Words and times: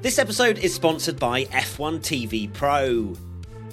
This 0.00 0.20
episode 0.20 0.58
is 0.58 0.72
sponsored 0.72 1.18
by 1.18 1.46
F1 1.46 1.98
TV 1.98 2.52
Pro. 2.52 3.16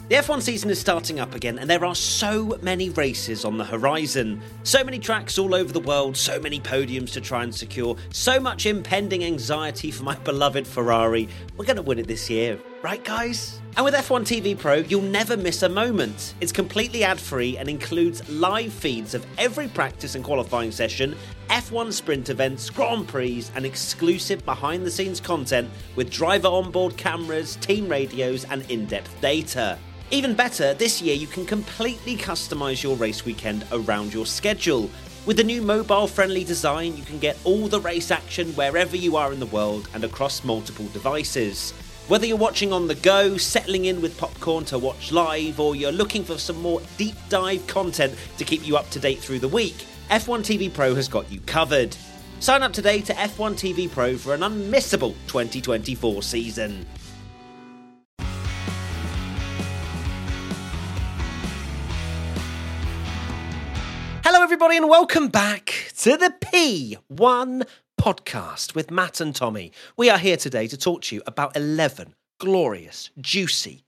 The 0.10 0.16
F1 0.16 0.42
season 0.42 0.72
is 0.72 0.80
starting 0.80 1.20
up 1.20 1.36
again, 1.36 1.60
and 1.60 1.70
there 1.70 1.86
are 1.86 1.94
so 1.94 2.58
many 2.64 2.90
races 2.90 3.46
on 3.46 3.60
the 3.60 3.64
horizon. 3.64 4.42
So 4.64 4.84
many 4.84 4.98
tracks 4.98 5.38
all 5.38 5.54
over 5.54 5.72
the 5.72 5.80
world, 5.80 6.18
so 6.18 6.40
many 6.40 6.60
podiums 6.60 7.12
to 7.14 7.22
try 7.22 7.44
and 7.44 7.54
secure, 7.54 7.96
so 8.10 8.40
much 8.40 8.66
impending 8.66 9.24
anxiety 9.24 9.92
for 9.92 10.02
my 10.02 10.16
beloved 10.24 10.66
Ferrari. 10.66 11.30
We're 11.58 11.66
going 11.66 11.76
to 11.76 11.84
win 11.84 12.00
it 12.00 12.08
this 12.08 12.28
year, 12.28 12.60
right, 12.82 13.04
guys? 13.04 13.62
And 13.76 13.84
with 13.84 13.94
F1 13.94 14.22
TV 14.22 14.58
Pro, 14.58 14.76
you'll 14.76 15.02
never 15.02 15.36
miss 15.36 15.64
a 15.64 15.70
moment. 15.70 16.36
It's 16.42 16.52
completely 16.52 17.04
ad 17.04 17.20
free 17.20 17.58
and 17.58 17.68
includes 17.68 18.28
live 18.30 18.72
feeds 18.72 19.14
of 19.14 19.26
every 19.38 19.68
practice 19.68 20.16
and 20.16 20.24
qualifying 20.24 20.72
session, 20.72 21.16
F1 21.50 21.92
sprint 21.94 22.30
events, 22.30 22.70
Grand 22.70 23.08
Prix, 23.08 23.46
and 23.56 23.66
exclusive 23.66 24.44
behind 24.46 24.86
the 24.86 24.92
scenes 24.92 25.20
content 25.20 25.70
with 25.96 26.10
driver 26.10 26.48
onboard 26.48 26.96
cameras, 26.98 27.58
team 27.58 27.90
radios, 27.90 28.46
and 28.46 28.70
in 28.72 28.86
depth 28.86 29.20
data. 29.22 29.78
Even 30.12 30.36
better, 30.36 30.74
this 30.74 31.02
year 31.02 31.16
you 31.16 31.28
can 31.28 31.46
completely 31.46 32.16
customize 32.16 32.84
your 32.84 32.96
race 32.96 33.26
weekend 33.26 33.66
around 33.72 34.14
your 34.14 34.26
schedule. 34.26 34.90
With 35.26 35.38
the 35.38 35.44
new 35.44 35.62
mobile 35.62 36.08
friendly 36.08 36.44
design, 36.44 36.96
you 36.96 37.04
can 37.04 37.18
get 37.18 37.38
all 37.44 37.68
the 37.68 37.80
race 37.80 38.12
action 38.12 38.54
wherever 38.54 38.96
you 38.96 39.18
are 39.18 39.34
in 39.34 39.40
the 39.40 39.48
world 39.48 39.90
and 39.96 40.04
across 40.04 40.44
multiple 40.44 40.88
devices. 40.94 41.74
Whether 42.08 42.28
you're 42.28 42.38
watching 42.38 42.72
on 42.72 42.88
the 42.88 42.94
go, 42.94 43.36
settling 43.36 43.86
in 43.86 44.00
with 44.00 44.16
popcorn 44.16 44.64
to 44.66 44.78
watch 44.78 45.12
live, 45.12 45.60
or 45.60 45.76
you're 45.76 45.92
looking 45.92 46.24
for 46.24 46.38
some 46.38 46.62
more 46.62 46.80
deep 46.98 47.16
dive 47.30 47.66
content 47.66 48.14
to 48.38 48.44
keep 48.44 48.68
you 48.68 48.78
up 48.78 48.88
to 48.92 49.00
date 49.00 49.18
through 49.18 49.40
the 49.40 49.48
week, 49.48 49.88
F1 50.12 50.42
TV 50.42 50.72
Pro 50.72 50.94
has 50.94 51.08
got 51.08 51.32
you 51.32 51.40
covered. 51.48 51.98
Sign 52.42 52.62
up 52.62 52.74
today 52.74 53.02
to 53.02 53.14
F1 53.14 53.54
TV 53.54 53.90
Pro 53.90 54.18
for 54.18 54.36
an 54.36 54.42
unmissable 54.42 55.16
2024 55.26 56.22
season. 56.22 56.86
Hello, 64.24 64.44
everybody, 64.44 64.78
and 64.78 64.88
welcome 64.88 65.30
back 65.30 65.92
to 65.98 66.18
the 66.18 66.32
P1 66.40 67.66
podcast 68.06 68.76
with 68.76 68.92
Matt 68.92 69.20
and 69.20 69.34
Tommy. 69.34 69.72
We 69.98 70.12
are 70.12 70.20
here 70.20 70.38
today 70.38 70.68
to 70.68 70.78
talk 70.78 71.02
to 71.04 71.16
you 71.16 71.24
about 71.26 71.58
11 71.58 72.14
glorious, 72.40 73.10
juicy, 73.20 73.84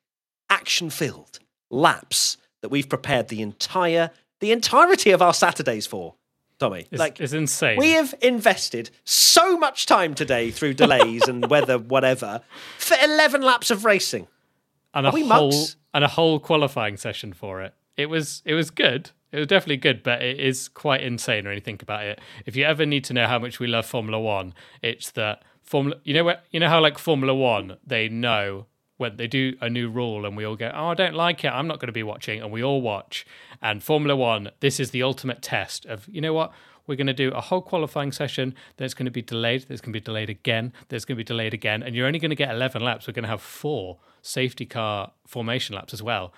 action 0.49 0.89
filled 0.89 1.37
laps 1.69 2.37
that 2.63 2.69
we've 2.69 2.89
prepared 2.89 3.27
the 3.27 3.43
entire 3.43 4.09
the 4.39 4.51
entirety 4.51 5.11
of 5.11 5.21
our 5.21 5.35
Saturdays 5.35 5.85
for. 5.85 6.15
Tommy, 6.57 6.87
It's, 6.89 6.99
like 6.99 7.21
it's 7.21 7.33
insane. 7.33 7.77
we 7.77 7.91
have 7.91 8.15
invested 8.23 8.89
so 9.03 9.55
much 9.55 9.85
time 9.85 10.15
today 10.15 10.49
through 10.49 10.73
delays 10.83 11.27
and 11.27 11.47
weather, 11.47 11.77
whatever, 11.77 12.41
for 12.79 12.97
11 13.03 13.43
laps 13.43 13.69
of 13.69 13.85
racing. 13.85 14.27
and 14.95 15.05
are 15.05 15.09
a 15.09 15.11
whole 15.11 15.27
mugs? 15.52 15.75
and 15.93 16.03
a 16.03 16.07
whole 16.07 16.39
qualifying 16.39 16.97
session 16.97 17.33
for 17.33 17.61
it. 17.61 17.75
It 17.95 18.08
was 18.08 18.42
it 18.45 18.55
was 18.55 18.71
good. 18.71 19.11
It 19.32 19.39
was 19.39 19.48
definitely 19.48 19.77
good, 19.77 20.04
but 20.04 20.21
it 20.21 20.39
is 20.39 20.70
quite 20.70 21.02
insane 21.02 21.45
when 21.45 21.55
you 21.55 21.61
think 21.61 21.82
about 21.82 22.05
it. 22.05 22.20
If 22.45 22.55
you 22.55 22.64
ever 22.64 22.86
need 22.86 23.04
to 23.05 23.14
know 23.14 23.27
how 23.27 23.39
much 23.39 23.60
we 23.60 23.67
love 23.67 23.86
Formula 23.86 24.20
One, 24.20 24.54
it's 24.82 25.11
that 25.11 25.43
Formula. 25.64 25.99
You 26.04 26.14
know 26.14 26.23
what? 26.23 26.45
You 26.52 26.60
know 26.60 26.70
how 26.70 26.80
like 26.80 26.98
Formula 26.98 27.36
One, 27.36 27.77
they 27.86 28.08
know 28.08 28.67
when 28.95 29.17
they 29.17 29.27
do 29.27 29.55
a 29.61 29.70
new 29.70 29.89
rule, 29.89 30.26
and 30.26 30.37
we 30.37 30.45
all 30.45 30.55
go, 30.55 30.71
"Oh, 30.73 30.87
I 30.87 30.93
don't 30.93 31.14
like 31.14 31.43
it. 31.43 31.49
I'm 31.49 31.67
not 31.67 31.80
going 31.80 31.87
to 31.87 31.93
be 31.93 32.04
watching," 32.04 32.42
and 32.42 32.52
we 32.52 32.64
all 32.64 32.82
watch. 32.82 33.26
And 33.61 33.83
Formula 33.83 34.16
One, 34.16 34.52
this 34.61 34.80
is 34.80 34.92
the 34.92 35.04
ultimate 35.04 35.42
test 35.42 35.86
of 35.86 36.08
you 36.08 36.21
know 36.21 36.33
what. 36.33 36.52
We're 36.87 36.95
going 36.95 37.08
to 37.08 37.14
do 37.14 37.32
a 37.32 37.42
whole 37.42 37.61
qualifying 37.61 38.14
session. 38.14 38.55
that's 38.77 38.93
going 38.93 39.08
to 39.08 39.11
be 39.11 39.21
delayed. 39.21 39.66
There's 39.67 39.82
going 39.82 39.92
to 39.92 39.99
be 39.99 40.04
delayed 40.04 40.30
again. 40.30 40.71
There's 40.87 41.04
going 41.04 41.17
to 41.17 41.20
be 41.20 41.26
delayed 41.26 41.54
again. 41.54 41.83
And 41.83 41.93
you're 41.93 42.08
only 42.08 42.17
going 42.17 42.30
to 42.30 42.36
get 42.36 42.49
11 42.49 42.82
laps. 42.82 43.08
We're 43.08 43.14
going 43.14 43.23
to 43.23 43.30
have 43.30 43.42
four 43.42 43.98
safety 44.21 44.66
car 44.66 45.11
formation 45.26 45.76
laps 45.76 45.93
as 45.93 46.02
well. 46.02 46.33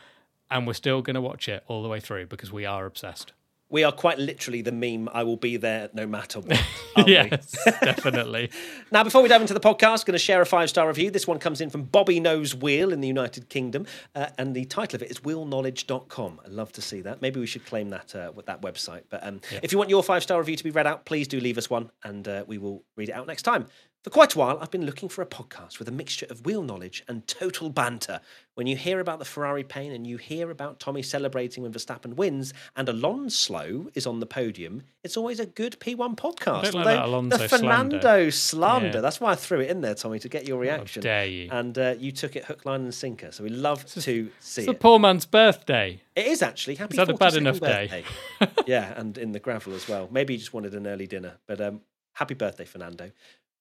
And 0.52 0.66
we're 0.66 0.74
still 0.74 1.02
going 1.02 1.16
to 1.16 1.22
watch 1.22 1.48
it 1.48 1.64
all 1.68 1.84
the 1.84 1.90
way 1.90 2.00
through 2.00 2.28
because 2.28 2.52
we 2.52 2.66
are 2.66 2.86
obsessed. 2.86 3.34
We 3.72 3.84
are 3.84 3.92
quite 3.92 4.18
literally 4.18 4.64
the 4.64 4.72
meme, 4.72 5.10
I 5.14 5.22
will 5.22 5.38
be 5.38 5.56
there 5.56 5.90
no 5.94 6.08
matter 6.08 6.40
what. 6.40 6.60
yes, 7.08 7.56
definitely. 7.82 8.50
Now, 8.92 9.04
before 9.04 9.22
we 9.22 9.30
dive 9.30 9.42
into 9.42 9.54
the 9.54 9.60
podcast, 9.60 10.08
going 10.08 10.14
to 10.14 10.18
share 10.18 10.42
a 10.42 10.46
five 10.46 10.72
star 10.72 10.88
review. 10.88 11.12
This 11.12 11.28
one 11.28 11.38
comes 11.38 11.62
in 11.62 11.70
from 11.70 11.84
Bobby 11.84 12.20
Knows 12.20 12.56
Wheel 12.56 12.92
in 12.92 13.00
the 13.00 13.08
United 13.08 13.48
Kingdom, 13.48 13.86
uh, 14.16 14.30
and 14.40 14.56
the 14.56 14.66
title 14.66 14.96
of 14.96 15.04
it 15.04 15.12
is 15.12 15.20
wheelknowledge.com. 15.20 16.42
I 16.44 16.48
love 16.48 16.72
to 16.74 16.82
see 16.82 17.02
that. 17.02 17.22
Maybe 17.22 17.40
we 17.40 17.46
should 17.46 17.64
claim 17.64 17.90
that 17.90 18.16
uh, 18.16 18.32
with 18.34 18.48
that 18.48 18.64
website. 18.64 19.04
But 19.08 19.24
um, 19.24 19.40
if 19.62 19.72
you 19.72 19.78
want 19.78 19.92
your 19.92 20.02
five 20.02 20.24
star 20.24 20.40
review 20.40 20.56
to 20.56 20.64
be 20.64 20.72
read 20.72 20.88
out, 20.88 21.06
please 21.06 21.28
do 21.28 21.40
leave 21.40 21.60
us 21.60 21.70
one, 21.70 21.92
and 22.04 22.28
uh, 22.28 22.46
we 22.48 22.58
will 22.58 22.84
read 22.96 23.10
it 23.10 23.14
out 23.14 23.28
next 23.28 23.44
time. 23.44 23.68
For 24.04 24.12
quite 24.12 24.34
a 24.34 24.40
while, 24.40 24.58
I've 24.62 24.72
been 24.72 24.86
looking 24.86 25.10
for 25.10 25.22
a 25.22 25.26
podcast 25.26 25.78
with 25.78 25.90
a 25.90 25.92
mixture 25.92 26.26
of 26.30 26.46
wheel 26.46 26.64
knowledge 26.64 27.04
and 27.10 27.28
total 27.28 27.70
banter. 27.70 28.22
When 28.54 28.66
you 28.66 28.78
hear 28.78 29.02
about 29.02 29.20
the 29.20 29.26
Ferrari 29.26 29.66
pain 29.66 29.92
and 29.92 30.08
you 30.08 30.16
hear 30.16 30.50
about 30.52 30.80
Tommy 30.80 31.02
celebrating 31.04 31.64
when 31.64 31.74
Verstappen 31.74 32.14
wins 32.16 32.54
and 32.78 32.88
Alonso 32.88 33.88
is 33.96 34.08
on 34.08 34.22
the 34.22 34.26
podium, 34.26 34.84
it's 35.04 35.18
always 35.18 35.42
a 35.42 35.46
good 35.46 35.78
P1 35.82 36.16
podcast. 36.16 36.64
don't 36.64 36.76
like 36.76 36.86
that 36.86 37.04
Alonso 37.06 37.38
the. 37.40 37.50
Fernando 37.50 38.30
slander. 38.30 38.88
Yeah. 38.96 39.02
That's 39.02 39.20
why 39.20 39.32
I 39.34 39.36
threw 39.36 39.60
it 39.60 39.70
in 39.70 39.82
there, 39.82 39.96
Tommy, 39.96 40.20
to 40.20 40.30
get 40.30 40.48
your 40.48 40.60
reaction. 40.60 41.04
dare 41.04 41.26
you. 41.26 41.50
And 41.52 41.78
uh, 41.78 41.96
you 42.00 42.14
took 42.14 42.38
it 42.38 42.46
hook, 42.46 42.66
line, 42.66 42.82
and 42.84 42.94
sinker. 42.96 43.34
So 43.34 43.44
we 43.44 43.50
love 43.50 43.86
to 43.86 44.02
see 44.02 44.30
It's 44.40 44.58
it. 44.58 44.80
poor 44.80 44.98
man's 45.00 45.26
birthday. 45.26 46.00
It 46.16 46.28
is 46.28 46.42
actually 46.42 46.76
happy. 46.76 46.94
Is 46.94 47.06
that 47.06 47.10
a 47.10 47.18
bad 47.18 47.34
42nd 47.34 47.38
enough 47.38 47.60
day? 47.60 48.04
birthday. 48.40 48.64
yeah, 48.66 48.94
and 48.96 49.18
in 49.18 49.34
the 49.34 49.40
gravel 49.42 49.74
as 49.74 49.90
well. 49.90 50.08
Maybe 50.10 50.36
you 50.36 50.40
just 50.40 50.54
wanted 50.54 50.74
an 50.74 50.88
early 50.88 51.06
dinner, 51.08 51.36
but 51.48 51.60
um, 51.60 51.82
happy 52.14 52.34
birthday, 52.34 52.66
Fernando. 52.66 53.12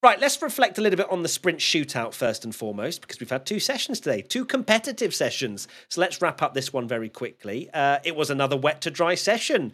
Right, 0.01 0.21
let's 0.21 0.41
reflect 0.41 0.79
a 0.79 0.81
little 0.81 0.97
bit 0.97 1.11
on 1.11 1.23
the 1.23 1.29
sprint 1.29 1.59
shootout 1.59 2.15
first 2.15 2.45
and 2.45 2.55
foremost, 2.55 3.01
because 3.01 3.19
we've 3.19 3.31
had 3.31 3.45
two 3.45 3.59
sessions 3.59 3.99
today, 3.99 4.23
two 4.23 4.45
competitive 4.45 5.13
sessions. 5.13 5.67
So 5.89 6.01
let's 6.01 6.23
wrap 6.23 6.41
up 6.41 6.55
this 6.55 6.73
one 6.73 6.87
very 6.87 7.09
quickly. 7.09 7.69
Uh, 7.75 7.99
it 8.05 8.15
was 8.15 8.31
another 8.31 8.57
wet 8.57 8.81
to 8.83 8.93
dry 8.93 9.17
session. 9.17 9.73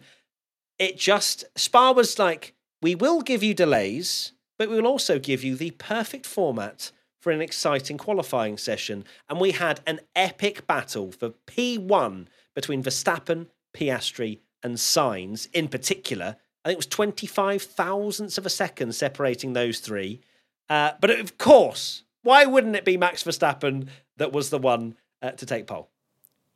It 0.79 0.97
just, 0.97 1.45
Spa 1.55 1.91
was 1.91 2.17
like, 2.17 2.55
we 2.81 2.95
will 2.95 3.21
give 3.21 3.43
you 3.43 3.53
delays, 3.53 4.31
but 4.57 4.67
we 4.67 4.75
will 4.77 4.87
also 4.87 5.19
give 5.19 5.43
you 5.43 5.55
the 5.55 5.71
perfect 5.71 6.25
format 6.25 6.91
for 7.21 7.31
an 7.31 7.41
exciting 7.41 7.99
qualifying 7.99 8.57
session. 8.57 9.05
And 9.29 9.39
we 9.39 9.51
had 9.51 9.81
an 9.85 9.99
epic 10.15 10.65
battle 10.65 11.11
for 11.11 11.33
P1 11.45 12.25
between 12.55 12.81
Verstappen, 12.81 13.45
Piastri, 13.75 14.39
and 14.63 14.77
Sainz 14.77 15.47
in 15.53 15.67
particular. 15.67 16.37
I 16.65 16.69
think 16.69 16.77
it 16.77 16.79
was 16.79 16.87
25 16.87 17.61
thousandths 17.61 18.39
of 18.39 18.45
a 18.47 18.49
second 18.49 18.95
separating 18.95 19.53
those 19.53 19.79
three. 19.79 20.21
Uh, 20.67 20.93
but 20.99 21.11
of 21.11 21.37
course, 21.37 22.03
why 22.23 22.45
wouldn't 22.45 22.75
it 22.75 22.83
be 22.83 22.97
Max 22.97 23.23
Verstappen 23.23 23.87
that 24.17 24.31
was 24.31 24.49
the 24.49 24.57
one 24.57 24.95
uh, 25.21 25.31
to 25.31 25.45
take 25.45 25.67
pole? 25.67 25.89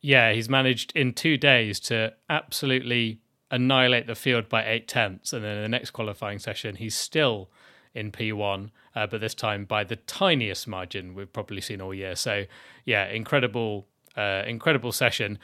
Yeah, 0.00 0.32
he's 0.32 0.48
managed 0.48 0.92
in 0.96 1.12
two 1.12 1.36
days 1.36 1.78
to 1.80 2.12
absolutely 2.28 3.20
annihilate 3.52 4.08
the 4.08 4.16
field 4.16 4.48
by 4.48 4.64
eight 4.64 4.88
tenths. 4.88 5.32
And 5.32 5.44
then 5.44 5.58
in 5.58 5.62
the 5.62 5.68
next 5.68 5.90
qualifying 5.90 6.40
session, 6.40 6.74
he's 6.74 6.96
still 6.96 7.48
in 7.94 8.10
P1, 8.10 8.70
uh, 8.96 9.06
but 9.06 9.20
this 9.20 9.34
time 9.34 9.64
by 9.64 9.84
the 9.84 9.96
tiniest 9.96 10.66
margin 10.66 11.14
we've 11.14 11.32
probably 11.32 11.60
seen 11.60 11.80
all 11.80 11.94
year. 11.94 12.16
So, 12.16 12.46
yeah, 12.84 13.06
incredible, 13.06 13.86
uh, 14.16 14.42
incredible 14.44 14.90
session. 14.90 15.38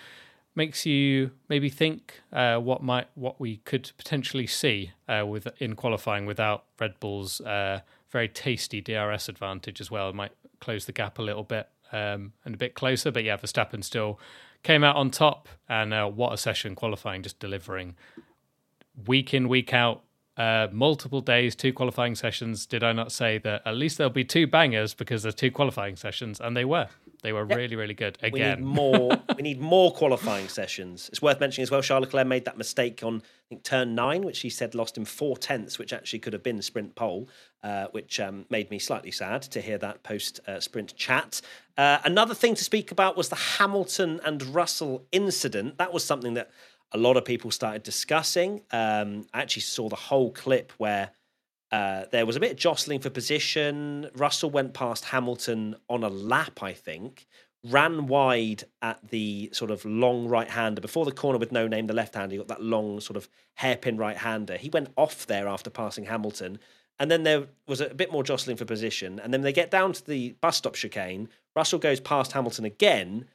Makes 0.56 0.86
you 0.86 1.30
maybe 1.48 1.68
think 1.68 2.20
uh, 2.32 2.56
what 2.56 2.82
might 2.82 3.08
what 3.14 3.38
we 3.38 3.58
could 3.58 3.92
potentially 3.98 4.46
see 4.46 4.92
uh, 5.06 5.24
with 5.26 5.46
in 5.58 5.76
qualifying 5.76 6.26
without 6.26 6.64
Red 6.80 6.98
Bull's 6.98 7.40
uh, 7.42 7.80
very 8.10 8.28
tasty 8.28 8.80
DRS 8.80 9.28
advantage 9.28 9.80
as 9.80 9.90
well. 9.90 10.08
It 10.08 10.14
might 10.14 10.32
close 10.58 10.86
the 10.86 10.92
gap 10.92 11.18
a 11.18 11.22
little 11.22 11.44
bit 11.44 11.68
um, 11.92 12.32
and 12.44 12.54
a 12.54 12.58
bit 12.58 12.74
closer. 12.74 13.10
But 13.10 13.24
yeah, 13.24 13.36
Verstappen 13.36 13.84
still 13.84 14.18
came 14.62 14.82
out 14.82 14.96
on 14.96 15.10
top, 15.10 15.48
and 15.68 15.92
uh, 15.92 16.08
what 16.08 16.32
a 16.32 16.38
session 16.38 16.74
qualifying, 16.74 17.22
just 17.22 17.38
delivering 17.38 17.94
week 19.06 19.34
in 19.34 19.48
week 19.48 19.74
out 19.74 20.02
uh, 20.36 20.68
multiple 20.70 21.20
days, 21.20 21.54
two 21.54 21.72
qualifying 21.72 22.14
sessions. 22.14 22.66
Did 22.66 22.82
I 22.82 22.92
not 22.92 23.10
say 23.10 23.38
that 23.38 23.62
at 23.64 23.74
least 23.74 23.98
there'll 23.98 24.10
be 24.12 24.24
two 24.24 24.46
bangers 24.46 24.94
because 24.94 25.22
there's 25.22 25.34
two 25.34 25.50
qualifying 25.50 25.96
sessions? 25.96 26.40
And 26.40 26.56
they 26.56 26.64
were. 26.64 26.88
They 27.22 27.32
were 27.32 27.46
yep. 27.48 27.56
really, 27.56 27.76
really 27.76 27.94
good. 27.94 28.18
Again, 28.22 28.32
we 28.32 28.40
need 28.40 28.74
more. 28.74 29.22
we 29.36 29.42
need 29.42 29.60
more 29.60 29.92
qualifying 29.92 30.48
sessions. 30.48 31.08
It's 31.08 31.22
worth 31.22 31.40
mentioning 31.40 31.62
as 31.62 31.70
well. 31.70 31.82
Charles 31.82 32.02
Leclerc 32.02 32.26
made 32.26 32.44
that 32.44 32.58
mistake 32.58 33.02
on 33.02 33.16
I 33.16 33.48
think 33.48 33.62
turn 33.62 33.94
nine, 33.94 34.22
which 34.22 34.40
he 34.40 34.50
said 34.50 34.74
lost 34.74 34.96
him 34.96 35.04
four 35.04 35.36
tenths, 35.36 35.78
which 35.78 35.92
actually 35.92 36.18
could 36.18 36.32
have 36.34 36.42
been 36.42 36.60
sprint 36.60 36.94
pole, 36.94 37.28
uh, 37.62 37.86
which 37.92 38.20
um, 38.20 38.44
made 38.50 38.70
me 38.70 38.78
slightly 38.78 39.10
sad 39.10 39.42
to 39.42 39.60
hear 39.60 39.78
that 39.78 40.02
post 40.02 40.40
uh, 40.46 40.60
sprint 40.60 40.94
chat. 40.96 41.40
Uh, 41.76 41.98
another 42.04 42.34
thing 42.34 42.54
to 42.54 42.64
speak 42.64 42.92
about 42.92 43.16
was 43.16 43.28
the 43.28 43.36
Hamilton 43.36 44.20
and 44.24 44.42
Russell 44.54 45.06
incident. 45.12 45.78
That 45.78 45.92
was 45.92 46.04
something 46.04 46.34
that 46.34 46.50
a 46.92 46.98
lot 46.98 47.16
of 47.16 47.24
people 47.24 47.50
started 47.50 47.82
discussing. 47.82 48.62
Um, 48.70 49.26
I 49.34 49.42
actually 49.42 49.62
saw 49.62 49.88
the 49.88 49.96
whole 49.96 50.32
clip 50.32 50.72
where 50.78 51.10
uh, 51.72 52.04
there 52.12 52.26
was 52.26 52.36
a 52.36 52.40
bit 52.40 52.52
of 52.52 52.56
jostling 52.56 53.00
for 53.00 53.10
position. 53.10 54.08
Russell 54.14 54.50
went 54.50 54.74
past 54.74 55.06
Hamilton 55.06 55.76
on 55.88 56.04
a 56.04 56.08
lap, 56.08 56.62
I 56.62 56.72
think, 56.72 57.26
ran 57.64 58.06
wide 58.06 58.64
at 58.82 59.08
the 59.08 59.50
sort 59.52 59.70
of 59.70 59.84
long 59.84 60.28
right 60.28 60.48
hander 60.48 60.80
before 60.80 61.04
the 61.04 61.12
corner 61.12 61.38
with 61.38 61.52
no 61.52 61.66
name, 61.66 61.86
the 61.86 61.94
left 61.94 62.14
hander. 62.14 62.32
He 62.32 62.38
got 62.38 62.48
that 62.48 62.62
long 62.62 63.00
sort 63.00 63.16
of 63.16 63.28
hairpin 63.54 63.96
right 63.96 64.16
hander. 64.16 64.56
He 64.56 64.68
went 64.68 64.88
off 64.96 65.26
there 65.26 65.48
after 65.48 65.70
passing 65.70 66.04
Hamilton. 66.04 66.58
And 66.98 67.10
then 67.10 67.24
there 67.24 67.48
was 67.66 67.80
a 67.80 67.92
bit 67.92 68.10
more 68.10 68.22
jostling 68.22 68.56
for 68.56 68.64
position. 68.64 69.18
And 69.18 69.34
then 69.34 69.42
they 69.42 69.52
get 69.52 69.70
down 69.70 69.92
to 69.92 70.06
the 70.06 70.34
bus 70.40 70.56
stop 70.56 70.74
chicane. 70.74 71.28
Russell 71.54 71.78
goes 71.78 72.00
past 72.00 72.32
Hamilton 72.32 72.64
again 72.64 73.26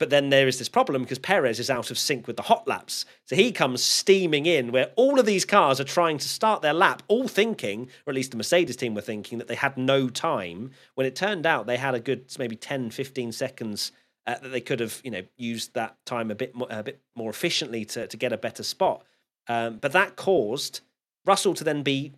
but 0.00 0.08
then 0.08 0.30
there 0.30 0.48
is 0.48 0.58
this 0.58 0.70
problem 0.70 1.02
because 1.02 1.18
Perez 1.18 1.60
is 1.60 1.68
out 1.68 1.90
of 1.90 1.98
sync 1.98 2.26
with 2.26 2.36
the 2.36 2.42
hot 2.42 2.66
laps. 2.66 3.04
So 3.26 3.36
he 3.36 3.52
comes 3.52 3.84
steaming 3.84 4.46
in 4.46 4.72
where 4.72 4.92
all 4.96 5.20
of 5.20 5.26
these 5.26 5.44
cars 5.44 5.78
are 5.78 5.84
trying 5.84 6.16
to 6.16 6.28
start 6.28 6.62
their 6.62 6.72
lap, 6.72 7.02
all 7.06 7.28
thinking, 7.28 7.82
or 8.06 8.10
at 8.10 8.14
least 8.14 8.30
the 8.30 8.38
Mercedes 8.38 8.76
team 8.76 8.94
were 8.94 9.02
thinking, 9.02 9.36
that 9.36 9.46
they 9.46 9.54
had 9.54 9.76
no 9.76 10.08
time. 10.08 10.70
When 10.94 11.06
it 11.06 11.14
turned 11.14 11.44
out 11.44 11.66
they 11.66 11.76
had 11.76 11.94
a 11.94 12.00
good 12.00 12.24
maybe 12.38 12.56
10, 12.56 12.90
15 12.90 13.30
seconds 13.30 13.92
uh, 14.26 14.36
that 14.42 14.48
they 14.48 14.62
could 14.62 14.80
have, 14.80 15.02
you 15.04 15.10
know, 15.10 15.22
used 15.36 15.74
that 15.74 15.96
time 16.06 16.30
a 16.30 16.34
bit 16.34 16.54
more, 16.54 16.68
a 16.70 16.82
bit 16.82 17.02
more 17.14 17.28
efficiently 17.28 17.84
to, 17.84 18.06
to 18.06 18.16
get 18.16 18.32
a 18.32 18.38
better 18.38 18.62
spot. 18.62 19.04
Um, 19.48 19.76
but 19.76 19.92
that 19.92 20.16
caused 20.16 20.80
Russell 21.26 21.52
to 21.52 21.64
then 21.64 21.82
be 21.82 22.14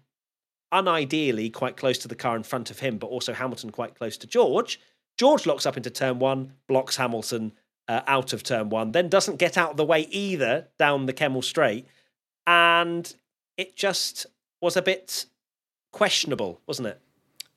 unideally 0.72 1.52
quite 1.52 1.76
close 1.76 1.98
to 1.98 2.06
the 2.06 2.14
car 2.14 2.36
in 2.36 2.44
front 2.44 2.70
of 2.70 2.78
him, 2.78 2.98
but 2.98 3.08
also 3.08 3.32
Hamilton 3.32 3.70
quite 3.70 3.96
close 3.96 4.16
to 4.18 4.28
George. 4.28 4.78
George 5.18 5.46
locks 5.46 5.66
up 5.66 5.76
into 5.76 5.90
turn 5.90 6.20
one, 6.20 6.52
blocks 6.68 6.96
Hamilton, 6.96 7.52
uh, 7.88 8.02
out 8.06 8.32
of 8.32 8.42
turn 8.42 8.68
one, 8.68 8.92
then 8.92 9.08
doesn't 9.08 9.36
get 9.36 9.56
out 9.58 9.72
of 9.72 9.76
the 9.76 9.84
way 9.84 10.02
either 10.10 10.68
down 10.78 11.06
the 11.06 11.12
Kemmel 11.12 11.42
Straight. 11.42 11.86
And 12.46 13.14
it 13.56 13.76
just 13.76 14.26
was 14.60 14.76
a 14.76 14.82
bit 14.82 15.26
questionable, 15.92 16.60
wasn't 16.66 16.88
it? 16.88 17.00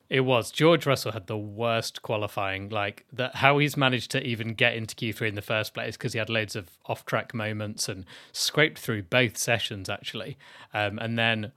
It 0.08 0.20
was. 0.20 0.52
George 0.52 0.86
Russell 0.86 1.12
had 1.12 1.26
the 1.26 1.36
worst 1.36 2.02
qualifying. 2.02 2.68
Like 2.68 3.06
that, 3.12 3.36
how 3.36 3.58
he's 3.58 3.76
managed 3.76 4.12
to 4.12 4.22
even 4.22 4.54
get 4.54 4.76
into 4.76 4.94
Q3 4.94 5.28
in 5.28 5.34
the 5.34 5.42
first 5.42 5.74
place 5.74 5.96
because 5.96 6.12
he 6.12 6.18
had 6.18 6.30
loads 6.30 6.54
of 6.54 6.70
off-track 6.86 7.34
moments 7.34 7.88
and 7.88 8.04
scraped 8.32 8.78
through 8.78 9.02
both 9.02 9.36
sessions 9.36 9.88
actually, 9.88 10.38
um, 10.72 10.98
and 11.00 11.18
then 11.18 11.50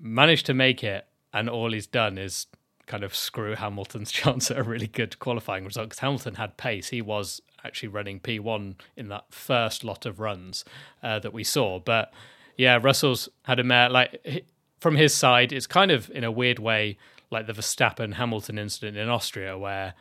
managed 0.00 0.46
to 0.46 0.54
make 0.54 0.84
it. 0.84 1.06
And 1.32 1.50
all 1.50 1.72
he's 1.72 1.88
done 1.88 2.16
is 2.16 2.46
kind 2.86 3.04
of 3.04 3.14
screw 3.14 3.54
Hamilton's 3.54 4.12
chance 4.12 4.50
at 4.50 4.58
a 4.58 4.62
really 4.62 4.86
good 4.86 5.18
qualifying 5.18 5.64
result 5.64 5.88
because 5.88 6.00
Hamilton 6.00 6.34
had 6.34 6.56
pace. 6.56 6.88
He 6.88 7.02
was 7.02 7.40
actually 7.64 7.88
running 7.88 8.20
P1 8.20 8.74
in 8.96 9.08
that 9.08 9.24
first 9.30 9.84
lot 9.84 10.06
of 10.06 10.20
runs 10.20 10.64
uh, 11.02 11.18
that 11.20 11.32
we 11.32 11.44
saw. 11.44 11.78
But 11.78 12.12
yeah, 12.56 12.78
Russell's 12.80 13.28
had 13.44 13.58
a 13.58 13.64
mare 13.64 13.88
like 13.88 14.44
from 14.80 14.96
his 14.96 15.14
side. 15.14 15.52
It's 15.52 15.66
kind 15.66 15.90
of 15.90 16.10
in 16.10 16.24
a 16.24 16.30
weird 16.30 16.58
way 16.58 16.98
like 17.30 17.46
the 17.46 17.52
Verstappen 17.52 18.14
Hamilton 18.14 18.58
incident 18.58 18.96
in 18.96 19.08
Austria, 19.08 19.58
where 19.58 19.94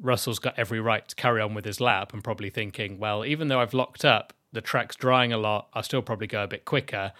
Russell's 0.00 0.38
got 0.38 0.58
every 0.58 0.80
right 0.80 1.06
to 1.06 1.14
carry 1.14 1.40
on 1.40 1.54
with 1.54 1.64
his 1.64 1.80
lap 1.80 2.12
and 2.12 2.24
probably 2.24 2.50
thinking, 2.50 2.98
well, 2.98 3.24
even 3.24 3.48
though 3.48 3.60
I've 3.60 3.74
locked 3.74 4.04
up, 4.04 4.32
the 4.52 4.60
track's 4.60 4.96
drying 4.96 5.32
a 5.32 5.38
lot. 5.38 5.68
I'll 5.74 5.82
still 5.82 6.02
probably 6.02 6.26
go 6.26 6.42
a 6.42 6.48
bit 6.48 6.64
quicker. 6.64 7.12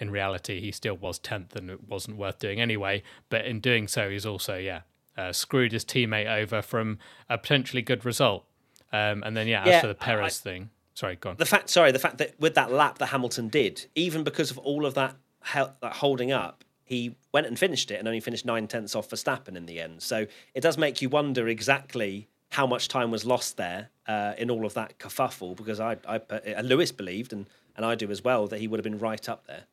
In 0.00 0.10
reality, 0.10 0.60
he 0.60 0.72
still 0.72 0.96
was 0.96 1.20
10th 1.20 1.54
and 1.54 1.70
it 1.70 1.88
wasn't 1.88 2.16
worth 2.16 2.38
doing 2.38 2.60
anyway. 2.60 3.02
But 3.28 3.44
in 3.44 3.60
doing 3.60 3.86
so, 3.86 4.10
he's 4.10 4.26
also, 4.26 4.56
yeah, 4.56 4.80
uh, 5.16 5.32
screwed 5.32 5.72
his 5.72 5.84
teammate 5.84 6.26
over 6.26 6.62
from 6.62 6.98
a 7.28 7.38
potentially 7.38 7.82
good 7.82 8.04
result. 8.04 8.44
Um, 8.92 9.22
and 9.22 9.36
then 9.36 9.46
yeah, 9.46 9.64
yeah, 9.66 9.74
as 9.76 9.80
for 9.82 9.86
the 9.86 9.94
Perez 9.94 10.40
I, 10.40 10.50
thing, 10.50 10.70
sorry, 10.94 11.16
go 11.16 11.30
on. 11.30 11.36
The 11.36 11.46
fact, 11.46 11.70
sorry, 11.70 11.92
the 11.92 11.98
fact 11.98 12.18
that 12.18 12.34
with 12.40 12.54
that 12.54 12.72
lap 12.72 12.98
that 12.98 13.06
Hamilton 13.06 13.48
did, 13.48 13.86
even 13.94 14.24
because 14.24 14.50
of 14.50 14.58
all 14.58 14.86
of 14.86 14.94
that, 14.94 15.16
that 15.54 15.92
holding 15.94 16.32
up, 16.32 16.64
he 16.84 17.14
went 17.32 17.46
and 17.46 17.56
finished 17.56 17.90
it 17.92 17.96
and 18.00 18.08
only 18.08 18.18
finished 18.18 18.44
nine 18.44 18.66
tenths 18.66 18.96
off 18.96 19.08
Verstappen 19.08 19.54
in 19.54 19.66
the 19.66 19.80
end. 19.80 20.02
So 20.02 20.26
it 20.54 20.60
does 20.60 20.76
make 20.76 21.00
you 21.00 21.08
wonder 21.08 21.46
exactly 21.46 22.26
how 22.50 22.66
much 22.66 22.88
time 22.88 23.12
was 23.12 23.24
lost 23.24 23.56
there 23.56 23.90
uh, 24.08 24.34
in 24.36 24.50
all 24.50 24.66
of 24.66 24.74
that 24.74 24.98
kerfuffle. 24.98 25.56
Because 25.56 25.78
I, 25.78 25.98
I, 26.08 26.16
uh, 26.16 26.62
Lewis 26.62 26.90
believed, 26.90 27.32
and 27.32 27.46
and 27.76 27.86
I 27.86 27.94
do 27.94 28.10
as 28.10 28.24
well, 28.24 28.46
that 28.48 28.58
he 28.58 28.66
would 28.66 28.78
have 28.78 28.84
been 28.84 28.98
right 28.98 29.28
up 29.28 29.46
there. 29.46 29.64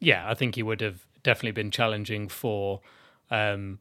Yeah, 0.00 0.28
I 0.28 0.34
think 0.34 0.54
he 0.54 0.62
would 0.62 0.80
have 0.80 1.06
definitely 1.22 1.52
been 1.52 1.70
challenging 1.70 2.28
for, 2.28 2.80
um, 3.30 3.78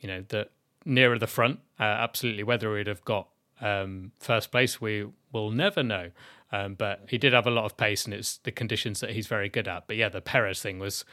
you 0.00 0.08
know, 0.08 0.24
the 0.28 0.48
nearer 0.84 1.18
the 1.18 1.26
front. 1.26 1.60
Uh, 1.78 1.84
absolutely, 1.84 2.42
whether 2.42 2.76
he'd 2.76 2.86
have 2.86 3.04
got 3.04 3.28
um, 3.60 4.12
first 4.18 4.50
place, 4.50 4.80
we 4.80 5.06
will 5.32 5.50
never 5.50 5.82
know. 5.82 6.10
Um, 6.50 6.74
but 6.74 7.04
he 7.08 7.18
did 7.18 7.32
have 7.32 7.46
a 7.46 7.50
lot 7.50 7.64
of 7.64 7.76
pace, 7.76 8.04
and 8.04 8.14
it's 8.14 8.38
the 8.38 8.52
conditions 8.52 9.00
that 9.00 9.10
he's 9.10 9.26
very 9.26 9.48
good 9.48 9.68
at. 9.68 9.86
But 9.86 9.96
yeah, 9.96 10.08
the 10.08 10.20
Perez 10.20 10.60
thing 10.62 10.78
was 10.78 11.04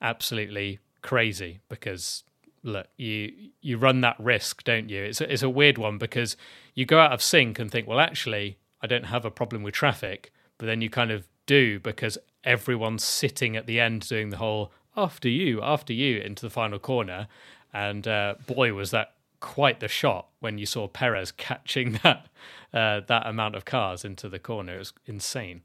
absolutely 0.00 0.78
crazy 1.02 1.60
because 1.68 2.24
look, 2.62 2.86
you 2.96 3.32
you 3.60 3.76
run 3.76 4.00
that 4.00 4.16
risk, 4.18 4.64
don't 4.64 4.88
you? 4.88 5.02
It's 5.02 5.20
a, 5.20 5.32
it's 5.32 5.42
a 5.42 5.50
weird 5.50 5.78
one 5.78 5.98
because 5.98 6.36
you 6.74 6.86
go 6.86 6.98
out 6.98 7.12
of 7.12 7.22
sync 7.22 7.58
and 7.58 7.70
think, 7.70 7.86
well, 7.86 8.00
actually, 8.00 8.58
I 8.80 8.86
don't 8.86 9.06
have 9.06 9.24
a 9.24 9.30
problem 9.30 9.62
with 9.62 9.74
traffic, 9.74 10.32
but 10.58 10.66
then 10.66 10.80
you 10.80 10.90
kind 10.90 11.10
of 11.10 11.26
do 11.46 11.78
because 11.80 12.18
everyone's 12.44 13.04
sitting 13.04 13.56
at 13.56 13.66
the 13.66 13.80
end 13.80 14.08
doing 14.08 14.30
the 14.30 14.36
whole 14.36 14.72
after 14.96 15.28
you, 15.28 15.60
after 15.62 15.92
you 15.92 16.20
into 16.20 16.42
the 16.42 16.50
final 16.50 16.78
corner, 16.78 17.26
and 17.72 18.06
uh, 18.06 18.34
boy, 18.46 18.72
was 18.72 18.90
that 18.92 19.14
quite 19.40 19.80
the 19.80 19.88
shot 19.88 20.28
when 20.40 20.56
you 20.56 20.66
saw 20.66 20.86
Perez 20.88 21.32
catching 21.32 21.92
that 22.02 22.28
uh, 22.72 23.00
that 23.00 23.26
amount 23.26 23.56
of 23.56 23.64
cars 23.64 24.04
into 24.04 24.28
the 24.28 24.38
corner. 24.38 24.76
It 24.76 24.78
was 24.78 24.92
insane. 25.06 25.62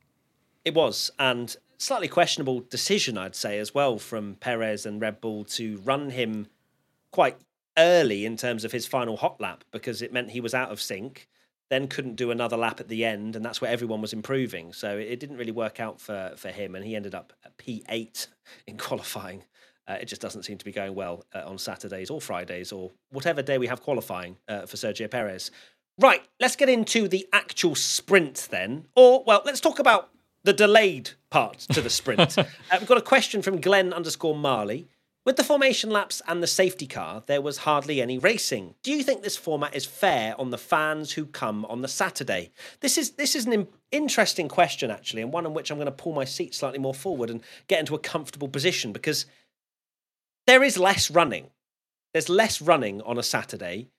It 0.65 0.73
was, 0.73 1.11
and 1.17 1.55
slightly 1.77 2.07
questionable 2.07 2.59
decision, 2.59 3.17
I'd 3.17 3.35
say, 3.35 3.57
as 3.57 3.73
well, 3.73 3.97
from 3.97 4.35
Perez 4.35 4.85
and 4.85 5.01
Red 5.01 5.21
Bull 5.21 5.45
to 5.45 5.77
run 5.77 6.11
him 6.11 6.47
quite 7.11 7.37
early 7.77 8.25
in 8.25 8.35
terms 8.35 8.63
of 8.63 8.71
his 8.71 8.85
final 8.85 9.17
hot 9.17 9.39
lap 9.39 9.63
because 9.71 10.01
it 10.01 10.11
meant 10.11 10.31
he 10.31 10.41
was 10.41 10.53
out 10.53 10.71
of 10.71 10.81
sync, 10.81 11.27
then 11.69 11.87
couldn't 11.87 12.15
do 12.15 12.31
another 12.31 12.57
lap 12.57 12.79
at 12.79 12.87
the 12.87 13.05
end, 13.05 13.35
and 13.35 13.45
that's 13.45 13.61
where 13.61 13.71
everyone 13.71 14.01
was 14.01 14.13
improving. 14.13 14.73
So 14.73 14.97
it 14.97 15.19
didn't 15.19 15.37
really 15.37 15.51
work 15.51 15.79
out 15.79 16.01
for, 16.01 16.33
for 16.35 16.49
him, 16.49 16.75
and 16.75 16.83
he 16.83 16.95
ended 16.95 17.15
up 17.15 17.33
at 17.45 17.57
P8 17.57 18.27
in 18.67 18.77
qualifying. 18.77 19.43
Uh, 19.87 19.97
it 20.01 20.05
just 20.05 20.21
doesn't 20.21 20.43
seem 20.43 20.57
to 20.57 20.65
be 20.65 20.71
going 20.71 20.93
well 20.93 21.25
uh, 21.33 21.43
on 21.45 21.57
Saturdays 21.57 22.09
or 22.09 22.21
Fridays 22.21 22.71
or 22.71 22.91
whatever 23.11 23.41
day 23.41 23.57
we 23.57 23.67
have 23.67 23.81
qualifying 23.81 24.37
uh, 24.47 24.65
for 24.65 24.77
Sergio 24.77 25.09
Perez. 25.09 25.49
Right, 25.99 26.21
let's 26.39 26.55
get 26.55 26.69
into 26.69 27.07
the 27.07 27.27
actual 27.33 27.75
sprint 27.75 28.47
then. 28.51 28.85
Or, 28.95 29.23
well, 29.25 29.41
let's 29.45 29.59
talk 29.59 29.79
about 29.79 30.09
the 30.43 30.53
delayed 30.53 31.11
part 31.29 31.59
to 31.71 31.81
the 31.81 31.89
sprint. 31.89 32.37
uh, 32.37 32.45
we've 32.73 32.87
got 32.87 32.97
a 32.97 33.01
question 33.01 33.41
from 33.41 33.59
Glenn 33.59 33.91
underscore 33.91 34.35
Marley. 34.35 34.87
With 35.25 35.35
the 35.35 35.43
formation 35.43 35.89
laps 35.89 36.21
and 36.27 36.41
the 36.41 36.47
safety 36.47 36.87
car, 36.87 37.23
there 37.27 37.41
was 37.41 37.59
hardly 37.59 38.01
any 38.01 38.17
racing. 38.17 38.75
Do 38.81 38.91
you 38.91 39.03
think 39.03 39.21
this 39.21 39.37
format 39.37 39.75
is 39.75 39.85
fair 39.85 40.33
on 40.39 40.49
the 40.49 40.57
fans 40.57 41.11
who 41.11 41.25
come 41.25 41.65
on 41.65 41.81
the 41.81 41.87
Saturday? 41.87 42.51
This 42.79 42.97
is 42.97 43.11
this 43.11 43.35
is 43.35 43.45
an 43.45 43.67
interesting 43.91 44.47
question 44.47 44.89
actually, 44.89 45.21
and 45.21 45.33
one 45.33 45.45
in 45.45 45.53
which 45.53 45.69
I'm 45.69 45.77
going 45.77 45.85
to 45.87 45.91
pull 45.91 46.13
my 46.13 46.25
seat 46.25 46.55
slightly 46.55 46.79
more 46.79 46.93
forward 46.93 47.29
and 47.29 47.41
get 47.67 47.79
into 47.79 47.95
a 47.95 47.99
comfortable 47.99 48.47
position 48.47 48.93
because 48.93 49.25
there 50.47 50.63
is 50.63 50.77
less 50.77 51.11
running. 51.11 51.49
There's 52.13 52.29
less 52.29 52.61
running 52.61 53.01
on 53.01 53.19
a 53.19 53.23
Saturday 53.23 53.89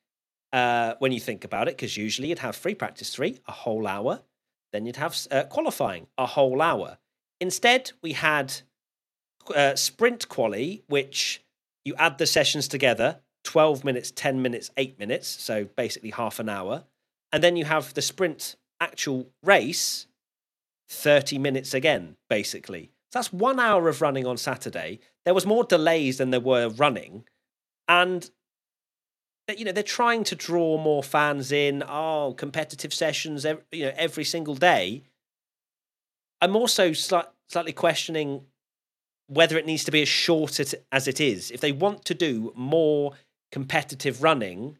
uh, 0.53 0.95
when 0.99 1.13
you 1.13 1.21
think 1.21 1.45
about 1.45 1.69
it, 1.69 1.77
because 1.77 1.97
usually 1.97 2.29
you'd 2.29 2.41
have 2.41 2.57
free 2.57 2.75
practice 2.75 3.15
three, 3.15 3.41
a 3.47 3.53
whole 3.53 3.87
hour, 3.87 4.23
then 4.73 4.87
you'd 4.87 4.97
have 4.97 5.17
uh, 5.31 5.45
qualifying, 5.45 6.09
a 6.19 6.27
whole 6.27 6.61
hour. 6.61 6.99
Instead, 7.41 7.93
we 8.03 8.13
had 8.15 8.63
uh, 9.55 9.77
sprint 9.77 10.29
quali, 10.29 10.83
which 10.87 11.43
you 11.85 11.95
add 11.97 12.19
the 12.19 12.27
sessions 12.27 12.69
together 12.69 13.21
12 13.45 13.85
minutes, 13.85 14.11
10 14.11 14.43
minutes, 14.43 14.71
8 14.77 14.99
minutes, 14.99 15.27
so 15.27 15.65
basically 15.77 16.11
half 16.11 16.39
an 16.39 16.49
hour. 16.49 16.85
And 17.33 17.43
then 17.43 17.57
you 17.57 17.65
have 17.65 17.95
the 17.95 18.03
sprint 18.03 18.57
actual 18.81 19.31
race 19.43 20.07
30 20.89 21.39
minutes 21.39 21.73
again, 21.73 22.17
basically. 22.29 22.91
So 23.13 23.19
that's 23.19 23.33
one 23.33 23.61
hour 23.61 23.89
of 23.89 24.01
running 24.01 24.27
on 24.27 24.37
Saturday. 24.37 25.01
There 25.25 25.35
was 25.35 25.47
more 25.47 25.65
delays 25.65 26.19
than 26.19 26.31
there 26.31 26.41
were 26.41 26.69
running, 26.69 27.25
and 27.89 28.31
you 29.57 29.65
know 29.65 29.73
they're 29.73 29.83
trying 29.83 30.23
to 30.25 30.37
draw 30.37 30.79
more 30.79 31.03
fans 31.03 31.51
in. 31.51 31.83
Oh, 31.87 32.35
competitive 32.37 32.95
sessions, 32.95 33.45
every, 33.45 33.65
you 33.73 33.87
know, 33.87 33.93
every 33.97 34.25
single 34.25 34.55
day. 34.55 35.03
I'm 36.41 36.57
also 36.57 36.91
sli- 36.91 37.27
slightly 37.49 37.73
questioning 37.73 38.47
whether 39.31 39.57
it 39.57 39.65
needs 39.65 39.85
to 39.85 39.93
be 39.93 40.03
as 40.03 40.09
short 40.09 40.59
as 40.59 41.09
it 41.09 41.21
is. 41.21 41.53
If 41.53 41.61
they 41.61 41.71
want 41.71 42.05
to 42.07 42.15
do 42.15 42.53
more 42.57 43.13
competitive 43.53 44.25
running, 44.25 44.77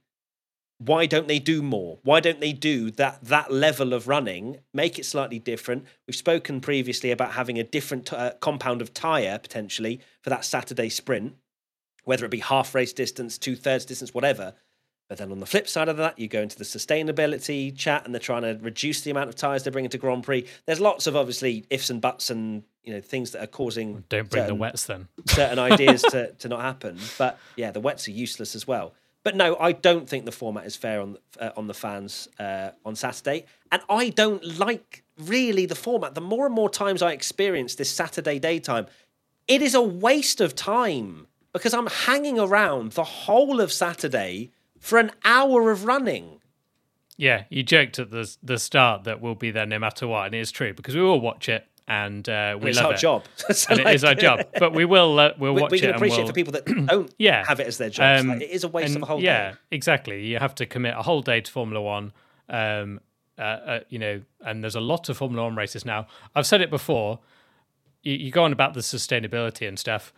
why 0.79 1.07
don't 1.07 1.29
they 1.29 1.39
do 1.39 1.63
more? 1.63 2.01
Why 2.03 2.19
don't 2.19 2.41
they 2.41 2.53
do 2.53 2.91
that 2.93 3.23
that 3.25 3.53
level 3.53 3.95
of 3.95 4.09
running? 4.09 4.59
Make 4.75 4.99
it 4.99 5.07
slightly 5.07 5.39
different. 5.39 5.85
We've 6.09 6.17
spoken 6.17 6.61
previously 6.61 7.13
about 7.13 7.33
having 7.33 7.59
a 7.59 7.65
different 7.65 8.13
uh, 8.13 8.33
compound 8.41 8.83
of 8.83 8.93
tire 8.93 9.39
potentially 9.39 10.01
for 10.21 10.31
that 10.31 10.45
Saturday 10.45 10.89
sprint, 10.89 11.37
whether 12.03 12.25
it 12.25 12.31
be 12.31 12.41
half 12.41 12.75
race 12.75 12.93
distance, 12.93 13.39
two 13.39 13.55
thirds 13.55 13.85
distance, 13.85 14.13
whatever. 14.13 14.55
But 15.09 15.19
then 15.19 15.31
on 15.31 15.39
the 15.41 15.47
flip 15.47 15.69
side 15.69 15.89
of 15.89 15.97
that, 15.99 16.19
you 16.19 16.27
go 16.27 16.41
into 16.41 16.57
the 16.57 16.65
sustainability 16.65 17.77
chat, 17.77 18.05
and 18.05 18.13
they're 18.13 18.21
trying 18.21 18.43
to 18.43 18.59
reduce 18.61 19.03
the 19.03 19.11
amount 19.11 19.29
of 19.29 19.37
tires 19.37 19.63
they 19.63 19.71
bring 19.71 19.85
into 19.85 19.99
Grand 19.99 20.25
Prix. 20.25 20.47
There's 20.67 20.81
lots 20.81 21.07
of 21.07 21.15
obviously 21.15 21.67
ifs 21.71 21.91
and 21.91 22.01
buts 22.01 22.31
and 22.31 22.65
you 22.85 22.93
know 22.93 23.01
things 23.01 23.33
that 23.33 23.43
are 23.43 23.49
causing. 23.49 24.05
Don't 24.09 24.29
bring 24.29 24.43
certain, 24.43 24.47
the 24.57 24.61
wets 24.61 24.85
then. 24.85 25.09
certain 25.27 25.59
ideas 25.59 26.03
to 26.03 26.33
to 26.39 26.49
not 26.49 26.61
happen, 26.61 26.99
but 27.19 27.39
yeah, 27.57 27.71
the 27.71 27.81
wets 27.81 28.09
are 28.09 28.13
useless 28.13 28.55
as 28.55 28.67
well. 28.67 28.95
But 29.23 29.37
no, 29.37 29.57
I 29.61 29.73
don't 29.73 30.09
think 30.09 30.25
the 30.25 30.33
format 30.33 30.65
is 30.65 30.77
fair 30.77 31.01
on 31.01 31.19
uh, 31.39 31.51
on 31.57 31.67
the 31.67 31.75
fans 31.75 32.29
uh, 32.39 32.71
on 32.85 32.97
Saturday, 32.97 33.47
and 33.71 33.83
I 33.89 34.11
don't 34.11 34.59
like 34.59 35.05
really 35.19 35.67
the 35.67 35.75
format. 35.75 36.15
The 36.15 36.21
more 36.21 36.47
and 36.47 36.55
more 36.55 36.71
times 36.71 37.03
I 37.03 37.13
experience 37.13 37.75
this 37.75 37.91
Saturday 37.91 38.39
daytime, 38.39 38.87
it 39.47 39.61
is 39.61 39.75
a 39.75 39.83
waste 39.83 40.41
of 40.41 40.55
time 40.55 41.27
because 41.53 41.75
I'm 41.75 41.87
hanging 41.87 42.39
around 42.39 42.93
the 42.93 43.05
whole 43.05 43.61
of 43.61 43.73
Saturday 43.73 44.53
for 44.79 44.99
an 44.99 45.11
hour 45.25 45.71
of 45.71 45.85
running. 45.85 46.41
Yeah, 47.19 47.45
you 47.51 47.63
joked 47.63 47.99
at 47.99 48.11
the 48.11 48.35
the 48.43 48.59
start 48.59 49.05
that 49.05 49.21
we'll 49.21 49.35
be 49.35 49.51
there 49.51 49.67
no 49.67 49.79
matter 49.79 50.09
what, 50.09 50.25
and 50.25 50.35
it 50.35 50.39
is 50.39 50.51
true 50.51 50.73
because 50.73 50.97
we 50.97 51.03
will 51.03 51.21
watch 51.21 51.51
it 51.51 51.67
and 51.91 52.29
uh, 52.29 52.57
we 52.61 52.69
and 52.69 52.77
love 52.77 52.87
our 52.87 52.95
it. 52.95 52.99
job. 52.99 53.25
so 53.51 53.75
and 53.75 53.85
like, 53.85 53.89
it 53.89 53.95
is 53.97 54.05
our 54.05 54.15
job, 54.15 54.47
but 54.61 54.73
we 54.73 54.85
will 54.85 55.19
uh, 55.19 55.33
we'll 55.39 55.53
we, 55.53 55.61
watch 55.61 55.73
we 55.73 55.81
can 55.81 55.91
it. 55.91 55.97
appreciate 55.97 56.19
we'll... 56.19 56.29
for 56.29 56.33
people 56.33 56.53
that 56.53 56.65
don't 56.65 57.13
yeah. 57.19 57.45
have 57.45 57.59
it 57.59 57.67
as 57.67 57.79
their 57.79 57.91
job. 57.91 58.21
Um, 58.21 58.29
like, 58.29 58.43
it 58.43 58.51
is 58.51 58.63
a 58.63 58.69
waste 58.69 58.95
of 58.95 59.03
a 59.03 59.07
whole 59.07 59.21
yeah, 59.21 59.51
day. 59.51 59.57
exactly. 59.73 60.25
You 60.25 60.39
have 60.39 60.55
to 60.55 60.67
commit 60.67 60.95
a 60.97 61.03
whole 61.03 61.21
day 61.21 61.41
to 61.41 61.51
Formula 61.51 61.83
One. 61.83 62.13
Um, 62.49 63.01
uh, 63.37 63.43
uh, 63.43 63.81
you 63.89 63.99
know, 63.99 64.23
and 64.41 64.63
there's 64.63 64.77
a 64.77 64.81
lot 64.81 65.09
of 65.09 65.17
Formula 65.17 65.43
One 65.43 65.57
races 65.57 65.85
now. 65.85 66.07
I've 66.37 66.47
said 66.47 66.61
it 66.61 66.71
before. 66.71 67.19
You, 68.03 68.15
you 68.15 68.31
go 68.31 68.45
on 68.45 68.53
about 68.53 68.75
the 68.75 68.81
sustainability 68.81 69.67
and 69.67 69.77
stuff. 69.77 70.13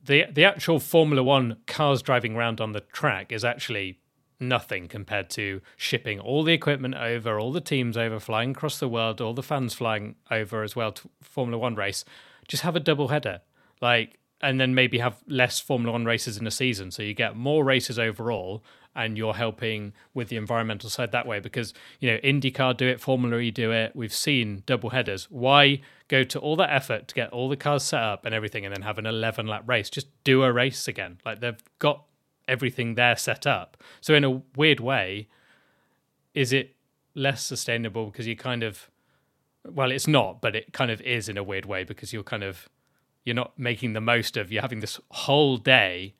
The 0.00 0.26
the 0.30 0.44
actual 0.44 0.78
Formula 0.78 1.24
One 1.24 1.56
cars 1.66 2.02
driving 2.02 2.36
around 2.36 2.60
on 2.60 2.70
the 2.70 2.80
track 2.80 3.32
is 3.32 3.44
actually 3.44 3.98
nothing 4.40 4.88
compared 4.88 5.30
to 5.30 5.60
shipping 5.76 6.20
all 6.20 6.42
the 6.42 6.52
equipment 6.52 6.94
over, 6.94 7.38
all 7.38 7.52
the 7.52 7.60
teams 7.60 7.96
over, 7.96 8.18
flying 8.20 8.50
across 8.52 8.78
the 8.78 8.88
world, 8.88 9.20
all 9.20 9.34
the 9.34 9.42
fans 9.42 9.74
flying 9.74 10.16
over 10.30 10.62
as 10.62 10.74
well 10.74 10.92
to 10.92 11.08
Formula 11.22 11.58
One 11.58 11.74
race. 11.74 12.04
Just 12.48 12.62
have 12.62 12.76
a 12.76 12.80
double 12.80 13.08
header, 13.08 13.40
like, 13.80 14.18
and 14.40 14.60
then 14.60 14.74
maybe 14.74 14.98
have 14.98 15.22
less 15.26 15.60
Formula 15.60 15.92
One 15.92 16.04
races 16.04 16.36
in 16.36 16.46
a 16.46 16.50
season, 16.50 16.90
so 16.90 17.02
you 17.02 17.14
get 17.14 17.36
more 17.36 17.64
races 17.64 17.98
overall, 17.98 18.62
and 18.96 19.16
you're 19.16 19.34
helping 19.34 19.92
with 20.12 20.28
the 20.28 20.36
environmental 20.36 20.88
side 20.88 21.10
that 21.12 21.26
way. 21.26 21.40
Because 21.40 21.72
you 22.00 22.10
know, 22.10 22.18
IndyCar 22.18 22.76
do 22.76 22.86
it, 22.86 23.00
Formula 23.00 23.38
E 23.38 23.50
do 23.50 23.72
it. 23.72 23.96
We've 23.96 24.12
seen 24.12 24.62
double 24.66 24.90
headers. 24.90 25.30
Why 25.30 25.80
go 26.08 26.22
to 26.24 26.38
all 26.38 26.56
that 26.56 26.70
effort 26.70 27.08
to 27.08 27.14
get 27.14 27.30
all 27.30 27.48
the 27.48 27.56
cars 27.56 27.82
set 27.82 28.02
up 28.02 28.24
and 28.24 28.34
everything, 28.34 28.64
and 28.64 28.74
then 28.74 28.82
have 28.82 28.98
an 28.98 29.06
11 29.06 29.46
lap 29.46 29.64
race? 29.66 29.88
Just 29.90 30.08
do 30.24 30.42
a 30.42 30.52
race 30.52 30.86
again. 30.86 31.18
Like 31.24 31.40
they've 31.40 31.62
got 31.78 32.04
everything 32.48 32.94
there 32.94 33.16
set 33.16 33.46
up. 33.46 33.76
So 34.00 34.14
in 34.14 34.24
a 34.24 34.42
weird 34.56 34.80
way, 34.80 35.28
is 36.34 36.52
it 36.52 36.74
less 37.14 37.44
sustainable 37.44 38.06
because 38.06 38.26
you 38.26 38.36
kind 38.36 38.62
of 38.62 38.90
well, 39.66 39.90
it's 39.90 40.06
not, 40.06 40.42
but 40.42 40.54
it 40.54 40.74
kind 40.74 40.90
of 40.90 41.00
is 41.00 41.26
in 41.26 41.38
a 41.38 41.42
weird 41.42 41.64
way 41.64 41.84
because 41.84 42.12
you're 42.12 42.22
kind 42.22 42.42
of 42.42 42.68
you're 43.24 43.34
not 43.34 43.58
making 43.58 43.94
the 43.94 44.00
most 44.00 44.36
of 44.36 44.52
you're 44.52 44.60
having 44.60 44.80
this 44.80 45.00
whole 45.10 45.56
day 45.56 46.12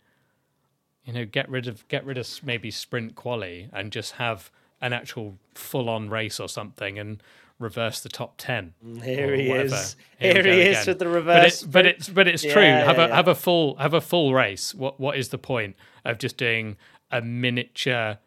you 1.04 1.12
know 1.12 1.24
get 1.24 1.48
rid 1.48 1.68
of 1.68 1.86
get 1.88 2.04
rid 2.04 2.18
of 2.18 2.28
maybe 2.42 2.70
sprint 2.70 3.14
quality 3.14 3.68
and 3.72 3.92
just 3.92 4.12
have 4.12 4.50
an 4.84 4.92
actual 4.92 5.38
full 5.54 5.88
on 5.88 6.10
race 6.10 6.38
or 6.38 6.48
something 6.48 6.98
and 6.98 7.22
reverse 7.58 8.00
the 8.00 8.08
top 8.08 8.34
10 8.36 8.74
here 9.02 9.34
he 9.34 9.48
is 9.50 9.96
here, 10.18 10.34
here 10.34 10.42
he 10.42 10.60
is 10.60 10.82
again. 10.82 10.86
with 10.86 10.98
the 10.98 11.08
reverse 11.08 11.62
but, 11.62 11.86
it, 11.86 11.86
but 11.86 11.86
it's 11.86 12.08
but 12.08 12.28
it's 12.28 12.44
yeah, 12.44 12.52
true 12.52 12.62
yeah, 12.62 12.84
have 12.84 12.98
a 12.98 13.08
yeah. 13.08 13.14
have 13.14 13.28
a 13.28 13.34
full 13.34 13.76
have 13.76 13.94
a 13.94 14.00
full 14.00 14.34
race 14.34 14.74
what 14.74 14.98
what 14.98 15.16
is 15.16 15.28
the 15.28 15.38
point 15.38 15.76
of 16.04 16.18
just 16.18 16.36
doing 16.36 16.76
a 17.10 17.22
miniature 17.22 18.18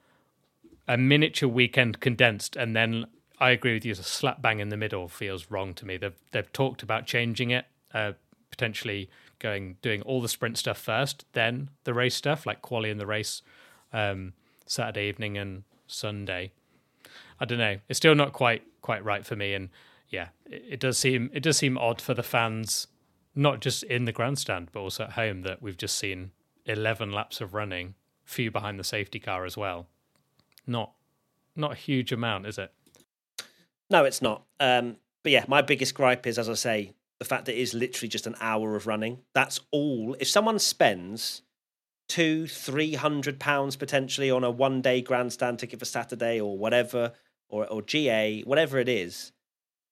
a 0.87 0.97
miniature 0.97 1.49
weekend 1.49 1.99
condensed 1.99 2.55
and 2.55 2.75
then 2.75 3.05
I 3.39 3.51
agree 3.51 3.73
with 3.73 3.85
you. 3.85 3.91
A 3.91 3.95
slap 3.95 4.41
bang 4.41 4.59
in 4.59 4.69
the 4.69 4.77
middle 4.77 5.07
feels 5.07 5.51
wrong 5.51 5.73
to 5.75 5.85
me. 5.85 5.97
They've 5.97 6.15
they've 6.31 6.51
talked 6.53 6.81
about 6.81 7.05
changing 7.05 7.51
it, 7.51 7.65
uh, 7.93 8.13
potentially 8.49 9.09
going 9.39 9.77
doing 9.81 10.01
all 10.01 10.21
the 10.21 10.29
sprint 10.29 10.57
stuff 10.57 10.77
first, 10.77 11.25
then 11.33 11.69
the 11.83 11.93
race 11.93 12.15
stuff 12.15 12.45
like 12.45 12.61
quali 12.61 12.89
in 12.89 12.97
the 12.97 13.05
race, 13.05 13.43
um, 13.93 14.33
Saturday 14.65 15.07
evening 15.07 15.37
and 15.37 15.63
Sunday. 15.87 16.51
I 17.39 17.45
don't 17.45 17.57
know. 17.57 17.77
It's 17.89 17.97
still 17.97 18.15
not 18.15 18.33
quite 18.33 18.63
quite 18.81 19.03
right 19.03 19.25
for 19.25 19.35
me, 19.35 19.53
and 19.53 19.69
yeah, 20.09 20.29
it, 20.45 20.63
it 20.69 20.79
does 20.79 20.97
seem 20.97 21.29
it 21.33 21.43
does 21.43 21.57
seem 21.57 21.77
odd 21.77 22.01
for 22.01 22.13
the 22.13 22.23
fans, 22.23 22.87
not 23.35 23.61
just 23.61 23.83
in 23.83 24.05
the 24.05 24.11
grandstand 24.11 24.69
but 24.71 24.81
also 24.81 25.05
at 25.05 25.11
home 25.11 25.41
that 25.43 25.61
we've 25.61 25.77
just 25.77 25.97
seen 25.97 26.31
11 26.65 27.11
laps 27.11 27.41
of 27.41 27.53
running, 27.53 27.95
few 28.23 28.51
behind 28.51 28.79
the 28.79 28.83
safety 28.83 29.19
car 29.19 29.45
as 29.45 29.57
well. 29.57 29.87
Not 30.65 30.91
not 31.55 31.71
a 31.73 31.75
huge 31.75 32.11
amount, 32.11 32.45
is 32.45 32.57
it? 32.57 32.71
No, 33.89 34.03
it's 34.05 34.21
not. 34.21 34.43
Um, 34.59 34.97
but 35.23 35.31
yeah, 35.31 35.45
my 35.47 35.61
biggest 35.61 35.95
gripe 35.95 36.27
is, 36.27 36.37
as 36.37 36.49
I 36.49 36.53
say, 36.53 36.93
the 37.19 37.25
fact 37.25 37.45
that 37.45 37.55
it 37.55 37.61
is 37.61 37.73
literally 37.73 38.09
just 38.09 38.27
an 38.27 38.35
hour 38.39 38.75
of 38.75 38.85
running. 38.85 39.19
That's 39.33 39.59
all. 39.71 40.15
If 40.19 40.27
someone 40.27 40.59
spends 40.59 41.41
two, 42.07 42.47
three 42.47 42.95
hundred 42.95 43.39
pounds 43.39 43.75
potentially 43.75 44.31
on 44.31 44.43
a 44.43 44.51
one 44.51 44.81
day 44.81 45.01
grandstand 45.01 45.59
ticket 45.59 45.79
for 45.79 45.85
Saturday 45.85 46.39
or 46.39 46.57
whatever, 46.57 47.13
or 47.49 47.67
or 47.67 47.81
GA, 47.81 48.41
whatever 48.43 48.79
it 48.79 48.89
is, 48.89 49.31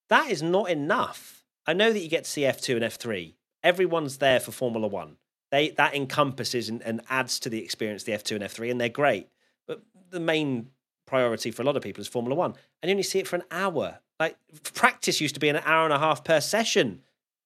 that 0.10 0.30
is 0.30 0.42
not 0.42 0.70
enough. 0.70 1.44
I 1.68 1.74
know 1.74 1.92
that 1.92 2.00
you 2.00 2.10
get 2.10 2.26
to 2.26 2.30
see 2.30 2.42
F2 2.42 2.76
and 2.76 2.86
F3. 2.86 3.34
Everyone's 3.64 4.18
there 4.18 4.40
for 4.40 4.52
Formula 4.52 4.88
One. 4.88 5.18
They 5.52 5.70
that 5.72 5.96
encompasses 5.96 6.70
and, 6.70 6.82
and 6.84 7.02
adds 7.10 7.40
to 7.40 7.50
the 7.50 7.64
experience 7.64 8.04
the 8.04 8.12
F2 8.12 8.36
and 8.36 8.44
F3, 8.44 8.72
and 8.72 8.80
they're 8.80 8.90
great. 8.90 9.30
But 9.68 9.82
the 10.12 10.20
main 10.20 10.70
priority 11.06 11.52
for 11.52 11.62
a 11.62 11.66
lot 11.66 11.78
of 11.78 11.84
people 11.84 12.02
is 12.02 12.08
Formula 12.08 12.36
One, 12.36 12.54
and 12.82 12.90
you 12.90 12.94
only 12.94 13.04
see 13.04 13.20
it 13.20 13.28
for 13.28 13.38
an 13.38 13.44
hour. 13.52 14.00
Like 14.20 14.38
practice 14.74 15.20
used 15.20 15.36
to 15.36 15.42
be 15.42 15.50
an 15.50 15.62
hour 15.66 15.86
and 15.86 15.94
a 15.94 16.00
half 16.00 16.24
per 16.24 16.40
session. 16.40 17.02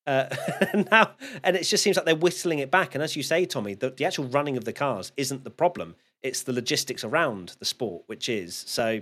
Uh, 0.09 0.27
now, 0.91 1.11
and 1.43 1.55
it 1.55 1.61
just 1.61 1.83
seems 1.83 1.95
like 1.95 2.05
they're 2.07 2.15
whistling 2.15 2.57
it 2.57 2.71
back. 2.71 2.95
And 2.95 3.03
as 3.03 3.15
you 3.15 3.21
say, 3.21 3.45
Tommy, 3.45 3.75
the, 3.75 3.91
the 3.91 4.05
actual 4.05 4.25
running 4.25 4.57
of 4.57 4.65
the 4.65 4.73
cars 4.73 5.11
isn't 5.15 5.43
the 5.43 5.51
problem; 5.51 5.95
it's 6.23 6.41
the 6.41 6.51
logistics 6.51 7.03
around 7.03 7.55
the 7.59 7.65
sport, 7.65 8.03
which 8.07 8.27
is. 8.27 8.55
So, 8.67 9.01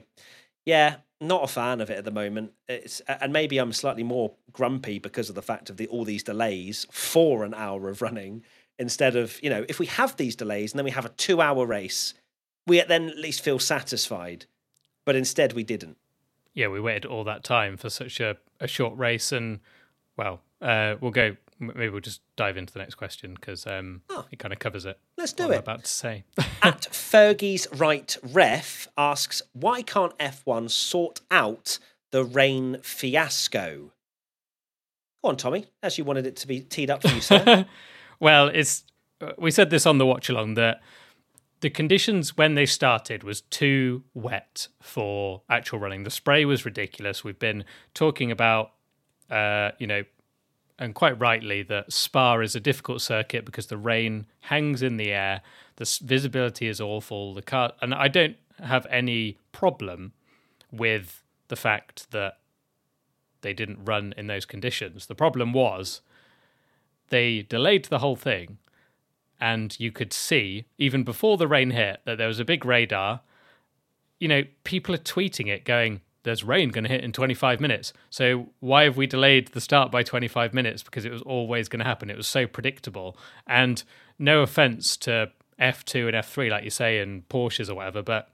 yeah, 0.66 0.98
not 1.22 1.46
a 1.46 1.48
fan 1.48 1.80
of 1.80 1.90
it 1.90 1.98
at 1.98 2.04
the 2.04 2.12
moment. 2.12 2.52
It's 2.68 3.00
and 3.08 3.32
maybe 3.32 3.58
I'm 3.58 3.72
slightly 3.72 4.04
more 4.04 4.34
grumpy 4.52 5.00
because 5.00 5.30
of 5.30 5.36
the 5.36 5.42
fact 5.42 5.70
of 5.70 5.78
the 5.78 5.88
all 5.88 6.04
these 6.04 6.24
delays 6.24 6.86
for 6.92 7.46
an 7.46 7.54
hour 7.54 7.88
of 7.88 8.02
running 8.02 8.44
instead 8.78 9.16
of 9.16 9.42
you 9.42 9.50
know 9.50 9.66
if 9.70 9.80
we 9.80 9.86
have 9.86 10.16
these 10.18 10.36
delays 10.36 10.74
and 10.74 10.80
then 10.80 10.86
we 10.86 10.92
have 10.92 11.06
a 11.06 11.10
two 11.10 11.42
hour 11.42 11.66
race 11.66 12.14
we 12.68 12.82
then 12.82 13.10
at 13.10 13.18
least 13.18 13.42
feel 13.42 13.60
satisfied 13.60 14.46
but 15.06 15.16
instead 15.16 15.54
we 15.54 15.64
didn't 15.64 15.98
yeah 16.54 16.68
we 16.68 16.80
waited 16.80 17.06
all 17.06 17.24
that 17.24 17.44
time 17.44 17.76
for 17.76 17.90
such 17.90 18.20
a, 18.20 18.38
a 18.60 18.68
short 18.68 18.96
race 18.98 19.32
and 19.32 19.60
well 20.16 20.42
uh, 20.62 20.96
we'll 21.02 21.12
go 21.12 21.36
maybe 21.60 21.90
we'll 21.90 22.00
just 22.00 22.22
dive 22.36 22.56
into 22.56 22.72
the 22.72 22.80
next 22.80 22.96
question 22.96 23.34
because 23.34 23.66
um, 23.66 24.02
oh. 24.10 24.26
it 24.32 24.38
kind 24.38 24.54
of 24.54 24.60
covers 24.60 24.86
it 24.86 25.00
let's 25.18 25.34
do 25.34 25.50
it 25.52 25.56
I'm 25.56 25.60
about 25.60 25.84
to 25.84 25.90
say 25.90 26.24
at 26.62 26.82
fergie's 26.92 27.68
right 27.74 28.16
ref 28.22 28.88
asks 28.98 29.42
why 29.54 29.82
can't 29.82 30.18
f1 30.20 30.70
sort 30.70 31.22
out 31.32 31.80
the 32.12 32.24
rain 32.24 32.78
fiasco 32.84 33.92
go 35.24 35.30
on 35.30 35.38
tommy 35.38 35.66
as 35.82 35.98
you 35.98 36.04
wanted 36.04 36.28
it 36.28 36.36
to 36.38 36.48
be 36.48 36.60
teed 36.60 36.92
up 36.92 37.02
for 37.02 37.10
you 37.10 37.22
sir 37.22 37.66
Well, 38.20 38.48
it's 38.48 38.84
uh, 39.22 39.32
we 39.38 39.52
said 39.52 39.70
this 39.70 39.86
on 39.86 39.98
the 39.98 40.06
watch 40.06 40.30
along 40.30 40.56
that 40.56 40.82
the 41.62 41.70
conditions 41.70 42.38
when 42.38 42.56
they 42.56 42.66
started 42.66 43.24
was 43.24 43.42
too 43.42 44.04
wet 44.14 44.68
for 44.82 45.42
actual 45.50 45.80
running. 45.80 46.04
The 46.04 46.12
spray 46.12 46.46
was 46.46 46.66
ridiculous. 46.66 47.24
We've 47.24 47.40
been 47.40 47.66
talking 47.94 48.32
about, 48.32 48.72
uh, 49.30 49.72
you 49.80 49.88
know, 49.88 50.04
and 50.79 50.93
quite 50.93 51.19
rightly 51.19 51.63
that 51.63 51.91
Spa 51.91 52.39
is 52.39 52.55
a 52.55 52.60
difficult 52.60 53.01
circuit 53.01 53.46
because 53.46 53.67
the 53.67 53.77
rain 53.77 54.27
hangs 54.41 54.81
in 54.81 54.98
the 54.98 55.12
air. 55.12 55.41
The 55.77 56.00
visibility 56.03 56.67
is 56.67 56.79
awful. 56.79 57.34
The 57.34 57.41
car, 57.41 57.74
and 57.81 57.93
I 57.93 58.07
don't 58.07 58.38
have 58.63 58.86
any 58.89 59.38
problem 59.51 60.13
with 60.72 61.24
the 61.48 61.55
fact 61.55 62.12
that 62.12 62.38
they 63.41 63.53
didn't 63.53 63.86
run 63.86 64.13
in 64.17 64.27
those 64.27 64.46
conditions. 64.46 65.05
The 65.05 65.15
problem 65.15 65.53
was 65.53 66.01
they 67.10 67.43
delayed 67.43 67.86
the 67.86 68.00
whole 68.00 68.15
thing, 68.15 68.57
and 69.39 69.79
you 69.79 69.91
could 69.91 70.13
see 70.13 70.65
even 70.77 71.03
before 71.03 71.38
the 71.38 71.48
rain 71.48 71.72
hit 71.72 72.01
that 72.05 72.17
there 72.17 72.27
was 72.27 72.39
a 72.39 72.46
big 72.46 72.65
radar. 72.65 73.22
You 74.19 74.27
know, 74.27 74.43
people 74.63 74.93
are 74.96 75.00
tweeting 75.00 75.48
it, 75.48 75.63
going, 75.63 76.01
there's 76.27 76.43
rain 76.43 76.69
going 76.69 76.84
to 76.84 76.89
hit 76.89 77.03
in 77.03 77.12
25 77.12 77.60
minutes. 77.60 77.93
So 78.10 78.50
why 78.60 78.84
have 78.84 78.98
we 78.98 79.07
delayed 79.07 79.50
the 79.50 79.62
start 79.62 79.91
by 79.91 80.03
25 80.03 80.53
minutes? 80.53 80.84
Because 80.84 81.05
it 81.05 81.12
was 81.12 81.22
always 81.24 81.67
going 81.67 81.79
to 81.79 81.86
happen. 81.86 82.10
It 82.10 82.17
was 82.17 82.27
so 82.27 82.48
predictable. 82.48 83.17
And 83.48 83.84
no 84.19 84.41
offense 84.41 84.98
to 84.98 85.31
F2 85.60 86.07
and 86.07 86.15
F3, 86.15 86.51
like 86.51 86.63
you 86.63 86.69
say, 86.69 87.00
and 87.00 87.27
Porsches 87.29 87.69
or 87.69 87.75
whatever, 87.75 88.01
but 88.03 88.29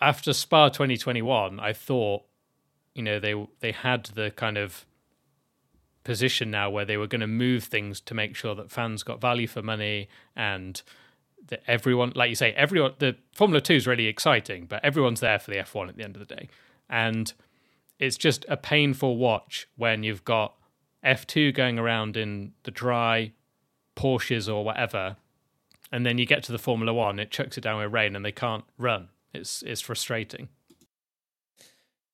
after 0.00 0.32
Spa 0.32 0.68
2021, 0.70 1.60
I 1.60 1.72
thought, 1.72 2.22
you 2.94 3.02
know, 3.02 3.20
they 3.20 3.34
they 3.60 3.72
had 3.72 4.06
the 4.06 4.30
kind 4.30 4.56
of 4.56 4.86
position 6.02 6.50
now 6.50 6.70
where 6.70 6.84
they 6.84 6.96
were 6.96 7.06
going 7.06 7.20
to 7.20 7.26
move 7.26 7.64
things 7.64 8.00
to 8.00 8.14
make 8.14 8.34
sure 8.34 8.54
that 8.54 8.70
fans 8.70 9.02
got 9.02 9.20
value 9.20 9.46
for 9.46 9.62
money 9.62 10.08
and 10.34 10.82
that 11.50 11.62
everyone, 11.66 12.12
like 12.14 12.30
you 12.30 12.34
say, 12.34 12.52
everyone, 12.52 12.94
the 12.98 13.16
Formula 13.32 13.60
Two 13.60 13.74
is 13.74 13.86
really 13.86 14.06
exciting, 14.06 14.66
but 14.66 14.84
everyone's 14.84 15.20
there 15.20 15.38
for 15.38 15.50
the 15.50 15.58
F1 15.58 15.88
at 15.88 15.96
the 15.96 16.04
end 16.04 16.16
of 16.16 16.26
the 16.26 16.34
day. 16.34 16.48
And 16.88 17.32
it's 17.98 18.16
just 18.16 18.44
a 18.48 18.56
painful 18.56 19.16
watch 19.16 19.68
when 19.76 20.02
you've 20.02 20.24
got 20.24 20.54
F2 21.04 21.54
going 21.54 21.78
around 21.78 22.16
in 22.16 22.52
the 22.62 22.70
dry, 22.70 23.32
Porsches 23.96 24.52
or 24.52 24.64
whatever, 24.64 25.16
and 25.92 26.06
then 26.06 26.18
you 26.18 26.26
get 26.26 26.42
to 26.44 26.52
the 26.52 26.58
Formula 26.58 26.94
One, 26.94 27.18
it 27.18 27.30
chucks 27.30 27.58
it 27.58 27.62
down 27.62 27.82
with 27.82 27.92
rain 27.92 28.14
and 28.14 28.24
they 28.24 28.32
can't 28.32 28.64
run. 28.78 29.08
It's, 29.32 29.62
it's 29.62 29.80
frustrating. 29.80 30.48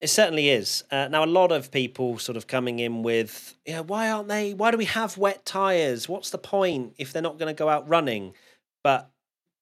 It 0.00 0.08
certainly 0.08 0.50
is. 0.50 0.84
Uh, 0.90 1.08
now, 1.08 1.24
a 1.24 1.26
lot 1.26 1.52
of 1.52 1.70
people 1.70 2.18
sort 2.18 2.36
of 2.36 2.46
coming 2.46 2.78
in 2.78 3.02
with, 3.02 3.56
know, 3.66 3.82
why 3.82 4.10
aren't 4.10 4.28
they? 4.28 4.52
Why 4.52 4.70
do 4.70 4.76
we 4.76 4.84
have 4.84 5.16
wet 5.16 5.46
tyres? 5.46 6.08
What's 6.08 6.30
the 6.30 6.38
point 6.38 6.94
if 6.98 7.12
they're 7.12 7.22
not 7.22 7.38
going 7.38 7.54
to 7.54 7.58
go 7.58 7.68
out 7.68 7.88
running? 7.88 8.34
But 8.82 9.10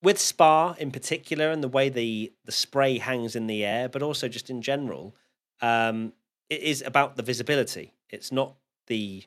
with 0.04 0.20
Spa 0.20 0.74
in 0.78 0.90
particular 0.90 1.50
and 1.50 1.64
the 1.64 1.68
way 1.68 1.88
the 1.88 2.32
the 2.44 2.52
spray 2.52 2.98
hangs 2.98 3.34
in 3.34 3.48
the 3.48 3.64
air, 3.64 3.88
but 3.88 4.02
also 4.02 4.28
just 4.28 4.50
in 4.50 4.62
general, 4.62 5.16
um, 5.60 6.12
it 6.50 6.60
is 6.60 6.82
about 6.82 7.16
the 7.16 7.22
visibility. 7.22 7.94
It's 8.10 8.30
not 8.30 8.54
the 8.86 9.24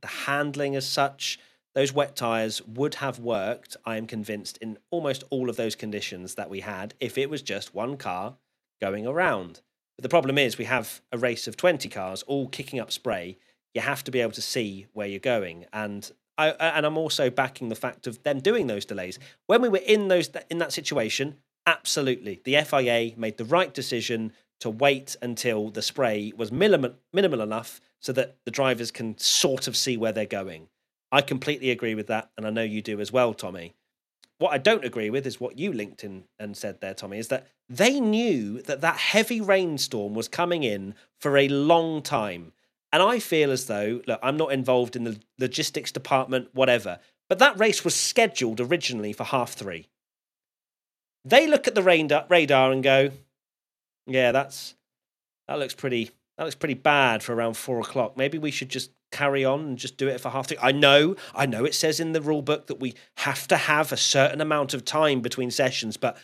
the 0.00 0.08
handling 0.08 0.74
as 0.74 0.86
such. 0.86 1.38
Those 1.74 1.92
wet 1.92 2.14
tires 2.14 2.62
would 2.62 2.96
have 2.96 3.18
worked, 3.18 3.76
I 3.84 3.96
am 3.96 4.06
convinced, 4.06 4.58
in 4.58 4.78
almost 4.90 5.24
all 5.30 5.50
of 5.50 5.56
those 5.56 5.74
conditions 5.74 6.36
that 6.36 6.48
we 6.48 6.60
had 6.60 6.94
if 7.00 7.18
it 7.18 7.28
was 7.28 7.42
just 7.42 7.74
one 7.74 7.96
car 7.96 8.36
going 8.80 9.06
around. 9.06 9.60
But 9.96 10.04
the 10.04 10.08
problem 10.08 10.38
is 10.38 10.56
we 10.56 10.64
have 10.66 11.00
a 11.12 11.18
race 11.18 11.46
of 11.46 11.56
20 11.56 11.88
cars 11.88 12.22
all 12.24 12.48
kicking 12.48 12.80
up 12.80 12.92
spray. 12.92 13.38
You 13.74 13.80
have 13.80 14.04
to 14.04 14.10
be 14.10 14.20
able 14.20 14.32
to 14.32 14.42
see 14.42 14.86
where 14.92 15.06
you're 15.06 15.18
going. 15.18 15.66
And 15.72 16.10
I, 16.36 16.48
and 16.50 16.84
I'm 16.84 16.98
also 16.98 17.30
backing 17.30 17.68
the 17.68 17.74
fact 17.74 18.06
of 18.06 18.22
them 18.22 18.40
doing 18.40 18.66
those 18.66 18.84
delays. 18.84 19.18
When 19.46 19.62
we 19.62 19.68
were 19.68 19.78
in 19.78 20.08
those 20.08 20.30
in 20.50 20.58
that 20.58 20.72
situation, 20.72 21.36
absolutely, 21.66 22.40
the 22.44 22.56
FIA 22.62 23.12
made 23.16 23.36
the 23.36 23.44
right 23.44 23.72
decision 23.72 24.32
to 24.60 24.70
wait 24.70 25.16
until 25.22 25.70
the 25.70 25.82
spray 25.82 26.32
was 26.36 26.50
minimal 26.50 26.94
minimal 27.12 27.40
enough 27.40 27.80
so 28.00 28.12
that 28.12 28.36
the 28.44 28.50
drivers 28.50 28.90
can 28.90 29.16
sort 29.18 29.66
of 29.68 29.76
see 29.76 29.96
where 29.96 30.12
they're 30.12 30.26
going. 30.26 30.68
I 31.10 31.22
completely 31.22 31.70
agree 31.70 31.94
with 31.94 32.08
that, 32.08 32.30
and 32.36 32.46
I 32.46 32.50
know 32.50 32.62
you 32.62 32.82
do 32.82 33.00
as 33.00 33.12
well, 33.12 33.34
Tommy. 33.34 33.74
What 34.38 34.52
I 34.52 34.58
don't 34.58 34.84
agree 34.84 35.10
with 35.10 35.26
is 35.26 35.40
what 35.40 35.58
you 35.58 35.72
linked 35.72 36.02
in 36.02 36.24
and 36.38 36.56
said 36.56 36.80
there, 36.80 36.92
Tommy, 36.92 37.18
is 37.18 37.28
that 37.28 37.46
they 37.68 38.00
knew 38.00 38.60
that 38.62 38.80
that 38.80 38.96
heavy 38.96 39.40
rainstorm 39.40 40.14
was 40.14 40.28
coming 40.28 40.64
in 40.64 40.94
for 41.20 41.36
a 41.36 41.48
long 41.48 42.02
time. 42.02 42.52
And 42.94 43.02
I 43.02 43.18
feel 43.18 43.50
as 43.50 43.66
though, 43.66 44.02
look, 44.06 44.20
I'm 44.22 44.36
not 44.36 44.52
involved 44.52 44.94
in 44.94 45.02
the 45.02 45.18
logistics 45.36 45.90
department, 45.90 46.50
whatever, 46.52 47.00
but 47.28 47.40
that 47.40 47.58
race 47.58 47.84
was 47.84 47.92
scheduled 47.92 48.60
originally 48.60 49.12
for 49.12 49.24
half 49.24 49.54
three. 49.54 49.88
They 51.24 51.48
look 51.48 51.66
at 51.66 51.74
the 51.74 51.82
radar 51.82 52.70
and 52.70 52.84
go, 52.84 53.10
yeah, 54.06 54.30
that's 54.30 54.76
that 55.48 55.58
looks 55.58 55.74
pretty 55.74 56.12
that 56.38 56.44
looks 56.44 56.54
pretty 56.54 56.74
bad 56.74 57.24
for 57.24 57.34
around 57.34 57.56
four 57.56 57.80
o'clock. 57.80 58.16
Maybe 58.16 58.38
we 58.38 58.52
should 58.52 58.68
just 58.68 58.92
carry 59.10 59.44
on 59.44 59.60
and 59.62 59.76
just 59.76 59.96
do 59.96 60.06
it 60.06 60.20
for 60.20 60.28
half 60.28 60.46
three. 60.46 60.58
I 60.62 60.70
know, 60.70 61.16
I 61.34 61.46
know 61.46 61.64
it 61.64 61.74
says 61.74 61.98
in 61.98 62.12
the 62.12 62.20
rule 62.20 62.42
book 62.42 62.68
that 62.68 62.78
we 62.78 62.94
have 63.16 63.48
to 63.48 63.56
have 63.56 63.90
a 63.90 63.96
certain 63.96 64.40
amount 64.40 64.72
of 64.72 64.84
time 64.84 65.20
between 65.20 65.50
sessions, 65.50 65.96
but 65.96 66.16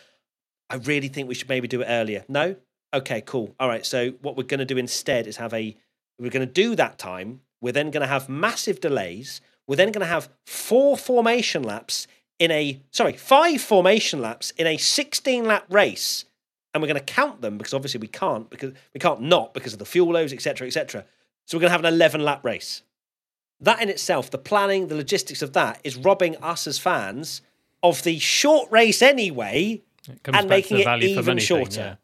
I 0.68 0.76
really 0.76 1.08
think 1.08 1.28
we 1.28 1.34
should 1.34 1.48
maybe 1.48 1.66
do 1.66 1.80
it 1.80 1.86
earlier. 1.86 2.24
No? 2.28 2.54
Okay, 2.94 3.22
cool. 3.22 3.56
All 3.58 3.66
right. 3.66 3.84
So 3.84 4.12
what 4.22 4.36
we're 4.36 4.44
going 4.44 4.58
to 4.60 4.64
do 4.64 4.78
instead 4.78 5.26
is 5.26 5.38
have 5.38 5.52
a 5.52 5.76
we're 6.20 6.30
going 6.30 6.46
to 6.46 6.52
do 6.52 6.76
that 6.76 6.98
time. 6.98 7.40
We're 7.60 7.72
then 7.72 7.90
going 7.90 8.02
to 8.02 8.06
have 8.06 8.28
massive 8.28 8.80
delays. 8.80 9.40
We're 9.66 9.76
then 9.76 9.92
going 9.92 10.06
to 10.06 10.12
have 10.12 10.28
four 10.46 10.96
formation 10.96 11.62
laps 11.62 12.06
in 12.38 12.50
a, 12.50 12.80
sorry, 12.90 13.14
five 13.14 13.60
formation 13.60 14.20
laps 14.20 14.50
in 14.52 14.66
a 14.66 14.76
16 14.76 15.44
lap 15.44 15.66
race. 15.70 16.24
And 16.72 16.82
we're 16.82 16.88
going 16.88 17.04
to 17.04 17.12
count 17.12 17.40
them 17.40 17.58
because 17.58 17.74
obviously 17.74 18.00
we 18.00 18.06
can't, 18.06 18.48
because 18.48 18.72
we 18.94 19.00
can't 19.00 19.22
not 19.22 19.54
because 19.54 19.72
of 19.72 19.78
the 19.78 19.84
fuel 19.84 20.12
loads, 20.12 20.32
etc., 20.32 20.66
etc. 20.66 21.04
So 21.46 21.56
we're 21.56 21.62
going 21.62 21.70
to 21.70 21.72
have 21.72 21.84
an 21.84 21.92
11 21.92 22.22
lap 22.22 22.44
race. 22.44 22.82
That 23.60 23.82
in 23.82 23.88
itself, 23.88 24.30
the 24.30 24.38
planning, 24.38 24.88
the 24.88 24.94
logistics 24.94 25.42
of 25.42 25.52
that 25.54 25.80
is 25.84 25.96
robbing 25.96 26.36
us 26.36 26.66
as 26.66 26.78
fans 26.78 27.42
of 27.82 28.02
the 28.04 28.18
short 28.18 28.70
race 28.70 29.02
anyway 29.02 29.82
and 30.24 30.48
making 30.48 30.78
it 30.78 31.02
even 31.02 31.38
shorter. 31.38 31.70
Thing, 31.70 31.84
yeah. 31.84 31.94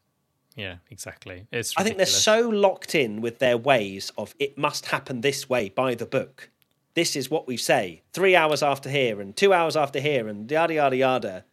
Yeah, 0.57 0.77
exactly. 0.89 1.45
It's 1.51 1.73
I 1.77 1.83
think 1.83 1.97
they're 1.97 2.05
so 2.07 2.49
locked 2.49 2.95
in 2.95 3.21
with 3.21 3.37
their 3.37 3.57
ways 3.57 4.11
of 4.17 4.33
it 4.39 4.57
must 4.57 4.87
happen 4.87 5.21
this 5.21 5.47
way 5.47 5.69
by 5.69 5.93
the 5.93 6.05
book. 6.05 6.49
This 6.95 7.15
is 7.15 7.29
what 7.29 7.47
we 7.47 7.57
say. 7.57 8.01
Three 8.11 8.35
hours 8.35 8.63
after 8.63 8.89
here 8.89 9.21
and 9.21 9.35
two 9.35 9.53
hours 9.53 9.77
after 9.77 9.99
here 9.99 10.27
and 10.27 10.49
yada 10.49 10.73
yada 10.73 10.97
yada. 10.97 11.45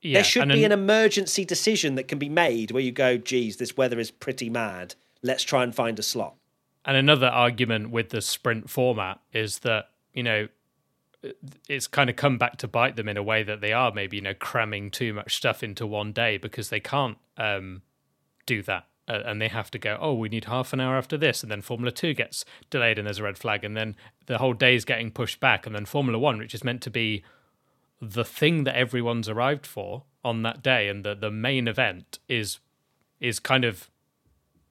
Yeah, 0.00 0.14
there 0.14 0.24
should 0.24 0.48
be 0.48 0.64
an, 0.64 0.72
an 0.72 0.78
emergency 0.78 1.44
decision 1.44 1.96
that 1.96 2.06
can 2.08 2.18
be 2.18 2.28
made 2.28 2.70
where 2.70 2.82
you 2.82 2.92
go, 2.92 3.18
geez, 3.18 3.56
this 3.56 3.76
weather 3.76 3.98
is 3.98 4.12
pretty 4.12 4.48
mad. 4.48 4.94
Let's 5.22 5.42
try 5.42 5.64
and 5.64 5.74
find 5.74 5.98
a 5.98 6.02
slot. 6.02 6.36
And 6.84 6.96
another 6.96 7.26
argument 7.26 7.90
with 7.90 8.10
the 8.10 8.22
sprint 8.22 8.70
format 8.70 9.20
is 9.34 9.58
that, 9.58 9.90
you 10.14 10.22
know, 10.22 10.48
it's 11.68 11.86
kind 11.86 12.08
of 12.08 12.16
come 12.16 12.38
back 12.38 12.56
to 12.58 12.68
bite 12.68 12.96
them 12.96 13.08
in 13.08 13.18
a 13.18 13.22
way 13.22 13.42
that 13.42 13.60
they 13.60 13.72
are 13.72 13.92
maybe, 13.92 14.16
you 14.16 14.22
know, 14.22 14.32
cramming 14.32 14.90
too 14.90 15.12
much 15.12 15.36
stuff 15.36 15.62
into 15.62 15.86
one 15.86 16.12
day 16.12 16.38
because 16.38 16.70
they 16.70 16.80
can't 16.80 17.18
um, 17.36 17.82
do 18.46 18.62
that. 18.62 18.86
Uh, 19.08 19.22
and 19.24 19.40
they 19.42 19.48
have 19.48 19.70
to 19.72 19.78
go, 19.78 19.98
oh, 20.00 20.14
we 20.14 20.28
need 20.28 20.44
half 20.44 20.72
an 20.72 20.80
hour 20.80 20.96
after 20.96 21.16
this. 21.16 21.42
And 21.42 21.50
then 21.50 21.62
Formula 21.62 21.90
2 21.90 22.14
gets 22.14 22.44
delayed 22.68 22.98
and 22.98 23.06
there's 23.06 23.18
a 23.18 23.24
red 23.24 23.38
flag. 23.38 23.64
And 23.64 23.76
then 23.76 23.96
the 24.26 24.38
whole 24.38 24.52
day 24.52 24.76
is 24.76 24.84
getting 24.84 25.10
pushed 25.10 25.40
back. 25.40 25.66
And 25.66 25.74
then 25.74 25.84
Formula 25.84 26.18
1, 26.18 26.38
which 26.38 26.54
is 26.54 26.62
meant 26.62 26.80
to 26.82 26.90
be 26.90 27.24
the 28.00 28.24
thing 28.24 28.64
that 28.64 28.76
everyone's 28.76 29.28
arrived 29.28 29.66
for 29.66 30.04
on 30.24 30.42
that 30.42 30.62
day 30.62 30.88
and 30.88 31.04
the, 31.04 31.14
the 31.14 31.30
main 31.30 31.68
event 31.68 32.18
is 32.28 32.60
is 33.20 33.38
kind 33.38 33.64
of 33.64 33.90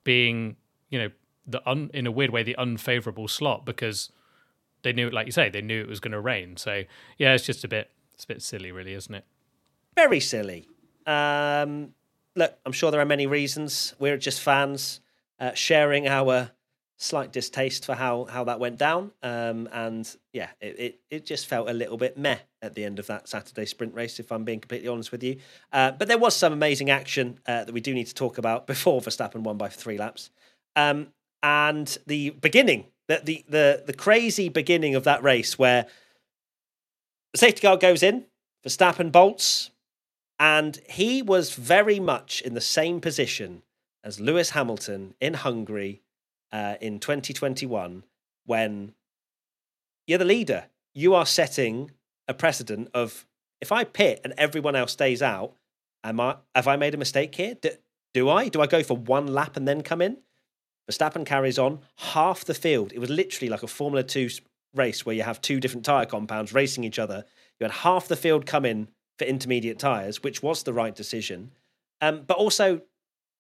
being, 0.04 0.56
you 0.90 0.98
know, 0.98 1.10
the 1.46 1.62
un, 1.70 1.92
in 1.94 2.08
a 2.08 2.12
weird 2.12 2.32
way, 2.32 2.42
the 2.42 2.56
unfavorable 2.58 3.28
slot 3.28 3.64
because 3.66 4.12
they 4.82 4.92
knew, 4.92 5.10
like 5.12 5.28
you 5.28 5.32
say, 5.32 5.50
they 5.50 5.62
knew 5.62 5.82
it 5.82 5.88
was 5.88 6.00
going 6.00 6.12
to 6.12 6.20
rain. 6.20 6.58
So 6.58 6.84
yeah, 7.18 7.34
it's 7.34 7.46
just 7.46 7.64
a 7.64 7.68
bit, 7.68 7.92
it's 8.14 8.24
a 8.24 8.28
bit 8.28 8.42
silly, 8.42 8.72
really, 8.72 8.94
isn't 8.94 9.14
it? 9.14 9.26
Very 9.96 10.20
silly. 10.20 10.68
Um, 11.06 11.94
look, 12.40 12.58
I'm 12.66 12.72
sure 12.72 12.90
there 12.90 13.02
are 13.02 13.06
many 13.06 13.28
reasons. 13.28 13.94
We're 14.00 14.18
just 14.18 14.42
fans 14.42 15.02
uh, 15.40 15.54
sharing 15.54 16.08
our 16.08 16.52
slight 16.98 17.32
distaste 17.32 17.86
for 17.86 17.96
how 17.96 18.26
how 18.26 18.44
that 18.46 18.60
went 18.60 18.78
down. 18.78 19.12
Um, 19.22 19.70
and 19.72 20.10
yeah, 20.34 20.50
it, 20.60 20.80
it, 20.80 21.00
it 21.10 21.26
just 21.26 21.46
felt 21.46 21.70
a 21.70 21.74
little 21.74 21.98
bit 21.98 22.18
meh 22.18 22.40
at 22.62 22.74
the 22.74 22.84
end 22.84 22.98
of 22.98 23.08
that 23.08 23.30
Saturday 23.30 23.66
sprint 23.66 23.94
race, 23.94 24.20
if 24.20 24.32
I'm 24.32 24.44
being 24.44 24.60
completely 24.60 24.88
honest 24.88 25.12
with 25.12 25.24
you. 25.24 25.38
Uh, 25.72 25.92
but 25.92 26.08
there 26.08 26.18
was 26.18 26.36
some 26.36 26.52
amazing 26.52 26.90
action 26.90 27.40
uh, 27.46 27.64
that 27.66 27.74
we 27.74 27.82
do 27.82 27.94
need 27.94 28.08
to 28.08 28.16
talk 28.16 28.38
about 28.38 28.66
before 28.66 29.02
Verstappen 29.02 29.42
won 29.42 29.58
by 29.58 29.70
three 29.70 29.98
laps. 29.98 30.32
Um, 30.76 31.10
and 31.44 31.98
the 32.08 32.32
beginning, 32.32 32.88
the, 33.08 33.22
the 33.24 33.46
the 33.48 33.84
the 33.86 33.94
crazy 33.94 34.50
beginning 34.50 34.96
of 34.96 35.04
that 35.04 35.22
race 35.24 35.60
where 35.60 35.86
the 37.34 37.38
safety 37.38 37.62
car 37.62 37.78
goes 37.78 38.02
in, 38.02 38.26
Verstappen 38.66 39.12
bolts, 39.12 39.72
and 40.40 40.80
he 40.90 41.22
was 41.22 41.54
very 41.54 42.00
much 42.00 42.42
in 42.42 42.54
the 42.54 42.62
same 42.62 43.02
position 43.02 43.64
as 44.04 44.20
Lewis 44.20 44.52
Hamilton 44.52 45.14
in 45.20 45.34
Hungary 45.34 46.02
uh, 46.52 46.76
in 46.80 47.00
2021 47.00 48.06
when 48.46 48.94
you're 50.08 50.18
the 50.18 50.26
leader. 50.26 50.66
You 50.94 51.14
are 51.14 51.26
setting 51.26 51.92
a 52.28 52.34
precedent 52.34 52.90
of 52.94 53.26
if 53.60 53.72
I 53.72 53.84
pit 53.84 54.22
and 54.24 54.34
everyone 54.38 54.76
else 54.76 54.94
stays 54.94 55.22
out, 55.22 55.54
am 56.04 56.20
I, 56.22 56.38
have 56.56 56.68
I 56.68 56.78
made 56.78 56.94
a 56.94 56.98
mistake 56.98 57.36
here? 57.36 57.56
Do, 57.56 57.72
do 58.14 58.30
I? 58.30 58.48
Do 58.48 58.62
I 58.62 58.68
go 58.68 58.82
for 58.82 58.96
one 58.96 59.28
lap 59.28 59.58
and 59.58 59.68
then 59.68 59.82
come 59.82 60.02
in? 60.02 60.18
Verstappen 60.90 61.26
carries 61.26 61.60
on 61.60 61.80
half 61.98 62.46
the 62.46 62.54
field. 62.54 62.94
It 62.94 63.00
was 63.00 63.10
literally 63.10 63.50
like 63.50 63.62
a 63.62 63.68
Formula 63.68 64.04
2 64.04 64.30
race 64.74 65.06
where 65.06 65.16
you 65.16 65.24
have 65.24 65.42
two 65.42 65.60
different 65.60 65.86
tyre 65.86 66.06
compounds 66.06 66.54
racing 66.54 66.84
each 66.84 66.98
other. 66.98 67.26
You 67.60 67.66
had 67.66 67.72
half 67.72 68.08
the 68.08 68.16
field 68.16 68.46
come 68.46 68.66
in 68.66 68.88
for 69.20 69.26
intermediate 69.26 69.78
tyres, 69.78 70.24
which 70.24 70.42
was 70.42 70.64
the 70.64 70.74
right 70.74 70.96
decision. 70.96 71.52
Um, 72.02 72.24
but 72.26 72.38
also, 72.38 72.82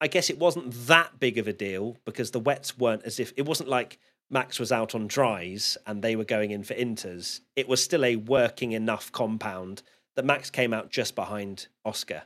I 0.01 0.07
guess 0.07 0.29
it 0.29 0.37
wasn't 0.37 0.71
that 0.87 1.19
big 1.19 1.37
of 1.37 1.47
a 1.47 1.53
deal 1.53 1.97
because 2.05 2.31
the 2.31 2.39
wets 2.39 2.77
weren't 2.77 3.03
as 3.03 3.19
if 3.19 3.33
it 3.37 3.45
wasn't 3.45 3.69
like 3.69 3.97
Max 4.29 4.59
was 4.59 4.71
out 4.71 4.93
on 4.93 5.07
dries 5.07 5.77
and 5.87 6.01
they 6.01 6.15
were 6.15 6.25
going 6.25 6.51
in 6.51 6.63
for 6.63 6.75
inters. 6.75 7.39
It 7.55 7.67
was 7.67 7.83
still 7.83 8.05
a 8.05 8.17
working 8.17 8.73
enough 8.73 9.11
compound 9.11 9.81
that 10.15 10.25
Max 10.25 10.49
came 10.49 10.73
out 10.73 10.91
just 10.91 11.15
behind 11.15 11.67
Oscar. 11.85 12.23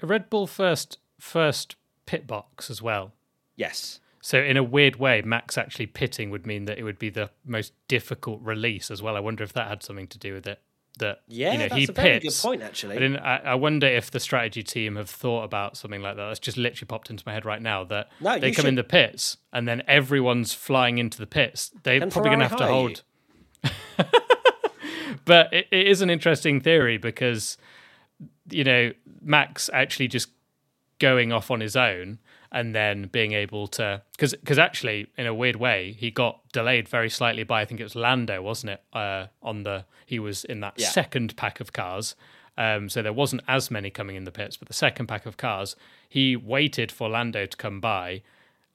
Red 0.00 0.30
Bull 0.30 0.46
first 0.46 0.98
first 1.18 1.76
pit 2.06 2.26
box 2.26 2.70
as 2.70 2.80
well. 2.80 3.12
Yes. 3.56 4.00
So 4.20 4.40
in 4.40 4.56
a 4.56 4.62
weird 4.62 4.96
way, 4.96 5.22
Max 5.22 5.56
actually 5.56 5.86
pitting 5.86 6.30
would 6.30 6.46
mean 6.46 6.64
that 6.66 6.78
it 6.78 6.82
would 6.84 6.98
be 6.98 7.10
the 7.10 7.30
most 7.44 7.72
difficult 7.88 8.40
release 8.42 8.90
as 8.90 9.02
well. 9.02 9.16
I 9.16 9.20
wonder 9.20 9.42
if 9.44 9.52
that 9.54 9.68
had 9.68 9.82
something 9.82 10.08
to 10.08 10.18
do 10.18 10.34
with 10.34 10.46
it. 10.46 10.60
That 10.98 11.20
Yeah, 11.28 11.52
you 11.52 11.58
know, 11.58 11.68
that's 11.68 11.74
he 11.74 11.84
a 11.84 11.92
very 11.92 12.20
good 12.20 12.34
point, 12.40 12.62
I, 12.62 12.66
actually. 12.66 12.94
didn't, 12.94 13.18
I, 13.18 13.36
I 13.38 13.54
wonder 13.54 13.86
if 13.86 14.10
the 14.10 14.20
strategy 14.20 14.62
team 14.62 14.96
have 14.96 15.10
thought 15.10 15.44
about 15.44 15.76
something 15.76 16.00
like 16.00 16.16
that. 16.16 16.26
That's 16.28 16.40
just 16.40 16.56
literally 16.56 16.86
popped 16.86 17.10
into 17.10 17.22
my 17.26 17.34
head 17.34 17.44
right 17.44 17.60
now. 17.60 17.84
That 17.84 18.08
No, 18.20 18.38
they 18.38 18.50
come 18.52 18.66
in 18.66 18.76
the 18.76 18.84
pits 18.84 19.36
and 19.52 19.68
then 19.68 19.82
everyone's 19.86 20.54
flying 20.54 20.98
into 20.98 21.18
the 21.18 21.26
pits. 21.26 21.70
They're 21.82 22.00
probably 22.06 22.30
going 22.30 22.40
to 22.40 22.48
have 22.48 22.58
to 22.58 22.66
hold. 22.66 23.02
but 25.24 25.52
it, 25.52 25.66
it 25.70 25.86
is 25.86 26.00
an 26.00 26.10
interesting 26.10 26.60
theory 26.60 26.96
because 26.98 27.58
you 28.50 28.64
know 28.64 28.92
Max 29.20 29.68
actually 29.72 30.08
just 30.08 30.30
going 30.98 31.32
off 31.32 31.50
on 31.50 31.60
his 31.60 31.76
own 31.76 32.18
and 32.58 32.74
then 32.74 32.96
being 33.18 33.32
able 33.32 33.66
to 33.68 34.02
because 34.12 34.32
because 34.34 34.58
actually 34.58 35.06
in 35.18 35.26
a 35.26 35.34
weird 35.42 35.56
way 35.56 35.92
he 35.98 36.10
got 36.10 36.40
delayed 36.52 36.88
very 36.88 37.10
slightly 37.10 37.44
by 37.44 37.60
I 37.60 37.64
think 37.66 37.80
it 37.80 37.84
was 37.84 37.94
Lando 37.94 38.40
wasn't 38.40 38.70
it 38.76 38.82
uh, 38.92 39.26
on 39.42 39.62
the 39.62 39.84
he 40.06 40.18
was 40.18 40.44
in 40.52 40.60
that 40.60 40.74
Yeah. 40.76 40.88
second 40.88 41.36
pack 41.36 41.60
of 41.60 41.72
cars 41.72 42.16
um, 42.58 42.88
so 42.88 43.02
there 43.02 43.12
wasn't 43.12 43.42
as 43.46 43.70
many 43.70 43.90
coming 43.90 44.16
in 44.16 44.24
the 44.24 44.32
pits 44.40 44.56
but 44.56 44.68
the 44.68 44.74
second 44.86 45.06
pack 45.06 45.26
of 45.26 45.36
cars 45.36 45.76
he 46.08 46.34
waited 46.36 46.90
for 46.90 47.08
Lando 47.10 47.44
to 47.46 47.56
come 47.56 47.78
by 47.80 48.22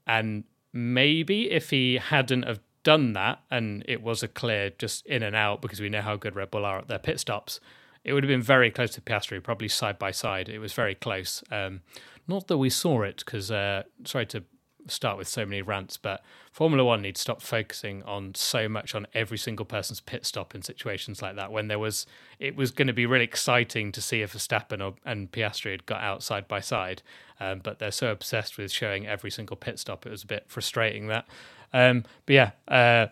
and 0.06 0.44
maybe 0.74 1.50
if 1.52 1.70
he 1.72 1.96
hadn't 1.98 2.44
have 2.44 2.60
done 2.84 3.14
that 3.14 3.40
and 3.50 3.84
it 3.88 4.02
was 4.02 4.24
a 4.24 4.28
clear 4.28 4.72
just 4.78 5.06
in 5.06 5.24
and 5.24 5.36
out 5.36 5.62
because 5.62 5.80
we 5.82 5.90
know 5.90 6.02
how 6.02 6.16
good 6.16 6.36
Red 6.36 6.52
Bull 6.52 6.66
are 6.66 6.80
at 6.80 6.88
their 6.88 7.00
pit 7.00 7.20
stops, 7.20 7.60
it 8.04 8.14
would 8.14 8.24
have 8.24 8.30
been 8.30 8.42
very 8.42 8.72
close 8.72 8.92
to 8.96 9.02
Piastri, 9.02 9.42
probably 9.44 9.68
side 9.68 10.00
by 10.00 10.10
side. 10.12 10.50
It 10.50 10.58
was 10.60 10.74
very 10.74 10.96
close. 10.96 11.44
Um, 11.52 11.82
not 12.28 12.48
that 12.48 12.58
we 12.58 12.70
saw 12.70 13.02
it 13.04 13.24
because, 13.26 13.52
uh, 13.52 13.84
sorry 14.06 14.26
to 14.28 14.44
start 14.88 15.18
with 15.18 15.28
so 15.28 15.46
many 15.46 15.62
rants, 15.62 15.98
but 15.98 16.24
Formula 16.52 16.84
One 16.84 17.02
needs 17.02 17.20
to 17.20 17.22
stop 17.22 17.42
focusing 17.42 18.04
on 18.04 18.34
so 18.36 18.68
much 18.68 18.96
on 18.96 19.06
every 19.14 19.38
single 19.38 19.66
person's 19.66 20.00
pit 20.00 20.26
stop 20.26 20.56
in 20.56 20.62
situations 20.62 21.22
like 21.22 21.36
that. 21.36 21.52
When 21.52 21.68
there 21.68 21.80
was, 21.80 22.06
it 22.40 22.56
was 22.56 22.72
going 22.72 22.88
to 22.88 22.94
be 22.94 23.06
really 23.06 23.24
exciting 23.24 23.92
to 23.92 24.02
see 24.02 24.22
if 24.22 24.34
Verstappen 24.34 24.82
or, 24.84 24.96
and 25.06 25.32
Piastri 25.32 25.72
had 25.72 25.86
got 25.86 26.02
out 26.02 26.24
side 26.24 26.48
by 26.48 26.60
side, 26.60 27.04
um, 27.40 27.60
but 27.64 27.80
they're 27.80 27.92
so 27.92 28.12
obsessed 28.12 28.58
with 28.58 28.72
showing 28.72 29.08
every 29.08 29.32
single 29.32 29.56
pit 29.56 29.80
stop. 29.80 30.06
It 30.06 30.10
was 30.10 30.24
a 30.24 30.28
bit 30.28 30.46
frustrating 30.48 31.08
that. 31.08 31.28
Um, 31.74 32.04
but 32.26 32.34
yeah, 32.34 32.52
uh, 32.68 33.08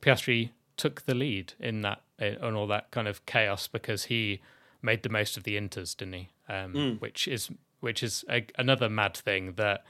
Piastri 0.00 0.50
took 0.76 1.02
the 1.06 1.14
lead 1.14 1.54
in 1.58 1.82
that 1.82 2.02
on 2.40 2.54
all 2.54 2.68
that 2.68 2.90
kind 2.92 3.08
of 3.08 3.26
chaos 3.26 3.66
because 3.66 4.04
he 4.04 4.40
made 4.80 5.02
the 5.02 5.08
most 5.08 5.36
of 5.36 5.42
the 5.42 5.56
inters, 5.56 5.96
didn't 5.96 6.14
he? 6.14 6.28
Um, 6.48 6.72
Which 7.00 7.26
is 7.26 7.50
which 7.84 8.02
is 8.02 8.24
a, 8.30 8.46
another 8.58 8.88
mad 8.88 9.16
thing 9.16 9.52
that 9.52 9.84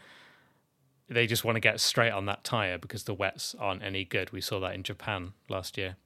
they 1.09 1.27
just 1.27 1.45
want 1.45 1.57
to 1.57 1.61
get 1.61 1.81
straight 1.81 2.11
on 2.13 2.27
that 2.27 2.45
tire 2.45 2.77
because 2.77 3.05
the 3.05 3.15
wets 3.15 3.55
aren't 3.59 3.83
any 3.83 4.05
good. 4.05 4.33
We 4.33 4.41
saw 4.41 4.59
that 4.61 4.75
in 4.75 4.83
Japan 4.83 5.33
last 5.49 5.79
year. 5.79 5.97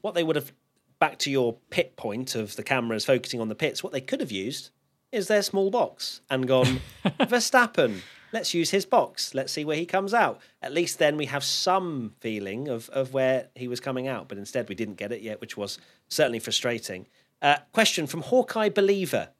what 0.00 0.14
they 0.14 0.24
would 0.24 0.36
have 0.36 0.52
back 0.98 1.18
to 1.18 1.30
your 1.30 1.56
pit 1.70 1.96
point 1.96 2.34
of 2.34 2.56
the 2.56 2.62
cameras 2.62 3.04
focusing 3.06 3.40
on 3.40 3.48
the 3.48 3.54
pits 3.54 3.82
what 3.82 3.92
they 3.92 4.00
could 4.02 4.20
have 4.20 4.30
used 4.30 4.70
is 5.12 5.28
their 5.28 5.42
small 5.42 5.70
box 5.70 6.20
and 6.28 6.46
gone 6.46 6.80
verstappen 7.20 8.00
let's 8.32 8.52
use 8.52 8.70
his 8.70 8.84
box 8.84 9.34
let's 9.34 9.50
see 9.50 9.64
where 9.64 9.78
he 9.78 9.86
comes 9.86 10.12
out 10.12 10.38
at 10.60 10.72
least 10.72 10.98
then 10.98 11.16
we 11.16 11.24
have 11.24 11.42
some 11.42 12.12
feeling 12.20 12.68
of, 12.68 12.90
of 12.90 13.14
where 13.14 13.48
he 13.54 13.66
was 13.66 13.80
coming 13.80 14.06
out 14.06 14.28
but 14.28 14.36
instead 14.36 14.68
we 14.68 14.74
didn't 14.74 14.96
get 14.96 15.10
it 15.10 15.22
yet 15.22 15.40
which 15.40 15.56
was 15.56 15.78
certainly 16.08 16.38
frustrating 16.38 17.06
uh, 17.40 17.56
question 17.72 18.06
from 18.06 18.20
hawkeye 18.20 18.68
believer 18.68 19.30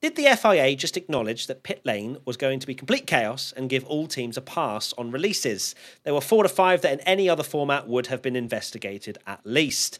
did 0.00 0.16
the 0.16 0.34
FIA 0.34 0.76
just 0.76 0.96
acknowledge 0.96 1.46
that 1.46 1.62
pit 1.62 1.82
lane 1.84 2.16
was 2.24 2.38
going 2.38 2.58
to 2.60 2.66
be 2.66 2.74
complete 2.74 3.06
chaos 3.06 3.52
and 3.54 3.68
give 3.68 3.84
all 3.84 4.06
teams 4.06 4.38
a 4.38 4.40
pass 4.40 4.94
on 4.96 5.10
releases? 5.10 5.74
There 6.04 6.14
were 6.14 6.22
four 6.22 6.42
to 6.42 6.48
five 6.48 6.80
that 6.82 6.92
in 6.92 7.00
any 7.00 7.28
other 7.28 7.42
format 7.42 7.86
would 7.86 8.06
have 8.06 8.22
been 8.22 8.36
investigated 8.36 9.18
at 9.26 9.44
least. 9.44 9.98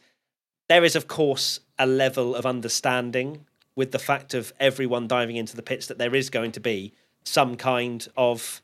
There 0.68 0.84
is, 0.84 0.96
of 0.96 1.06
course, 1.06 1.60
a 1.78 1.86
level 1.86 2.34
of 2.34 2.46
understanding 2.46 3.44
with 3.76 3.92
the 3.92 3.98
fact 3.98 4.32
of 4.32 4.54
everyone 4.58 5.06
diving 5.06 5.36
into 5.36 5.54
the 5.54 5.62
pits 5.62 5.86
that 5.88 5.98
there 5.98 6.14
is 6.14 6.30
going 6.30 6.52
to 6.52 6.60
be 6.60 6.94
some 7.24 7.56
kind 7.56 8.08
of 8.16 8.62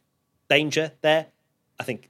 danger 0.49 0.93
there. 1.03 1.27
I 1.79 1.85
think 1.85 2.09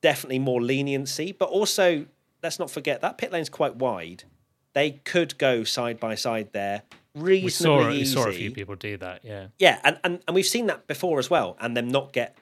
definitely 0.00 0.38
more 0.38 0.62
leniency, 0.62 1.32
but 1.32 1.48
also 1.48 2.06
let's 2.40 2.60
not 2.60 2.70
forget 2.70 3.00
that 3.00 3.18
pit 3.18 3.32
lane's 3.32 3.48
quite 3.48 3.76
wide. 3.76 4.24
They 4.74 4.92
could 4.92 5.38
go 5.38 5.64
side 5.64 5.98
by 5.98 6.14
side 6.14 6.50
there 6.52 6.82
reasonably 7.14 7.44
We 7.44 7.50
saw 7.50 7.88
we 7.88 8.04
saw 8.24 8.28
a 8.28 8.32
few 8.32 8.50
people 8.50 8.74
do 8.76 8.96
that. 8.98 9.24
Yeah, 9.24 9.48
Yeah, 9.58 9.80
and, 9.84 9.98
and, 10.04 10.22
and 10.26 10.34
we've 10.34 10.46
seen 10.46 10.66
that 10.66 10.86
before 10.86 11.18
as 11.18 11.30
well, 11.30 11.56
and 11.60 11.76
them 11.76 11.88
not 11.88 12.12
get 12.12 12.36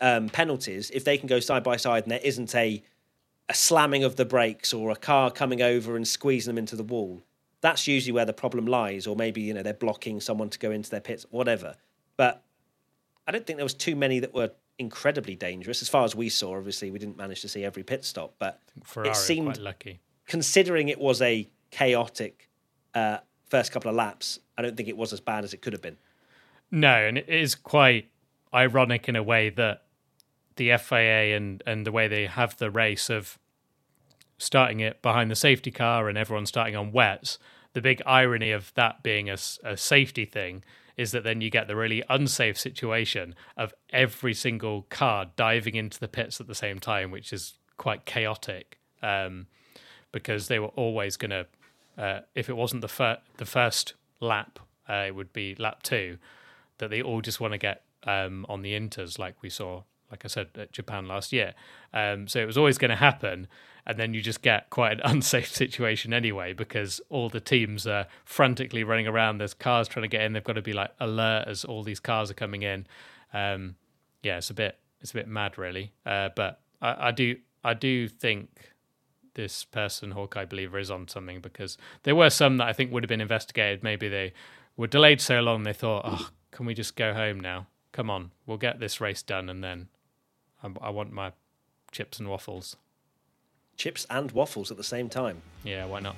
um, 0.00 0.28
penalties 0.28 0.90
if 0.90 1.04
they 1.04 1.18
can 1.18 1.28
go 1.28 1.40
side 1.40 1.62
by 1.62 1.76
side 1.76 2.02
and 2.02 2.12
there 2.12 2.20
isn't 2.22 2.54
a 2.54 2.82
a 3.48 3.54
slamming 3.54 4.04
of 4.04 4.16
the 4.16 4.24
brakes 4.24 4.72
or 4.72 4.90
a 4.90 4.96
car 4.96 5.30
coming 5.30 5.60
over 5.60 5.96
and 5.96 6.08
squeezing 6.08 6.50
them 6.50 6.58
into 6.58 6.76
the 6.76 6.82
wall. 6.82 7.22
That's 7.60 7.86
usually 7.86 8.12
where 8.12 8.24
the 8.24 8.32
problem 8.32 8.66
lies, 8.66 9.06
or 9.06 9.16
maybe 9.16 9.42
you 9.42 9.54
know 9.54 9.62
they're 9.62 9.74
blocking 9.74 10.20
someone 10.20 10.50
to 10.50 10.58
go 10.58 10.70
into 10.70 10.90
their 10.90 11.00
pits, 11.00 11.26
whatever. 11.30 11.76
But 12.16 12.42
I 13.26 13.32
don't 13.32 13.46
think 13.46 13.56
there 13.56 13.64
was 13.64 13.74
too 13.74 13.96
many 13.96 14.20
that 14.20 14.34
were 14.34 14.50
incredibly 14.78 15.36
dangerous 15.36 15.82
as 15.82 15.88
far 15.88 16.04
as 16.04 16.14
we 16.14 16.28
saw. 16.28 16.56
Obviously, 16.56 16.90
we 16.90 16.98
didn't 16.98 17.16
manage 17.16 17.40
to 17.42 17.48
see 17.48 17.64
every 17.64 17.82
pit 17.82 18.04
stop, 18.04 18.34
but 18.38 18.60
Ferrari 18.82 19.10
it 19.10 19.16
seemed 19.16 19.54
quite 19.54 19.58
lucky. 19.58 20.00
considering 20.26 20.88
it 20.88 20.98
was 20.98 21.22
a 21.22 21.48
chaotic 21.70 22.50
uh, 22.94 23.18
first 23.54 23.70
couple 23.72 23.88
of 23.88 23.96
laps, 23.96 24.40
I 24.58 24.62
don't 24.62 24.76
think 24.76 24.88
it 24.88 24.96
was 24.96 25.12
as 25.12 25.20
bad 25.20 25.44
as 25.44 25.54
it 25.54 25.62
could 25.62 25.72
have 25.72 25.82
been. 25.82 25.96
No, 26.72 26.94
and 26.94 27.18
it 27.18 27.28
is 27.28 27.54
quite 27.54 28.10
ironic 28.52 29.08
in 29.08 29.14
a 29.14 29.22
way 29.22 29.48
that 29.50 29.82
the 30.56 30.76
FIA 30.76 31.36
and 31.36 31.62
and 31.66 31.86
the 31.86 31.92
way 31.92 32.08
they 32.08 32.26
have 32.26 32.56
the 32.56 32.70
race 32.70 33.10
of 33.10 33.38
starting 34.38 34.80
it 34.80 35.02
behind 35.02 35.30
the 35.30 35.36
safety 35.36 35.70
car 35.70 36.08
and 36.08 36.18
everyone 36.18 36.46
starting 36.46 36.74
on 36.74 36.90
wets. 36.90 37.38
The 37.74 37.80
big 37.80 38.02
irony 38.06 38.50
of 38.50 38.72
that 38.74 39.02
being 39.02 39.30
a, 39.30 39.36
a 39.62 39.76
safety 39.76 40.24
thing 40.24 40.64
is 40.96 41.12
that 41.12 41.22
then 41.22 41.40
you 41.40 41.50
get 41.50 41.68
the 41.68 41.76
really 41.76 42.02
unsafe 42.08 42.58
situation 42.58 43.34
of 43.56 43.72
every 43.90 44.34
single 44.34 44.82
car 44.90 45.26
diving 45.36 45.74
into 45.74 46.00
the 46.00 46.08
pits 46.08 46.40
at 46.40 46.46
the 46.46 46.54
same 46.54 46.78
time, 46.78 47.10
which 47.10 47.32
is 47.32 47.54
quite 47.76 48.04
chaotic. 48.04 48.78
Um, 49.02 49.46
because 50.14 50.46
they 50.46 50.60
were 50.60 50.74
always 50.76 51.16
going 51.16 51.32
to, 51.32 51.44
uh, 51.96 52.20
if 52.34 52.48
it 52.48 52.56
wasn't 52.56 52.82
the 52.82 52.88
fir- 52.88 53.18
the 53.36 53.46
first 53.46 53.94
lap, 54.20 54.58
uh, 54.88 55.04
it 55.06 55.14
would 55.14 55.32
be 55.32 55.54
lap 55.56 55.82
two, 55.82 56.18
that 56.78 56.90
they 56.90 57.02
all 57.02 57.20
just 57.20 57.40
want 57.40 57.52
to 57.52 57.58
get 57.58 57.82
um, 58.04 58.44
on 58.48 58.62
the 58.62 58.72
inters, 58.72 59.18
like 59.18 59.42
we 59.42 59.50
saw, 59.50 59.82
like 60.10 60.24
I 60.24 60.28
said, 60.28 60.48
at 60.56 60.72
Japan 60.72 61.06
last 61.06 61.32
year. 61.32 61.54
Um, 61.92 62.28
so 62.28 62.40
it 62.40 62.46
was 62.46 62.58
always 62.58 62.78
going 62.78 62.90
to 62.90 62.96
happen, 62.96 63.46
and 63.86 63.98
then 63.98 64.14
you 64.14 64.20
just 64.20 64.42
get 64.42 64.70
quite 64.70 64.92
an 64.92 65.00
unsafe 65.04 65.54
situation 65.54 66.12
anyway, 66.12 66.52
because 66.52 67.00
all 67.08 67.28
the 67.28 67.40
teams 67.40 67.86
are 67.86 68.06
frantically 68.24 68.84
running 68.84 69.06
around. 69.06 69.38
There's 69.38 69.54
cars 69.54 69.88
trying 69.88 70.02
to 70.04 70.08
get 70.08 70.22
in. 70.22 70.32
They've 70.32 70.44
got 70.44 70.54
to 70.54 70.62
be 70.62 70.72
like 70.72 70.90
alert 71.00 71.44
as 71.46 71.64
all 71.64 71.82
these 71.82 72.00
cars 72.00 72.30
are 72.30 72.34
coming 72.34 72.62
in. 72.62 72.86
Um, 73.32 73.76
yeah, 74.22 74.38
it's 74.38 74.50
a 74.50 74.54
bit 74.54 74.78
it's 75.00 75.10
a 75.10 75.14
bit 75.14 75.28
mad, 75.28 75.58
really. 75.58 75.92
Uh, 76.06 76.30
but 76.34 76.60
I, 76.80 77.08
I 77.08 77.10
do 77.10 77.36
I 77.62 77.74
do 77.74 78.08
think 78.08 78.73
this 79.34 79.64
person, 79.64 80.12
Hawkeye 80.12 80.44
Believer, 80.44 80.78
is 80.78 80.90
on 80.90 81.08
something 81.08 81.40
because 81.40 81.76
there 82.04 82.14
were 82.14 82.30
some 82.30 82.56
that 82.58 82.68
I 82.68 82.72
think 82.72 82.92
would 82.92 83.02
have 83.02 83.08
been 83.08 83.20
investigated. 83.20 83.82
Maybe 83.82 84.08
they 84.08 84.32
were 84.76 84.86
delayed 84.86 85.20
so 85.20 85.40
long 85.40 85.62
they 85.62 85.72
thought, 85.72 86.02
oh, 86.04 86.30
can 86.50 86.66
we 86.66 86.74
just 86.74 86.96
go 86.96 87.12
home 87.12 87.40
now? 87.40 87.66
Come 87.92 88.10
on, 88.10 88.30
we'll 88.46 88.58
get 88.58 88.80
this 88.80 89.00
race 89.00 89.22
done 89.22 89.48
and 89.48 89.62
then 89.62 89.88
I, 90.62 90.70
I 90.80 90.90
want 90.90 91.12
my 91.12 91.32
chips 91.92 92.18
and 92.18 92.28
waffles. 92.28 92.76
Chips 93.76 94.06
and 94.10 94.30
waffles 94.32 94.70
at 94.70 94.76
the 94.76 94.84
same 94.84 95.08
time. 95.08 95.42
Yeah, 95.62 95.86
why 95.86 96.00
not? 96.00 96.16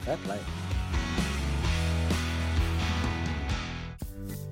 Fair 0.00 0.16
play. 0.18 0.38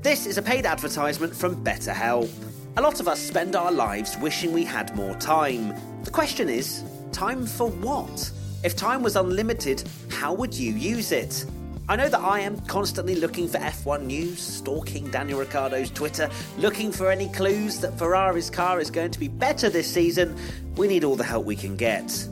This 0.02 0.26
is 0.26 0.36
a 0.36 0.42
paid 0.42 0.66
advertisement 0.66 1.34
from 1.34 1.64
BetterHelp. 1.64 2.30
A 2.76 2.82
lot 2.82 3.00
of 3.00 3.08
us 3.08 3.20
spend 3.20 3.56
our 3.56 3.72
lives 3.72 4.18
wishing 4.18 4.52
we 4.52 4.64
had 4.64 4.94
more 4.94 5.14
time. 5.14 5.74
The 6.02 6.10
question 6.10 6.48
is, 6.48 6.84
time 7.14 7.46
for 7.46 7.68
what? 7.68 8.30
If 8.64 8.74
time 8.74 9.00
was 9.00 9.14
unlimited, 9.14 9.84
how 10.10 10.34
would 10.34 10.52
you 10.52 10.72
use 10.72 11.12
it? 11.12 11.46
I 11.88 11.94
know 11.94 12.08
that 12.08 12.20
I 12.20 12.40
am 12.40 12.58
constantly 12.62 13.14
looking 13.14 13.46
for 13.46 13.58
F1 13.58 14.04
news, 14.04 14.42
stalking 14.42 15.08
Daniel 15.10 15.38
Ricciardo's 15.38 15.90
Twitter, 15.90 16.28
looking 16.58 16.90
for 16.90 17.12
any 17.12 17.28
clues 17.28 17.78
that 17.80 17.96
Ferrari's 17.96 18.50
car 18.50 18.80
is 18.80 18.90
going 18.90 19.12
to 19.12 19.20
be 19.20 19.28
better 19.28 19.70
this 19.70 19.86
season. 19.90 20.36
We 20.74 20.88
need 20.88 21.04
all 21.04 21.14
the 21.14 21.22
help 21.22 21.46
we 21.46 21.54
can 21.54 21.76
get. 21.76 22.26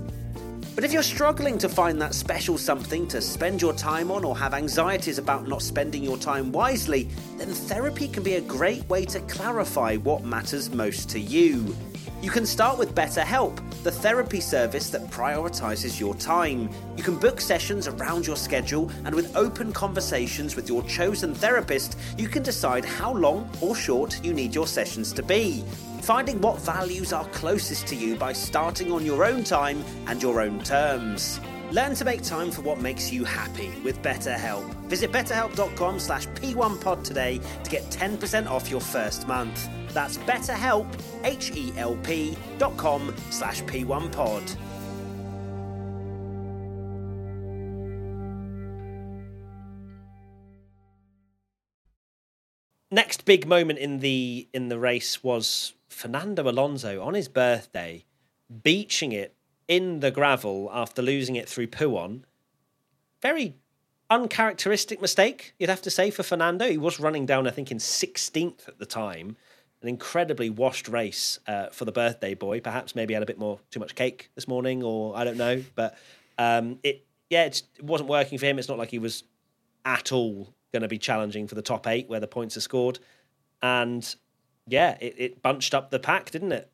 But 0.74 0.82
if 0.82 0.92
you're 0.92 1.04
struggling 1.04 1.58
to 1.58 1.68
find 1.68 2.02
that 2.02 2.12
special 2.12 2.58
something 2.58 3.06
to 3.08 3.20
spend 3.20 3.62
your 3.62 3.74
time 3.74 4.10
on 4.10 4.24
or 4.24 4.36
have 4.36 4.52
anxieties 4.52 5.18
about 5.18 5.46
not 5.46 5.62
spending 5.62 6.02
your 6.02 6.16
time 6.16 6.50
wisely, 6.50 7.08
then 7.38 7.48
therapy 7.50 8.08
can 8.08 8.24
be 8.24 8.34
a 8.34 8.40
great 8.40 8.88
way 8.88 9.04
to 9.04 9.20
clarify 9.20 9.96
what 9.96 10.24
matters 10.24 10.70
most 10.70 11.08
to 11.10 11.20
you. 11.20 11.76
You 12.22 12.30
can 12.30 12.46
start 12.46 12.78
with 12.78 12.94
BetterHelp, 12.94 13.58
the 13.82 13.90
therapy 13.90 14.40
service 14.40 14.90
that 14.90 15.10
prioritizes 15.10 15.98
your 15.98 16.14
time. 16.14 16.70
You 16.96 17.02
can 17.02 17.16
book 17.16 17.40
sessions 17.40 17.88
around 17.88 18.28
your 18.28 18.36
schedule, 18.36 18.88
and 19.04 19.12
with 19.12 19.36
open 19.36 19.72
conversations 19.72 20.54
with 20.54 20.68
your 20.68 20.84
chosen 20.84 21.34
therapist, 21.34 21.98
you 22.16 22.28
can 22.28 22.44
decide 22.44 22.84
how 22.84 23.12
long 23.12 23.50
or 23.60 23.74
short 23.74 24.24
you 24.24 24.32
need 24.32 24.54
your 24.54 24.68
sessions 24.68 25.12
to 25.14 25.22
be. 25.24 25.64
Finding 26.02 26.40
what 26.40 26.60
values 26.60 27.12
are 27.12 27.24
closest 27.30 27.88
to 27.88 27.96
you 27.96 28.14
by 28.14 28.32
starting 28.32 28.92
on 28.92 29.04
your 29.04 29.24
own 29.24 29.42
time 29.42 29.84
and 30.06 30.22
your 30.22 30.40
own 30.40 30.60
terms. 30.62 31.40
Learn 31.72 31.94
to 31.94 32.04
make 32.04 32.22
time 32.22 32.50
for 32.50 32.60
what 32.60 32.82
makes 32.82 33.10
you 33.10 33.24
happy 33.24 33.70
with 33.82 34.02
BetterHelp. 34.02 34.62
Visit 34.90 35.10
betterhelp.com 35.10 35.98
slash 36.00 36.26
p1pod 36.28 37.02
today 37.02 37.40
to 37.64 37.70
get 37.70 37.82
10% 37.84 38.46
off 38.46 38.70
your 38.70 38.82
first 38.82 39.26
month. 39.26 39.70
That's 39.88 40.18
betterhelp, 40.18 40.86
H-E-L-P 41.24 42.36
dot 42.58 42.76
com 42.76 43.14
slash 43.30 43.62
p1pod. 43.62 44.42
Next 52.90 53.24
big 53.24 53.46
moment 53.46 53.78
in 53.78 54.00
the 54.00 54.46
in 54.52 54.68
the 54.68 54.78
race 54.78 55.24
was 55.24 55.72
Fernando 55.88 56.46
Alonso 56.46 57.02
on 57.02 57.14
his 57.14 57.28
birthday, 57.28 58.04
beaching 58.62 59.12
it 59.12 59.34
in 59.68 60.00
the 60.00 60.10
gravel 60.10 60.70
after 60.72 61.02
losing 61.02 61.36
it 61.36 61.48
through 61.48 61.68
Pouhon. 61.68 62.22
Very 63.20 63.56
uncharacteristic 64.10 65.00
mistake, 65.00 65.54
you'd 65.58 65.70
have 65.70 65.82
to 65.82 65.90
say, 65.90 66.10
for 66.10 66.22
Fernando. 66.22 66.68
He 66.68 66.78
was 66.78 67.00
running 67.00 67.26
down, 67.26 67.46
I 67.46 67.50
think, 67.50 67.70
in 67.70 67.78
16th 67.78 68.68
at 68.68 68.78
the 68.78 68.86
time. 68.86 69.36
An 69.80 69.88
incredibly 69.88 70.50
washed 70.50 70.86
race 70.88 71.38
uh, 71.46 71.68
for 71.68 71.84
the 71.84 71.92
birthday 71.92 72.34
boy. 72.34 72.60
Perhaps 72.60 72.94
maybe 72.94 73.14
had 73.14 73.22
a 73.22 73.26
bit 73.26 73.38
more 73.38 73.58
too 73.70 73.80
much 73.80 73.94
cake 73.94 74.30
this 74.34 74.46
morning, 74.46 74.82
or 74.82 75.16
I 75.16 75.24
don't 75.24 75.38
know. 75.38 75.62
But 75.74 75.96
um, 76.38 76.78
it, 76.82 77.04
yeah, 77.30 77.44
it 77.44 77.62
wasn't 77.80 78.08
working 78.08 78.38
for 78.38 78.46
him. 78.46 78.58
It's 78.58 78.68
not 78.68 78.78
like 78.78 78.90
he 78.90 78.98
was 78.98 79.24
at 79.84 80.12
all 80.12 80.54
going 80.72 80.82
to 80.82 80.88
be 80.88 80.98
challenging 80.98 81.48
for 81.48 81.54
the 81.54 81.62
top 81.62 81.86
eight 81.86 82.08
where 82.08 82.20
the 82.20 82.28
points 82.28 82.56
are 82.56 82.60
scored. 82.60 82.98
And 83.60 84.14
yeah, 84.66 84.96
it, 85.00 85.14
it 85.18 85.42
bunched 85.42 85.74
up 85.74 85.90
the 85.90 85.98
pack, 85.98 86.30
didn't 86.30 86.52
it? 86.52 86.70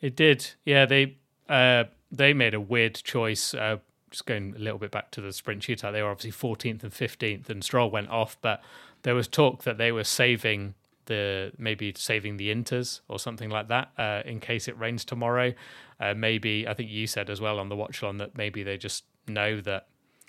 It 0.00 0.16
did. 0.16 0.46
Yeah, 0.64 0.86
they 0.86 1.18
uh, 1.50 1.84
they 2.10 2.32
made 2.32 2.54
a 2.54 2.60
weird 2.60 2.94
choice. 2.94 3.52
Uh, 3.52 3.78
just 4.10 4.26
going 4.26 4.54
a 4.56 4.58
little 4.58 4.78
bit 4.78 4.90
back 4.90 5.10
to 5.12 5.20
the 5.20 5.32
sprint 5.32 5.62
shootout, 5.62 5.92
they 5.92 6.02
were 6.02 6.10
obviously 6.10 6.32
14th 6.32 6.82
and 6.82 6.92
15th, 6.92 7.48
and 7.48 7.62
Stroll 7.62 7.90
went 7.90 8.08
off. 8.08 8.36
But 8.40 8.62
there 9.02 9.14
was 9.14 9.28
talk 9.28 9.62
that 9.64 9.78
they 9.78 9.92
were 9.92 10.04
saving 10.04 10.74
the 11.06 11.52
maybe 11.58 11.92
saving 11.96 12.36
the 12.36 12.54
inters 12.54 13.00
or 13.08 13.18
something 13.18 13.50
like 13.50 13.68
that 13.68 13.90
uh, 13.98 14.22
in 14.24 14.38
case 14.38 14.68
it 14.68 14.78
rains 14.78 15.04
tomorrow. 15.04 15.52
Uh, 15.98 16.14
maybe 16.14 16.68
I 16.68 16.74
think 16.74 16.90
you 16.90 17.06
said 17.06 17.28
as 17.28 17.40
well 17.40 17.58
on 17.58 17.68
the 17.68 17.76
watch 17.76 18.02
on 18.02 18.18
that 18.18 18.36
maybe 18.36 18.62
they 18.62 18.76
just 18.76 19.04
know 19.26 19.60
that 19.62 19.88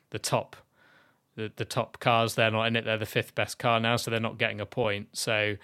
the 0.09 0.19
top 0.19 0.55
the, 1.35 1.51
the 1.55 1.65
top 1.65 1.99
cars 1.99 2.35
they're 2.35 2.51
not 2.51 2.65
in 2.65 2.75
it. 2.75 2.85
They're 2.85 2.97
the 2.97 3.05
fifth 3.05 3.35
best 3.35 3.59
car 3.59 3.79
now, 3.79 3.95
so 3.95 4.09
they're 4.09 4.19
not 4.19 4.37
getting 4.37 4.59
a 4.59 4.65
point. 4.65 5.09
So 5.13 5.55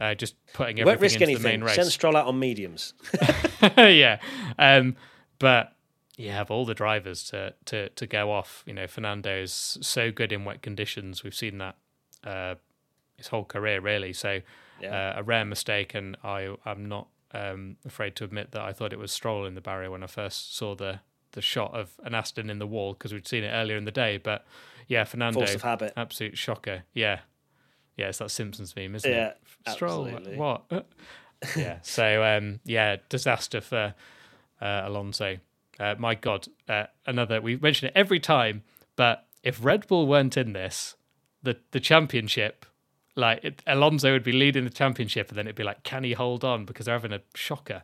uh, 0.00 0.14
just 0.14 0.34
putting 0.52 0.80
everything 0.80 1.00
risk 1.02 1.14
into 1.16 1.24
anything. 1.24 1.42
the 1.42 1.48
main 1.48 1.62
race. 1.64 1.74
Send 1.76 1.88
Stroll 1.88 2.16
out 2.16 2.26
on 2.26 2.38
mediums. 2.38 2.94
yeah, 3.76 4.18
um, 4.58 4.96
but 5.38 5.72
you 6.16 6.30
have 6.30 6.50
all 6.50 6.64
the 6.64 6.74
drivers 6.74 7.24
to 7.30 7.54
to 7.66 7.88
to 7.90 8.06
go 8.06 8.32
off. 8.32 8.62
You 8.66 8.74
know, 8.74 8.86
Fernando 8.86 9.42
is 9.42 9.78
so 9.80 10.10
good 10.10 10.32
in 10.32 10.44
wet 10.44 10.62
conditions. 10.62 11.22
We've 11.24 11.34
seen 11.34 11.58
that 11.58 11.76
uh, 12.24 12.54
his 13.16 13.28
whole 13.28 13.44
career, 13.44 13.80
really. 13.80 14.12
So 14.12 14.40
Yeah. 14.80 15.12
uh, 15.16 15.20
a 15.20 15.22
rare 15.22 15.44
mistake, 15.44 15.94
and 15.94 16.16
I 16.24 16.54
I'm 16.64 16.86
not 16.86 17.08
um, 17.32 17.76
afraid 17.86 18.14
to 18.16 18.24
admit 18.24 18.52
that 18.52 18.62
I 18.62 18.72
thought 18.72 18.92
it 18.92 18.98
was 18.98 19.12
Stroll 19.12 19.44
in 19.46 19.54
the 19.54 19.60
barrier 19.60 19.90
when 19.90 20.02
I 20.02 20.06
first 20.06 20.56
saw 20.56 20.74
the 20.74 21.00
the 21.32 21.42
shot 21.42 21.74
of 21.74 21.94
an 22.04 22.14
Aston 22.14 22.48
in 22.48 22.60
the 22.60 22.66
wall 22.66 22.92
because 22.92 23.12
we'd 23.12 23.26
seen 23.26 23.42
it 23.42 23.50
earlier 23.50 23.76
in 23.76 23.84
the 23.84 23.90
day. 23.90 24.18
But 24.18 24.44
yeah, 24.86 25.02
Fernando, 25.04 25.40
Force 25.40 25.54
of 25.56 25.62
habit. 25.62 25.92
absolute 25.96 26.38
shocker. 26.38 26.84
Yeah, 26.92 27.20
yeah, 27.96 28.08
it's 28.08 28.18
that 28.18 28.30
Simpsons 28.30 28.74
meme, 28.76 28.94
isn't 28.96 29.10
Yeah, 29.10 29.28
it? 29.28 29.38
Stroll, 29.70 30.06
absolutely. 30.06 30.36
what? 30.36 30.64
yeah. 31.56 31.78
So 31.82 32.24
um, 32.24 32.60
yeah, 32.64 32.96
disaster 33.08 33.60
for 33.60 33.94
uh, 34.60 34.82
Alonso. 34.84 35.38
Uh, 35.78 35.94
my 35.98 36.14
God, 36.14 36.46
uh, 36.68 36.84
another. 37.06 37.40
We 37.40 37.56
mention 37.56 37.88
it 37.88 37.92
every 37.96 38.20
time, 38.20 38.62
but 38.96 39.26
if 39.42 39.64
Red 39.64 39.86
Bull 39.88 40.06
weren't 40.06 40.36
in 40.36 40.52
this, 40.52 40.96
the 41.42 41.56
the 41.72 41.80
championship, 41.80 42.64
like 43.16 43.44
it, 43.44 43.62
Alonso 43.66 44.12
would 44.12 44.22
be 44.24 44.32
leading 44.32 44.64
the 44.64 44.70
championship, 44.70 45.28
and 45.30 45.38
then 45.38 45.46
it'd 45.46 45.56
be 45.56 45.64
like, 45.64 45.82
can 45.82 46.04
he 46.04 46.12
hold 46.12 46.44
on 46.44 46.64
because 46.64 46.86
they're 46.86 46.94
having 46.94 47.12
a 47.12 47.20
shocker. 47.34 47.82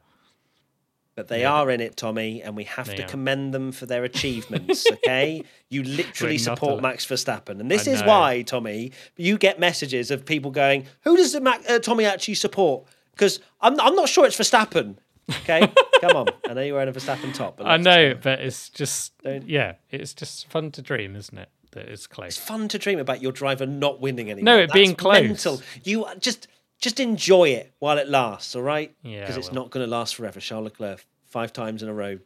But 1.20 1.28
they 1.28 1.44
are 1.44 1.70
in 1.70 1.80
it, 1.82 1.96
Tommy, 1.98 2.42
and 2.42 2.56
we 2.56 2.64
have 2.64 2.86
They 2.86 2.96
to 2.96 3.04
are. 3.04 3.08
commend 3.08 3.52
them 3.52 3.72
for 3.72 3.84
their 3.84 4.04
achievements, 4.04 4.86
okay? 4.92 5.42
you 5.68 5.82
literally 5.82 6.38
support 6.38 6.80
Max 6.80 7.04
Verstappen. 7.04 7.60
And 7.60 7.70
this 7.70 7.86
I 7.86 7.90
is 7.90 8.00
know. 8.00 8.08
why, 8.08 8.42
Tommy, 8.42 8.92
you 9.16 9.36
get 9.36 9.60
messages 9.60 10.10
of 10.10 10.24
people 10.24 10.50
going, 10.50 10.86
Who 11.02 11.16
does 11.16 11.32
the 11.34 11.40
Mac- 11.42 11.68
uh, 11.68 11.78
Tommy 11.78 12.06
actually 12.06 12.34
support? 12.36 12.86
Because 13.12 13.38
I'm, 13.60 13.78
I'm 13.80 13.94
not 13.94 14.08
sure 14.08 14.24
it's 14.24 14.38
Verstappen, 14.38 14.96
okay? 15.42 15.70
Come 16.00 16.16
on. 16.16 16.28
I 16.48 16.54
know 16.54 16.62
you're 16.62 16.74
wearing 16.76 16.88
a 16.88 16.92
Verstappen 16.98 17.34
top. 17.34 17.58
But 17.58 17.66
I 17.66 17.76
know, 17.76 18.14
but 18.14 18.40
it's 18.40 18.70
just 18.70 19.12
Don't- 19.22 19.46
yeah, 19.46 19.74
it's 19.90 20.14
just 20.14 20.48
fun 20.48 20.70
to 20.70 20.80
dream, 20.80 21.16
isn't 21.16 21.36
it? 21.36 21.50
That 21.72 21.88
it's 21.88 22.06
close. 22.06 22.28
It's 22.28 22.38
fun 22.38 22.66
to 22.68 22.78
dream 22.78 22.98
about 22.98 23.20
your 23.22 23.30
driver 23.32 23.66
not 23.66 24.00
winning 24.00 24.30
anymore. 24.30 24.54
No, 24.54 24.58
it 24.58 24.68
That's 24.68 24.72
being 24.72 24.94
close. 24.96 25.22
Mental. 25.22 25.60
You 25.84 26.06
just 26.18 26.48
just 26.80 26.98
enjoy 26.98 27.50
it 27.50 27.74
while 27.78 27.98
it 27.98 28.08
lasts, 28.08 28.56
all 28.56 28.62
right? 28.62 28.92
Yeah, 29.02 29.20
Because 29.20 29.36
it's 29.36 29.48
will. 29.50 29.56
not 29.56 29.70
going 29.70 29.84
to 29.84 29.90
last 29.90 30.14
forever. 30.16 30.40
Charles 30.40 30.64
Leclerc, 30.64 31.04
five 31.30 31.52
times 31.52 31.82
in 31.82 31.88
a 31.88 31.94
row, 31.94 32.18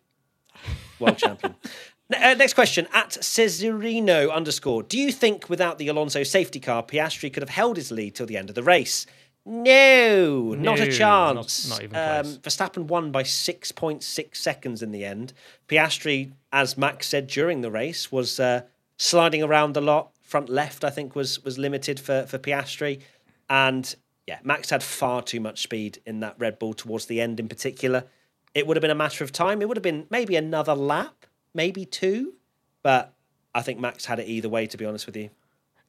world 0.98 1.18
champion. 1.18 1.54
Uh, 2.14 2.34
next 2.34 2.52
question 2.52 2.86
at 2.92 3.12
Cesarino 3.12 4.30
underscore. 4.30 4.82
Do 4.82 4.98
you 4.98 5.10
think 5.10 5.48
without 5.48 5.78
the 5.78 5.88
Alonso 5.88 6.22
safety 6.22 6.60
car, 6.60 6.82
Piastri 6.82 7.32
could 7.32 7.42
have 7.42 7.48
held 7.48 7.78
his 7.78 7.90
lead 7.90 8.14
till 8.14 8.26
the 8.26 8.36
end 8.36 8.50
of 8.50 8.54
the 8.54 8.62
race? 8.62 9.06
No, 9.46 10.54
not 10.54 10.76
No, 10.76 10.82
a 10.82 10.86
not- 10.86 10.90
chance. 10.94 11.68
not 11.70 11.82
even 11.82 11.96
um, 11.96 12.22
close. 12.24 12.38
Verstappen 12.38 12.84
won 12.88 13.10
by 13.10 13.22
6.6 13.22 14.36
seconds 14.36 14.82
in 14.82 14.90
the 14.92 15.02
end. 15.04 15.32
Piastri, 15.66 16.32
as 16.52 16.76
Max 16.76 17.08
said 17.08 17.26
during 17.26 17.62
the 17.62 17.70
race, 17.70 18.12
was 18.12 18.38
uh, 18.38 18.62
sliding 18.98 19.42
around 19.42 19.76
a 19.78 19.80
lot. 19.80 20.12
Front 20.22 20.50
left, 20.50 20.84
I 20.84 20.90
think, 20.90 21.16
was 21.16 21.42
was 21.42 21.56
limited 21.58 21.98
for, 21.98 22.24
for 22.26 22.36
Piastri. 22.38 23.00
And 23.48 23.94
yeah, 24.26 24.40
Max 24.42 24.68
had 24.68 24.82
far 24.82 25.22
too 25.22 25.40
much 25.40 25.62
speed 25.62 26.00
in 26.04 26.20
that 26.20 26.34
Red 26.38 26.58
Bull 26.58 26.74
towards 26.74 27.06
the 27.06 27.20
end 27.22 27.40
in 27.40 27.48
particular. 27.48 28.04
It 28.54 28.66
would 28.66 28.76
have 28.76 28.82
been 28.82 28.90
a 28.90 28.94
matter 28.94 29.24
of 29.24 29.32
time. 29.32 29.60
It 29.62 29.68
would 29.68 29.76
have 29.76 29.82
been 29.82 30.06
maybe 30.10 30.36
another 30.36 30.74
lap, 30.74 31.26
maybe 31.52 31.84
two. 31.84 32.34
But 32.82 33.14
I 33.54 33.62
think 33.62 33.80
Max 33.80 34.04
had 34.04 34.18
it 34.20 34.28
either 34.28 34.48
way, 34.48 34.66
to 34.66 34.76
be 34.76 34.84
honest 34.84 35.06
with 35.06 35.16
you. 35.16 35.30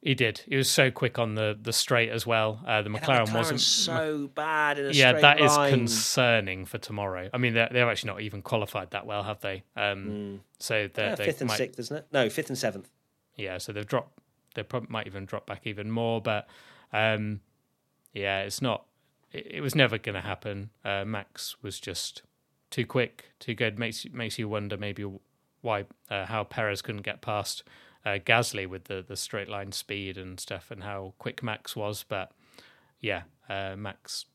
He 0.02 0.14
did. 0.14 0.42
He 0.46 0.56
was 0.56 0.70
so 0.70 0.90
quick 0.90 1.18
on 1.18 1.34
the 1.34 1.58
the 1.60 1.72
straight 1.72 2.10
as 2.10 2.26
well. 2.26 2.60
Uh, 2.66 2.82
the 2.82 2.90
That 2.90 3.02
McLaren 3.02 3.34
wasn't. 3.34 3.60
so 3.60 4.30
bad 4.34 4.78
in 4.78 4.86
a 4.86 4.90
yeah, 4.90 5.14
that 5.14 5.40
is 5.40 5.56
line. 5.56 5.70
concerning 5.72 6.64
for 6.64 6.78
tomorrow. 6.78 7.28
I 7.32 7.38
mean, 7.38 7.54
they're, 7.54 7.68
they're 7.72 7.90
actually 7.90 8.12
not 8.12 8.20
even 8.20 8.42
qualified 8.42 8.90
that 8.92 9.04
well, 9.06 9.22
have 9.24 9.40
they? 9.40 9.64
Um, 9.76 10.42
So 10.58 10.88
they're. 10.92 11.10
Yeah, 11.10 11.14
they 11.16 11.24
fifth 11.24 11.40
and 11.40 11.48
might, 11.48 11.56
sixth, 11.56 11.78
isn't 11.80 11.96
it? 11.96 12.06
No, 12.12 12.28
fifth 12.30 12.48
and 12.50 12.58
seventh. 12.58 12.88
yeah. 13.36 13.58
So 13.58 13.72
they've 13.72 13.86
dropped. 13.86 14.18
They 14.54 14.62
probably 14.62 14.88
might 14.90 15.06
even 15.06 15.24
drop 15.24 15.46
back 15.46 15.62
even 15.66 15.90
more. 15.90 16.20
But 16.20 16.46
um, 16.92 17.40
yeah, 18.12 18.42
it's 18.42 18.62
not. 18.62 18.84
It, 19.32 19.46
it 19.56 19.60
was 19.60 19.74
never 19.74 19.98
going 19.98 20.14
to 20.14 20.20
happen. 20.20 20.70
Uh, 20.84 21.04
Max 21.04 21.56
was 21.62 21.80
just 21.80 22.22
too 22.76 22.84
quick, 22.84 23.24
too 23.40 23.54
good. 23.54 23.78
Makes 23.78 24.06
makes 24.12 24.38
you 24.38 24.50
wonder 24.50 24.76
maybe 24.76 25.10
why 25.62 25.86
uh, 26.10 26.26
how 26.26 26.44
Perez 26.44 26.82
couldn't 26.82 27.02
get 27.02 27.22
past 27.22 27.62
uh, 28.04 28.18
Gasly 28.18 28.68
with 28.68 28.84
the 28.84 29.02
the 29.06 29.16
straight 29.16 29.48
line 29.48 29.72
speed 29.72 30.18
and 30.18 30.38
stuff, 30.38 30.70
and 30.70 30.84
how 30.84 31.14
quick 31.18 31.42
Max 31.42 31.74
was. 31.74 32.04
But 32.06 32.32
yeah, 33.00 33.22
uh, 33.48 33.76
Max, 33.76 34.26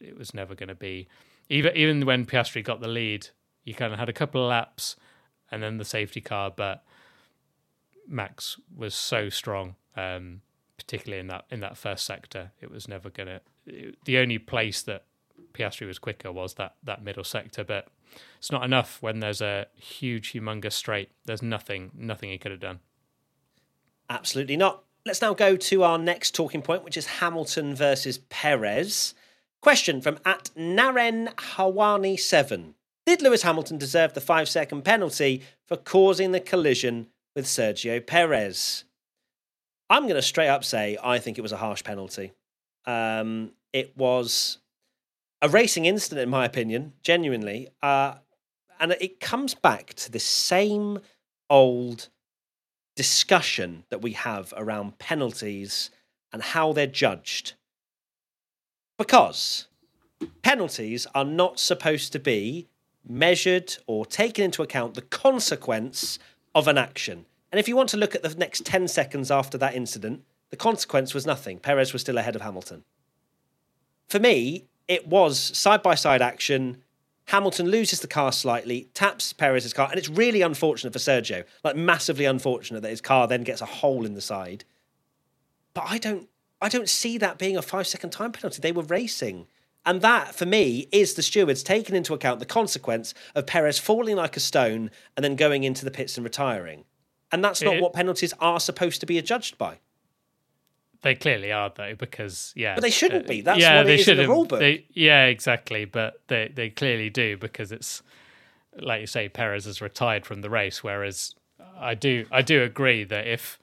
it, 0.00 0.18
was 0.18 0.34
never 0.34 0.56
going 0.56 0.70
to 0.70 0.74
be. 0.74 1.06
Even 1.48 1.76
even 1.76 2.04
when 2.04 2.26
Piastri 2.26 2.64
got 2.64 2.80
the 2.80 2.88
lead, 2.88 3.28
you 3.62 3.74
kind 3.74 3.92
of 3.92 4.00
had 4.00 4.08
a 4.08 4.12
couple 4.12 4.42
of 4.42 4.48
laps, 4.48 4.96
and 5.52 5.62
then 5.62 5.76
the 5.78 5.84
safety 5.84 6.20
car, 6.20 6.50
but 6.50 6.84
Max 8.08 8.58
was 8.76 8.96
so 8.96 9.28
strong, 9.28 9.76
um, 9.96 10.40
particularly 10.76 11.20
in 11.20 11.28
that 11.28 11.44
in 11.48 11.60
that 11.60 11.76
first 11.76 12.04
sector. 12.04 12.50
It 12.60 12.72
was 12.72 12.88
never 12.88 13.08
gonna. 13.08 13.40
the 14.04 14.18
only 14.18 14.38
place 14.38 14.82
that 14.82 15.04
Piastri 15.58 15.86
was 15.86 15.98
quicker 15.98 16.30
was 16.30 16.54
that 16.54 16.76
that 16.84 17.02
middle 17.02 17.24
sector, 17.24 17.64
but 17.64 17.88
it's 18.38 18.52
not 18.52 18.64
enough 18.64 19.02
when 19.02 19.20
there's 19.20 19.40
a 19.40 19.66
huge, 19.74 20.32
humongous 20.32 20.72
straight. 20.72 21.10
There's 21.24 21.42
nothing, 21.42 21.90
nothing 21.94 22.30
he 22.30 22.38
could 22.38 22.52
have 22.52 22.60
done. 22.60 22.80
Absolutely 24.08 24.56
not. 24.56 24.84
Let's 25.04 25.22
now 25.22 25.34
go 25.34 25.56
to 25.56 25.82
our 25.82 25.98
next 25.98 26.34
talking 26.34 26.62
point, 26.62 26.84
which 26.84 26.96
is 26.96 27.06
Hamilton 27.06 27.74
versus 27.74 28.18
Perez. 28.28 29.14
Question 29.60 30.00
from 30.00 30.18
at 30.24 30.50
Naren 30.56 31.34
Hawani7. 31.34 32.74
Did 33.06 33.22
Lewis 33.22 33.42
Hamilton 33.42 33.78
deserve 33.78 34.14
the 34.14 34.20
five 34.20 34.48
second 34.48 34.82
penalty 34.82 35.42
for 35.66 35.76
causing 35.76 36.32
the 36.32 36.40
collision 36.40 37.08
with 37.34 37.46
Sergio 37.46 38.06
Perez? 38.06 38.84
I'm 39.90 40.02
going 40.02 40.14
to 40.14 40.22
straight 40.22 40.48
up 40.48 40.64
say 40.64 40.98
I 41.02 41.18
think 41.18 41.38
it 41.38 41.42
was 41.42 41.52
a 41.52 41.56
harsh 41.56 41.82
penalty. 41.82 42.32
Um, 42.84 43.52
it 43.72 43.96
was 43.96 44.58
a 45.40 45.48
racing 45.48 45.84
incident, 45.84 46.22
in 46.22 46.28
my 46.28 46.44
opinion, 46.44 46.92
genuinely. 47.02 47.68
Uh, 47.82 48.14
and 48.80 48.92
it 49.00 49.20
comes 49.20 49.54
back 49.54 49.94
to 49.94 50.10
the 50.10 50.18
same 50.18 51.00
old 51.50 52.08
discussion 52.94 53.84
that 53.90 54.02
we 54.02 54.12
have 54.12 54.52
around 54.56 54.98
penalties 54.98 55.90
and 56.32 56.42
how 56.42 56.72
they're 56.72 56.86
judged. 56.86 57.54
Because 58.98 59.68
penalties 60.42 61.06
are 61.14 61.24
not 61.24 61.60
supposed 61.60 62.12
to 62.12 62.18
be 62.18 62.66
measured 63.08 63.76
or 63.86 64.04
taken 64.04 64.44
into 64.44 64.62
account 64.62 64.94
the 64.94 65.02
consequence 65.02 66.18
of 66.54 66.68
an 66.68 66.76
action. 66.76 67.24
And 67.50 67.58
if 67.58 67.68
you 67.68 67.76
want 67.76 67.88
to 67.90 67.96
look 67.96 68.14
at 68.14 68.22
the 68.22 68.34
next 68.34 68.66
10 68.66 68.88
seconds 68.88 69.30
after 69.30 69.56
that 69.58 69.74
incident, 69.74 70.24
the 70.50 70.56
consequence 70.56 71.14
was 71.14 71.24
nothing. 71.24 71.58
Perez 71.58 71.92
was 71.92 72.02
still 72.02 72.18
ahead 72.18 72.36
of 72.36 72.42
Hamilton. 72.42 72.84
For 74.08 74.18
me, 74.18 74.64
it 74.88 75.06
was 75.06 75.38
side 75.38 75.82
by 75.82 75.94
side 75.94 76.22
action. 76.22 76.82
Hamilton 77.26 77.68
loses 77.70 78.00
the 78.00 78.06
car 78.08 78.32
slightly, 78.32 78.88
taps 78.94 79.34
Perez's 79.34 79.74
car, 79.74 79.88
and 79.90 79.98
it's 79.98 80.08
really 80.08 80.40
unfortunate 80.40 80.92
for 80.94 80.98
Sergio. 80.98 81.44
Like 81.62 81.76
massively 81.76 82.24
unfortunate 82.24 82.80
that 82.82 82.88
his 82.88 83.02
car 83.02 83.28
then 83.28 83.42
gets 83.42 83.60
a 83.60 83.66
hole 83.66 84.06
in 84.06 84.14
the 84.14 84.22
side. 84.22 84.64
But 85.74 85.84
I 85.88 85.98
don't 85.98 86.28
I 86.60 86.68
don't 86.68 86.88
see 86.88 87.18
that 87.18 87.38
being 87.38 87.56
a 87.56 87.62
five 87.62 87.86
second 87.86 88.10
time 88.10 88.32
penalty. 88.32 88.60
They 88.60 88.72
were 88.72 88.82
racing. 88.82 89.46
And 89.86 90.02
that, 90.02 90.34
for 90.34 90.44
me, 90.44 90.88
is 90.92 91.14
the 91.14 91.22
stewards 91.22 91.62
taking 91.62 91.94
into 91.94 92.12
account 92.12 92.40
the 92.40 92.46
consequence 92.46 93.14
of 93.34 93.46
Perez 93.46 93.78
falling 93.78 94.16
like 94.16 94.36
a 94.36 94.40
stone 94.40 94.90
and 95.16 95.24
then 95.24 95.36
going 95.36 95.64
into 95.64 95.84
the 95.84 95.90
pits 95.90 96.16
and 96.18 96.24
retiring. 96.24 96.84
And 97.30 97.44
that's 97.44 97.62
not 97.62 97.76
It- 97.76 97.82
what 97.82 97.92
penalties 97.92 98.34
are 98.40 98.58
supposed 98.60 99.00
to 99.00 99.06
be 99.06 99.18
adjudged 99.18 99.56
by. 99.56 99.78
They 101.02 101.14
clearly 101.14 101.52
are 101.52 101.72
though, 101.74 101.94
because 101.94 102.52
yeah, 102.56 102.74
But 102.74 102.82
they 102.82 102.90
shouldn't 102.90 103.26
uh, 103.26 103.28
be. 103.28 103.40
That's 103.40 103.60
yeah, 103.60 103.76
what 103.76 103.82
it 103.82 103.86
they 103.86 103.94
is 104.00 104.08
in 104.08 104.16
the 104.16 104.28
rule 104.28 104.44
book. 104.44 104.58
They, 104.58 104.84
yeah, 104.92 105.26
exactly. 105.26 105.84
But 105.84 106.20
they 106.26 106.50
they 106.52 106.70
clearly 106.70 107.08
do 107.10 107.36
because 107.36 107.70
it's 107.72 108.02
like 108.76 109.00
you 109.00 109.06
say, 109.06 109.28
Perez 109.28 109.64
has 109.64 109.80
retired 109.80 110.26
from 110.26 110.40
the 110.40 110.50
race. 110.50 110.82
Whereas 110.82 111.34
I 111.78 111.94
do 111.94 112.26
I 112.32 112.42
do 112.42 112.62
agree 112.62 113.04
that 113.04 113.26
if 113.26 113.58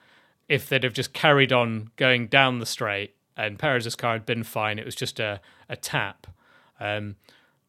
if 0.48 0.69
they'd 0.69 0.84
have 0.84 0.93
just 0.93 1.13
carried 1.13 1.52
on 1.52 1.91
going 1.98 2.28
down 2.28 2.60
the 2.60 2.65
straight 2.65 3.15
and 3.36 3.60
Perez's 3.60 3.95
car 3.95 4.13
had 4.13 4.26
been 4.26 4.43
fine, 4.43 4.80
it 4.80 4.86
was 4.86 4.95
just 4.95 5.19
a 5.19 5.41
a 5.67 5.76
tap. 5.76 6.28
Um, 6.80 7.15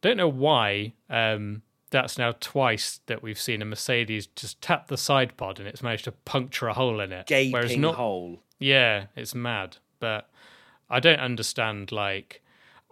don't 0.01 0.17
know 0.17 0.29
why. 0.29 0.93
Um, 1.11 1.63
that's 1.91 2.19
now 2.19 2.33
twice 2.41 3.01
that 3.07 3.23
we've 3.23 3.41
seen 3.41 3.63
a 3.63 3.65
Mercedes 3.65 4.27
just 4.27 4.61
tap 4.61 4.89
the 4.89 4.97
side 4.97 5.37
pod 5.37 5.59
and 5.59 5.69
it's 5.69 5.83
managed 5.83 6.05
to 6.05 6.13
puncture 6.13 6.67
a 6.67 6.75
hole 6.75 7.01
in 7.01 7.13
it. 7.13 7.27
whereas 7.31 7.69
Gaping 7.69 7.81
not, 7.81 7.95
hole. 7.95 8.43
Yeah, 8.59 9.07
it's 9.15 9.35
mad. 9.35 9.79
But 10.01 10.29
I 10.89 11.01
don't 11.01 11.21
understand. 11.21 11.93
Like, 11.93 12.43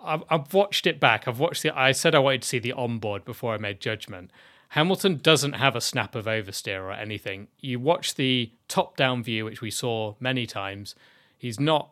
I've, 0.03 0.23
I've 0.31 0.53
watched 0.55 0.87
it 0.87 1.01
back. 1.01 1.27
I've 1.27 1.39
watched 1.39 1.63
the. 1.63 1.77
I 1.79 1.93
said 1.93 2.15
I 2.15 2.19
wanted 2.19 2.43
to 2.43 2.49
see 2.49 2.59
the 2.59 2.73
onboard 2.73 3.25
before 3.25 3.55
I 3.55 3.59
made 3.59 3.81
judgment. 3.81 4.31
Hamilton 4.71 5.21
doesn't 5.23 5.53
have 5.53 5.77
a 5.77 5.81
snap 5.81 6.17
of 6.17 6.27
oversteer 6.27 6.81
or 6.81 6.93
anything. 6.93 7.47
You 7.61 7.79
watch 7.79 8.17
the 8.17 8.51
top-down 8.67 9.23
view, 9.23 9.45
which 9.45 9.61
we 9.61 9.71
saw 9.71 10.15
many 10.19 10.47
times. 10.47 10.97
He's 11.39 11.61
not 11.61 11.91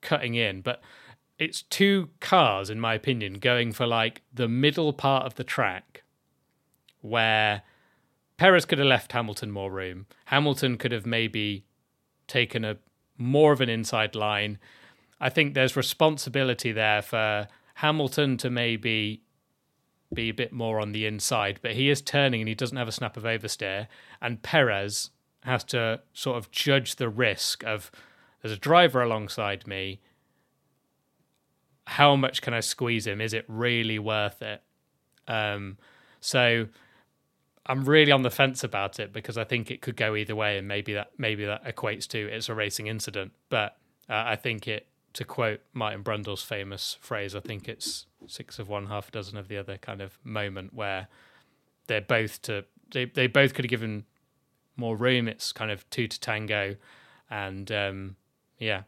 cutting 0.00 0.34
in, 0.34 0.60
but 0.60 0.82
it's 1.38 1.62
two 1.62 2.08
cars, 2.20 2.68
in 2.68 2.80
my 2.80 2.94
opinion, 2.94 3.34
going 3.34 3.72
for 3.72 3.86
like 3.86 4.22
the 4.32 4.48
middle 4.48 4.92
part 4.92 5.24
of 5.24 5.36
the 5.36 5.44
track, 5.44 6.02
where 7.00 7.62
Perez 8.38 8.64
could 8.64 8.78
have 8.78 8.88
left 8.88 9.12
Hamilton 9.12 9.52
more 9.52 9.70
room. 9.70 10.06
Hamilton 10.26 10.78
could 10.78 10.92
have 10.92 11.06
maybe 11.06 11.64
taken 12.26 12.64
a 12.64 12.78
more 13.18 13.52
of 13.52 13.60
an 13.60 13.68
inside 13.68 14.14
line. 14.14 14.58
I 15.20 15.28
think 15.28 15.54
there's 15.54 15.76
responsibility 15.76 16.72
there 16.72 17.02
for 17.02 17.48
Hamilton 17.74 18.36
to 18.38 18.50
maybe 18.50 19.22
be 20.12 20.28
a 20.28 20.34
bit 20.34 20.52
more 20.52 20.80
on 20.80 20.92
the 20.92 21.06
inside, 21.06 21.58
but 21.62 21.72
he 21.72 21.90
is 21.90 22.00
turning 22.00 22.40
and 22.40 22.48
he 22.48 22.54
doesn't 22.54 22.76
have 22.76 22.88
a 22.88 22.92
snap 22.92 23.16
of 23.16 23.24
oversteer. 23.24 23.88
And 24.20 24.42
Perez 24.42 25.10
has 25.42 25.64
to 25.64 26.00
sort 26.12 26.36
of 26.36 26.50
judge 26.50 26.96
the 26.96 27.08
risk 27.08 27.64
of 27.64 27.90
there's 28.42 28.56
a 28.56 28.60
driver 28.60 29.02
alongside 29.02 29.66
me. 29.66 30.00
How 31.86 32.16
much 32.16 32.42
can 32.42 32.52
I 32.52 32.60
squeeze 32.60 33.06
him? 33.06 33.20
Is 33.20 33.32
it 33.32 33.44
really 33.48 33.98
worth 33.98 34.42
it? 34.42 34.62
Um, 35.28 35.78
so 36.20 36.68
I'm 37.66 37.84
really 37.84 38.12
on 38.12 38.22
the 38.22 38.30
fence 38.30 38.62
about 38.62 39.00
it 39.00 39.12
because 39.12 39.36
I 39.36 39.44
think 39.44 39.70
it 39.70 39.82
could 39.82 39.96
go 39.96 40.14
either 40.14 40.36
way, 40.36 40.56
and 40.56 40.68
maybe 40.68 40.94
that 40.94 41.10
maybe 41.18 41.44
that 41.44 41.64
equates 41.64 42.06
to 42.08 42.18
it's 42.18 42.48
a 42.48 42.54
racing 42.54 42.86
incident. 42.86 43.32
But 43.48 43.76
uh, 44.08 44.22
I 44.26 44.36
think 44.36 44.68
it, 44.68 44.86
to 45.14 45.24
quote 45.24 45.60
Martin 45.72 46.02
Brundle's 46.02 46.42
famous 46.42 46.96
phrase, 47.00 47.34
I 47.34 47.40
think 47.40 47.68
it's 47.68 48.06
six 48.26 48.58
of 48.58 48.68
one, 48.68 48.86
half 48.86 49.08
a 49.08 49.10
dozen 49.10 49.36
of 49.36 49.48
the 49.48 49.56
other 49.56 49.78
kind 49.78 50.00
of 50.00 50.18
moment 50.22 50.74
where 50.74 51.08
they're 51.88 52.00
both 52.00 52.40
to 52.42 52.64
they 52.92 53.06
they 53.06 53.26
both 53.26 53.54
could 53.54 53.64
have 53.64 53.70
given 53.70 54.04
more 54.76 54.96
room. 54.96 55.26
It's 55.26 55.52
kind 55.52 55.70
of 55.70 55.88
two 55.90 56.06
to 56.06 56.20
tango, 56.20 56.76
and 57.28 57.70
um, 57.72 58.16
yeah, 58.58 58.82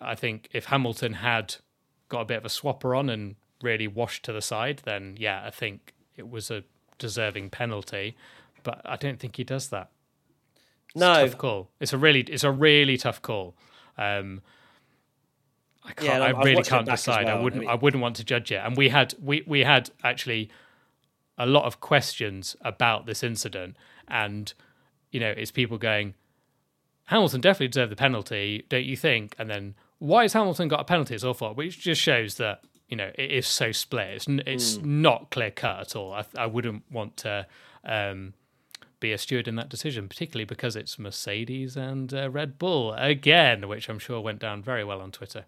I 0.00 0.16
think 0.16 0.48
if 0.52 0.66
Hamilton 0.66 1.14
had 1.14 1.56
got 2.08 2.20
a 2.20 2.24
bit 2.24 2.38
of 2.38 2.44
a 2.44 2.48
swapper 2.48 2.98
on 2.98 3.08
and 3.08 3.36
really 3.62 3.86
washed 3.86 4.24
to 4.24 4.32
the 4.32 4.42
side, 4.42 4.82
then 4.84 5.16
yeah, 5.18 5.42
I 5.46 5.50
think 5.50 5.94
it 6.16 6.28
was 6.28 6.50
a 6.50 6.64
deserving 6.98 7.50
penalty. 7.50 8.16
But 8.62 8.80
I 8.84 8.96
don't 8.96 9.18
think 9.20 9.36
he 9.36 9.44
does 9.44 9.68
that. 9.68 9.90
It's 10.88 10.96
No. 11.00 11.12
a 11.24 11.28
tough 11.28 11.38
call. 11.38 11.70
It's 11.80 11.92
a 11.92 11.98
really 11.98 12.20
it's 12.20 12.44
a 12.44 12.50
really 12.50 12.96
tough 12.96 13.20
call. 13.22 13.54
Um, 13.98 14.40
I 15.84 15.92
can't. 15.92 16.14
and 16.14 16.22
I 16.24 16.30
really 16.42 16.62
can't 16.62 16.86
decide. 16.86 17.26
I 17.26 17.34
well. 17.34 17.38
I 17.38 17.42
wouldn't. 17.42 17.60
mean- 17.60 17.70
I 17.70 17.74
wouldn't 17.74 18.02
want 18.02 18.16
to 18.16 18.24
judge 18.24 18.50
it. 18.52 18.56
And 18.64 18.76
we 18.76 18.88
had 18.88 19.14
we 19.22 19.42
we 19.46 19.60
had 19.60 19.90
actually 20.02 20.50
a 21.36 21.46
lot 21.46 21.64
of 21.64 21.80
questions 21.80 22.56
about 22.62 23.06
this 23.06 23.22
incident, 23.22 23.76
and 24.08 24.52
you 25.10 25.20
know, 25.20 25.30
it's 25.30 25.50
people 25.50 25.78
going, 25.78 26.14
Hamilton 27.06 27.40
definitely 27.40 27.68
deserved 27.68 27.92
the 27.92 27.96
penalty, 27.96 28.64
don't 28.68 28.84
you 28.84 28.96
think? 28.96 29.34
And 29.38 29.50
then 29.50 29.74
why 29.98 30.22
has 30.22 30.32
Hamilton 30.32 30.68
got 30.68 30.80
a 30.80 30.84
penalty? 30.84 31.14
It's 31.14 31.22
awful, 31.24 31.52
which 31.54 31.78
just 31.80 32.00
shows 32.00 32.36
that 32.36 32.62
you 32.94 32.98
know 32.98 33.10
it 33.16 33.30
is 33.32 33.46
so 33.48 33.72
split. 33.72 34.08
It's 34.10 34.28
n- 34.28 34.42
it's 34.46 34.78
Mm. 34.78 34.84
not 34.84 35.30
clear 35.30 35.50
cut 35.50 35.80
at 35.80 35.96
all. 35.96 36.12
I, 36.12 36.24
I 36.36 36.46
wouldn't 36.46 36.84
want 36.92 37.16
to. 37.18 37.46
Um, 37.84 38.34
be 39.00 39.12
a 39.12 39.18
steward 39.18 39.46
in 39.48 39.56
that 39.56 39.68
decision, 39.68 40.08
particularly 40.08 40.46
because 40.46 40.76
it's 40.76 40.98
Mercedes 40.98 41.76
and 41.76 42.14
uh, 42.14 42.30
Red 42.30 42.58
Bull 42.58 42.94
again, 42.94 43.68
which 43.68 43.90
I'm 43.90 43.98
sure 43.98 44.18
went 44.20 44.38
down 44.38 44.62
very 44.62 44.82
well 44.84 45.02
on 45.02 45.10
Twitter. 45.12 45.44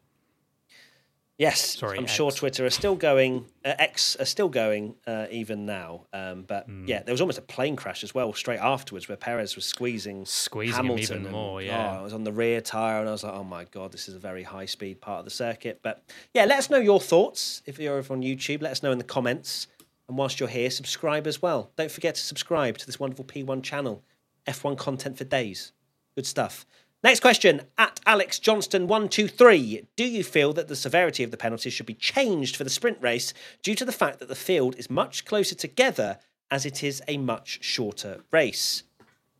Yes, 1.38 1.76
Sorry, 1.78 1.98
I'm 1.98 2.06
sure 2.06 2.30
Twitter 2.30 2.64
are 2.64 2.70
still 2.70 2.94
going. 2.94 3.44
Uh, 3.62 3.74
X 3.78 4.16
are 4.16 4.24
still 4.24 4.48
going 4.48 4.94
uh, 5.06 5.26
even 5.30 5.66
now. 5.66 6.06
Um, 6.14 6.44
but 6.44 6.64
Hmm. 6.64 6.86
yeah, 6.86 7.02
there 7.02 7.12
was 7.12 7.20
almost 7.20 7.36
a 7.38 7.42
plane 7.42 7.76
crash 7.76 8.02
as 8.02 8.14
well 8.14 8.32
straight 8.32 8.58
afterwards, 8.60 9.06
where 9.06 9.18
Perez 9.18 9.54
was 9.54 9.66
squeezing 9.66 10.24
Squeezing 10.24 10.74
Hamilton 10.76 11.02
even 11.02 11.22
and, 11.24 11.30
more, 11.32 11.60
yeah. 11.60 11.92
oh, 11.92 11.98
I 12.00 12.02
was 12.02 12.14
on 12.14 12.24
the 12.24 12.32
rear 12.32 12.62
tire, 12.62 13.00
and 13.00 13.08
I 13.08 13.12
was 13.12 13.22
like, 13.22 13.34
oh 13.34 13.44
my 13.44 13.64
god, 13.64 13.92
this 13.92 14.08
is 14.08 14.14
a 14.14 14.18
very 14.18 14.44
high 14.44 14.64
speed 14.64 15.02
part 15.02 15.18
of 15.18 15.24
the 15.26 15.30
circuit. 15.30 15.80
But 15.82 16.02
yeah, 16.32 16.46
let 16.46 16.58
us 16.58 16.70
know 16.70 16.78
your 16.78 17.00
thoughts 17.00 17.60
if 17.66 17.78
you're 17.78 17.98
over 17.98 18.14
on 18.14 18.22
YouTube. 18.22 18.62
Let 18.62 18.72
us 18.72 18.82
know 18.82 18.92
in 18.92 18.96
the 18.98 19.04
comments, 19.04 19.66
and 20.08 20.16
whilst 20.16 20.40
you're 20.40 20.48
here, 20.48 20.70
subscribe 20.70 21.26
as 21.26 21.42
well. 21.42 21.70
Don't 21.76 21.90
forget 21.90 22.14
to 22.14 22.22
subscribe 22.22 22.78
to 22.78 22.86
this 22.86 22.98
wonderful 22.98 23.26
P1 23.26 23.62
channel. 23.62 24.02
F1 24.46 24.78
content 24.78 25.18
for 25.18 25.24
days. 25.24 25.72
Good 26.14 26.24
stuff. 26.26 26.64
Next 27.04 27.20
question 27.20 27.62
at 27.78 28.00
Alex 28.06 28.38
Johnston 28.38 28.86
one 28.86 29.08
two 29.08 29.28
three. 29.28 29.86
Do 29.96 30.04
you 30.04 30.24
feel 30.24 30.52
that 30.54 30.68
the 30.68 30.76
severity 30.76 31.22
of 31.22 31.30
the 31.30 31.36
penalties 31.36 31.72
should 31.72 31.86
be 31.86 31.94
changed 31.94 32.56
for 32.56 32.64
the 32.64 32.70
sprint 32.70 32.98
race 33.00 33.32
due 33.62 33.74
to 33.74 33.84
the 33.84 33.92
fact 33.92 34.18
that 34.18 34.28
the 34.28 34.34
field 34.34 34.76
is 34.76 34.90
much 34.90 35.24
closer 35.24 35.54
together 35.54 36.18
as 36.50 36.64
it 36.64 36.82
is 36.82 37.02
a 37.06 37.18
much 37.18 37.58
shorter 37.62 38.24
race? 38.30 38.82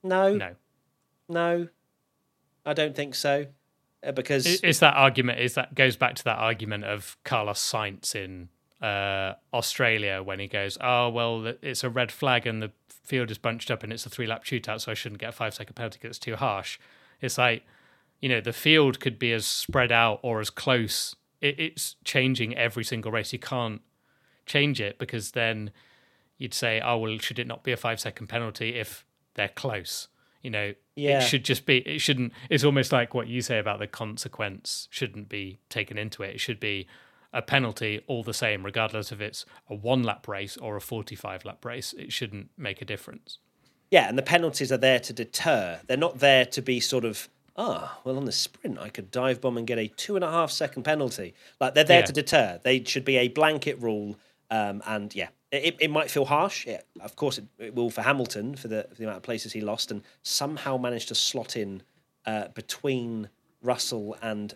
No, 0.03 0.37
No, 0.37 0.51
no, 1.29 1.69
I 2.65 2.73
don't 2.73 2.95
think 2.95 3.15
so. 3.15 3.47
Uh, 4.07 4.13
because 4.13 4.63
it's 4.63 4.79
that 4.81 4.95
argument. 4.95 5.41
Is 5.41 5.55
that 5.55 5.75
goes 5.75 5.97
back 5.97 6.15
to 6.17 6.25
that 6.25 6.39
argument 6.39 6.85
of 6.85 7.17
Carlos 7.25 7.59
Sainz 7.59 8.15
in 8.15 8.49
uh, 8.81 9.35
Australia 9.53 10.23
when 10.23 10.39
he 10.39 10.47
goes, 10.47 10.79
"Oh 10.81 11.09
well, 11.09 11.55
it's 11.63 11.83
a 11.83 11.91
red 11.91 12.13
flag 12.13 12.47
and 12.47 12.63
the 12.63 12.71
field 12.89 13.31
is 13.31 13.39
bunched 13.39 13.71
up 13.71 13.83
and 13.83 13.93
it's 13.93 14.07
a 14.07 14.11
three 14.11 14.27
lap 14.27 14.45
shootout, 14.45 14.83
so 14.83 14.93
I 14.93 14.95
shouldn't 14.95 15.21
get 15.21 15.31
a 15.31 15.33
five 15.33 15.55
second 15.55 15.75
penalty 15.75 15.99
because 16.01 16.19
it's 16.19 16.25
too 16.25 16.37
harsh." 16.37 16.79
It's 17.21 17.39
like 17.39 17.65
you 18.21 18.29
know 18.29 18.41
the 18.41 18.53
field 18.53 19.01
could 19.01 19.19
be 19.19 19.33
as 19.33 19.47
spread 19.47 19.93
out 19.93 20.21
or 20.23 20.41
as 20.41 20.51
close. 20.51 21.15
It, 21.41 21.59
it's 21.59 21.97
changing 22.05 22.57
every 22.57 22.85
single 22.85 23.13
race. 23.13 23.33
You 23.33 23.39
can't 23.39 23.81
change 24.47 24.81
it 24.81 24.99
because 24.99 25.33
then 25.33 25.71
you'd 26.39 26.55
say, 26.55 26.81
"Oh 26.81 26.99
well, 26.99 27.19
should 27.19 27.39
it 27.39 27.47
not 27.47 27.63
be 27.65 27.73
a 27.73 27.77
five 27.77 28.01
second 28.01 28.29
penalty 28.29 28.79
if 28.79 29.05
they're 29.35 29.49
close?" 29.49 30.09
You 30.43 30.51
know, 30.51 30.75
Yeah. 30.95 31.19
it 31.19 31.23
should 31.29 31.45
just 31.45 31.67
be. 31.67 31.79
It 31.79 31.99
shouldn't. 32.01 32.33
It's 32.49 32.63
almost 32.65 32.93
like 32.93 33.15
what 33.15 33.27
you 33.27 33.41
say 33.41 33.59
about 33.59 33.81
the 33.81 33.87
consequence 33.89 34.87
shouldn't 34.91 35.29
be 35.29 35.59
taken 35.69 35.99
into 35.99 36.23
it. 36.23 36.37
It 36.37 36.41
should 36.41 36.61
be 36.61 36.87
a 37.33 37.43
penalty 37.43 38.01
all 38.07 38.23
the 38.23 38.33
same, 38.33 38.65
regardless 38.65 39.11
if 39.13 39.21
it's 39.21 39.45
a 39.69 39.75
one 39.75 40.03
lap 40.05 40.29
race 40.29 40.57
or 40.57 40.77
a 40.77 40.81
forty 40.81 41.17
five 41.17 41.45
lap 41.45 41.65
race. 41.65 41.93
It 41.95 42.13
shouldn't 42.13 42.51
make 42.57 42.81
a 42.81 42.85
difference. 42.85 43.39
Yeah, 43.91 44.09
and 44.09 44.19
the 44.19 44.23
penalties 44.23 44.73
are 44.73 44.77
there 44.77 44.99
to 45.01 45.13
deter. 45.13 45.81
They're 45.87 45.97
not 45.97 46.19
there 46.19 46.45
to 46.47 46.61
be 46.63 46.81
sort 46.81 47.05
of, 47.05 47.29
ah, 47.57 47.99
well, 48.05 48.17
on 48.17 48.25
the 48.25 48.33
sprint, 48.33 48.79
I 48.79 48.89
could 48.89 49.11
dive 49.11 49.41
bomb 49.41 49.57
and 49.57 49.67
get 49.67 49.79
a 49.79 49.87
two 49.89 50.17
and 50.17 50.25
a 50.25 50.31
half 50.31 50.51
second 50.51 50.83
penalty. 50.83 51.35
Like, 51.61 51.75
they're 51.75 51.85
there 51.85 52.01
Yeah. 52.01 52.07
to 52.07 52.13
deter. 52.13 52.61
They 52.63 52.83
should 52.85 53.05
be 53.05 53.17
a 53.17 53.29
blanket 53.29 53.81
rule 53.81 54.19
Um, 54.49 54.81
and 54.87 55.13
yeah, 55.13 55.29
it, 55.51 55.75
it 55.81 55.91
might 55.91 56.09
feel 56.09 56.25
harsh. 56.25 56.67
Yeah, 56.69 56.81
of 57.01 57.17
course, 57.17 57.39
it, 57.39 57.45
it, 57.59 57.75
will 57.75 57.91
for 57.91 58.03
Hamilton 58.03 58.55
for 58.55 58.69
the, 58.69 58.87
for 58.91 58.95
the 58.95 59.03
amount 59.03 59.17
of 59.17 59.23
places 59.25 59.53
he 59.53 59.61
lost 59.61 59.91
and 59.91 60.03
somehow 60.23 60.77
managed 60.77 61.09
to 61.09 61.17
slot 61.17 61.57
in 61.57 61.83
uh, 62.27 62.47
between 62.55 63.29
Russell 63.61 64.17
and 64.23 64.55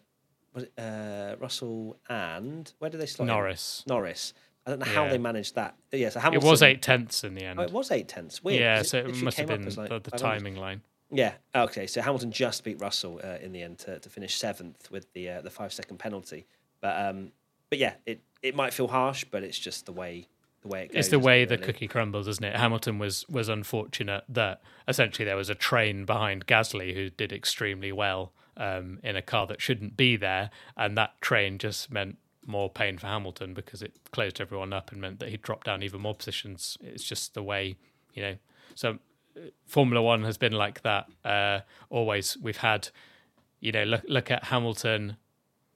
uh, 0.79 1.35
Russell 1.41 1.97
and 2.09 2.73
where 2.79 2.89
did 2.91 3.01
they 3.01 3.07
slot 3.07 3.27
Norris. 3.27 3.83
In? 3.85 3.95
Norris. 3.95 4.33
I 4.67 4.71
don't 4.71 4.79
know 4.81 4.87
how 4.87 5.05
yeah. 5.05 5.11
they 5.11 5.19
managed 5.19 5.55
that. 5.55 5.77
Yeah, 5.91 6.11
so 6.11 6.21
Hamilton, 6.21 6.47
it 6.47 6.51
was 6.51 6.63
eight 6.63 6.83
tenths 6.83 7.25
in 7.25 7.35
the 7.35 7.45
end. 7.45 7.59
Oh, 7.59 7.63
it 7.63 7.73
was 7.73 7.91
eight 7.91 8.09
tenths. 8.09 8.45
Weird. 8.45 8.61
Yeah, 8.61 8.83
so 8.83 8.99
it, 8.99 9.23
must 9.23 9.39
have 9.39 9.47
been 9.47 9.65
like, 9.65 9.89
the, 9.89 10.01
the 10.01 10.11
timing 10.11 10.57
line. 10.57 10.83
Yeah. 11.11 11.33
Okay. 11.55 11.87
So 11.87 12.03
Hamilton 12.03 12.31
just 12.31 12.63
beat 12.63 12.81
Russell 12.81 13.21
uh, 13.23 13.39
in 13.43 13.53
the 13.53 13.63
end 13.63 13.79
to, 13.81 13.99
to 13.99 14.09
finish 14.09 14.37
seventh 14.37 14.91
with 14.91 15.13
the 15.13 15.29
uh, 15.31 15.41
the 15.43 15.51
five 15.51 15.73
second 15.73 15.99
penalty. 15.99 16.47
But 16.81 17.01
um, 17.01 17.33
but 17.69 17.79
yeah, 17.79 17.95
it 18.07 18.21
it 18.43 18.55
might 18.55 18.73
feel 18.73 18.89
harsh, 18.89 19.25
but 19.25 19.43
it's 19.43 19.59
just 19.59 19.87
the 19.87 19.93
way 19.93 20.29
the 20.63 20.69
way 20.69 20.85
it 20.85 20.93
goes. 20.93 20.99
It's 20.99 21.09
the 21.09 21.19
way 21.19 21.45
the 21.45 21.59
cookie 21.59 21.89
crumbles, 21.89 22.29
isn't 22.29 22.45
it? 22.45 22.57
Hamilton 22.57 22.99
was 22.99 23.29
was 23.29 23.49
unfortunate 23.49 24.25
that 24.29 24.61
essentially 24.87 25.25
there 25.25 25.37
was 25.37 25.51
a 25.51 25.55
train 25.55 26.05
behind 26.05 26.47
Gasly 26.47 26.95
who 26.95 27.11
did 27.11 27.33
extremely 27.33 27.93
well 27.93 28.33
um, 28.57 28.99
in 29.03 29.17
a 29.17 29.23
car 29.23 29.47
that 29.47 29.61
shouldn't 29.61 29.97
be 29.97 30.17
there, 30.17 30.51
and 30.77 30.97
that 30.97 31.21
train 31.21 31.59
just 31.59 31.91
meant 31.91 32.19
more 32.51 32.69
pain 32.71 32.99
for 32.99 33.07
Hamilton 33.07 33.55
because 33.55 33.83
it 33.83 33.93
closed 34.13 34.41
everyone 34.41 34.73
up 34.73 34.93
and 34.93 35.01
meant 35.01 35.19
that 35.21 35.29
he 35.29 35.37
dropped 35.37 35.67
down 35.67 35.83
even 35.83 36.01
more 36.01 36.15
positions. 36.15 36.77
It's 36.81 37.05
just 37.05 37.35
the 37.35 37.43
way 37.43 37.77
you 38.15 38.23
know. 38.23 38.37
So 38.75 38.99
Formula 39.67 40.03
One 40.03 40.25
has 40.25 40.39
been 40.39 40.53
like 40.53 40.83
that 40.83 41.07
uh, 41.25 41.61
always. 41.89 42.37
We've 42.39 42.57
had, 42.57 42.89
you 43.61 43.73
know, 43.73 43.85
look 43.85 44.03
look 44.09 44.31
at 44.31 44.45
Hamilton. 44.45 45.17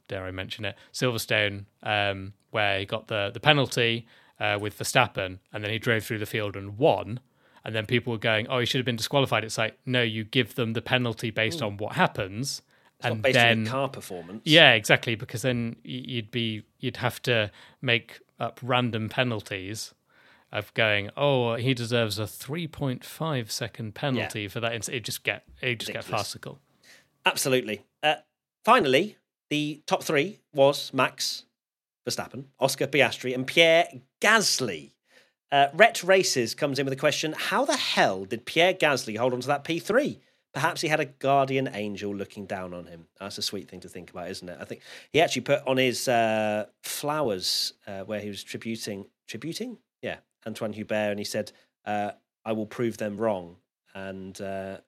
Dare 0.09 0.25
I 0.25 0.31
mention 0.31 0.65
it? 0.65 0.77
Silverstone, 0.93 1.65
um, 1.83 2.35
where 2.51 2.81
he 2.81 2.87
got 2.87 3.09
the 3.09 3.31
the 3.33 3.41
penalty 3.41 4.07
uh, 4.41 4.59
with 4.61 4.79
Verstappen, 4.79 5.39
and 5.53 5.65
then 5.65 5.71
he 5.71 5.79
drove 5.79 6.05
through 6.05 6.19
the 6.19 6.27
field 6.27 6.57
and 6.57 6.79
won. 6.79 7.21
And 7.65 7.75
then 7.75 7.87
people 7.87 8.13
were 8.13 8.19
going, 8.19 8.47
"Oh, 8.49 8.59
he 8.59 8.67
should 8.67 8.79
have 8.79 8.87
been 8.87 8.97
disqualified." 8.97 9.45
It's 9.45 9.57
like, 9.57 9.79
no, 9.87 10.03
you 10.03 10.25
give 10.25 10.55
them 10.55 10.75
the 10.75 10.83
penalty 10.83 11.31
based 11.31 11.61
mm. 11.61 11.67
on 11.67 11.77
what 11.79 11.95
happens, 11.95 12.61
and 13.05 13.23
then 13.23 13.67
car 13.67 13.89
performance. 13.89 14.43
Yeah, 14.45 14.73
exactly. 14.73 15.15
Because 15.15 15.43
then 15.43 15.77
you'd 15.83 16.31
be 16.31 16.65
you'd 16.81 16.99
have 16.99 17.21
to 17.23 17.51
make 17.81 18.21
up 18.39 18.61
random 18.63 19.09
penalties 19.09 19.95
of 20.53 20.73
going, 20.75 21.11
oh, 21.17 21.57
he 21.57 21.75
deserves 21.75 22.19
a 22.19 22.23
3.5 22.23 23.51
second 23.51 23.95
penalty 23.95 24.43
yeah. 24.43 24.49
for 24.49 24.61
that. 24.61 24.89
It 24.89 25.01
just 25.01 25.25
get 25.25 25.45
it 25.61 25.81
just 25.81 25.93
get 25.93 26.05
farcical. 26.05 26.61
Absolutely. 27.27 27.85
Uh, 28.03 28.17
finally, 28.65 29.17
the 29.51 29.83
top 29.87 30.03
three 30.03 30.41
was 30.53 30.93
Max 30.93 31.45
Verstappen, 32.09 32.45
Oscar 32.61 32.87
Piastri, 32.87 33.35
and 33.35 33.47
Pierre 33.47 33.87
Gasly. 34.21 34.93
Uh, 35.51 35.69
Ret 35.73 36.03
Races 36.03 36.55
comes 36.55 36.79
in 36.79 36.87
with 36.87 36.93
a 36.93 36.97
question: 36.97 37.35
How 37.37 37.65
the 37.65 37.77
hell 37.77 38.25
did 38.25 38.47
Pierre 38.47 38.75
Gasly 38.75 39.17
hold 39.17 39.33
on 39.33 39.41
to 39.41 39.47
that 39.49 39.65
P 39.65 39.79
three? 39.79 40.21
Perhaps 40.55 40.81
he 40.81 40.89
had 40.89 41.01
a 41.01 41.05
guardian 41.05 41.69
angel 41.75 42.15
looking 42.15 42.47
down 42.47 42.73
on 42.73 42.87
him. 42.87 43.07
That's 43.19 43.39
a 43.39 43.43
sweet 43.43 43.69
thing 43.69 43.81
to 43.81 43.89
think 43.89 44.11
about, 44.11 44.31
isn't 44.31 44.49
it? 44.49 44.57
I 44.61 44.65
think 44.65 44.83
he 45.13 45.21
actually 45.21 45.43
put 45.43 45.67
on 45.67 45.77
his 45.77 46.07
uh, 46.07 46.67
flowers 46.83 47.73
uh, 47.89 48.05
where 48.05 48.21
he 48.21 48.29
was 48.29 48.45
tributing, 48.45 49.07
tributing, 49.27 49.79
yeah, 50.01 50.19
Anthoine 50.47 50.73
Hubert, 50.73 51.11
and 51.11 51.19
he 51.19 51.25
said, 51.25 51.51
uh, 51.85 52.13
"I 52.45 52.53
will 52.53 52.67
prove 52.67 52.99
them 52.99 53.17
wrong," 53.17 53.57
and 53.95 54.41
uh, 54.41 54.79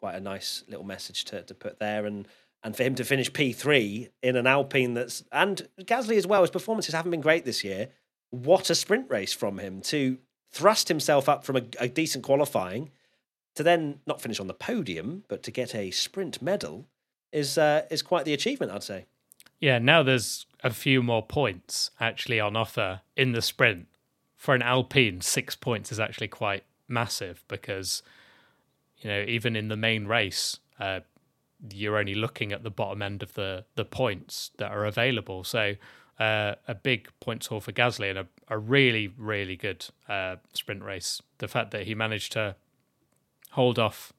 quite 0.00 0.16
a 0.16 0.20
nice 0.20 0.64
little 0.68 0.84
message 0.84 1.24
to 1.26 1.42
to 1.42 1.54
put 1.54 1.78
there, 1.78 2.04
and 2.04 2.28
and 2.62 2.76
for 2.76 2.82
him 2.82 2.94
to 2.96 3.04
finish 3.04 3.32
P 3.32 3.52
three 3.52 4.10
in 4.22 4.36
an 4.36 4.46
Alpine 4.46 4.94
that's 4.94 5.24
and 5.32 5.66
Gasly 5.80 6.18
as 6.18 6.26
well. 6.26 6.42
His 6.42 6.50
performances 6.50 6.94
haven't 6.94 7.10
been 7.10 7.20
great 7.22 7.44
this 7.46 7.64
year. 7.64 7.88
What 8.30 8.68
a 8.68 8.74
sprint 8.74 9.08
race 9.08 9.32
from 9.32 9.58
him 9.58 9.80
to 9.82 10.18
thrust 10.52 10.88
himself 10.88 11.28
up 11.28 11.44
from 11.44 11.56
a, 11.56 11.62
a 11.80 11.88
decent 11.88 12.24
qualifying 12.24 12.90
to 13.56 13.62
then 13.62 14.00
not 14.06 14.20
finish 14.20 14.40
on 14.40 14.46
the 14.46 14.54
podium, 14.54 15.24
but 15.28 15.42
to 15.42 15.50
get 15.50 15.74
a 15.74 15.90
sprint 15.90 16.40
medal 16.40 16.86
is 17.32 17.58
uh, 17.58 17.82
is 17.90 18.02
quite 18.02 18.24
the 18.24 18.32
achievement, 18.32 18.72
I'd 18.72 18.82
say. 18.82 19.06
Yeah, 19.58 19.78
now 19.78 20.02
there's 20.02 20.46
a 20.62 20.70
few 20.70 21.02
more 21.02 21.24
points 21.24 21.90
actually 21.98 22.38
on 22.38 22.56
offer 22.56 23.00
in 23.16 23.32
the 23.32 23.42
sprint 23.42 23.88
for 24.36 24.54
an 24.54 24.62
Alpine, 24.62 25.20
six 25.20 25.56
points 25.56 25.90
is 25.90 25.98
actually 25.98 26.28
quite 26.28 26.64
massive 26.88 27.42
because 27.48 28.02
you 28.98 29.10
know 29.10 29.24
even 29.26 29.56
in 29.56 29.68
the 29.68 29.76
main 29.76 30.06
race, 30.06 30.60
uh, 30.78 31.00
you're 31.72 31.96
only 31.96 32.14
looking 32.14 32.52
at 32.52 32.62
the 32.62 32.70
bottom 32.70 33.02
end 33.02 33.22
of 33.22 33.34
the 33.34 33.64
the 33.74 33.84
points 33.84 34.50
that 34.58 34.70
are 34.70 34.84
available. 34.84 35.42
So 35.42 35.74
uh, 36.20 36.54
a 36.68 36.74
big 36.74 37.08
points 37.20 37.48
haul 37.48 37.60
for 37.60 37.72
Gasly 37.72 38.10
and 38.10 38.20
a, 38.20 38.26
a 38.48 38.58
really 38.58 39.08
really 39.18 39.56
good 39.56 39.86
uh, 40.08 40.36
sprint 40.52 40.84
race. 40.84 41.20
The 41.38 41.48
fact 41.48 41.70
that 41.72 41.86
he 41.86 41.94
managed 41.94 42.32
to 42.32 42.56
hold 43.56 43.78
off 43.78 44.12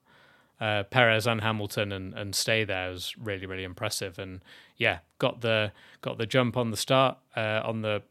uh, 0.59 0.83
Perez 0.83 1.27
and 1.27 1.41
Hamilton 1.41 1.91
and, 1.91 2.13
and 2.15 2.35
stay 2.35 2.63
there 2.63 2.89
was 2.89 3.15
really 3.17 3.45
really 3.45 3.63
impressive. 3.63 4.19
And 4.19 4.41
yeah, 4.75 4.99
got 5.19 5.41
the 5.41 5.71
got 6.01 6.17
the 6.17 6.25
jump 6.25 6.57
on 6.57 6.71
the 6.71 6.77
start 6.77 7.17
uh, 7.35 7.61
on 7.63 7.81
the 7.81 8.01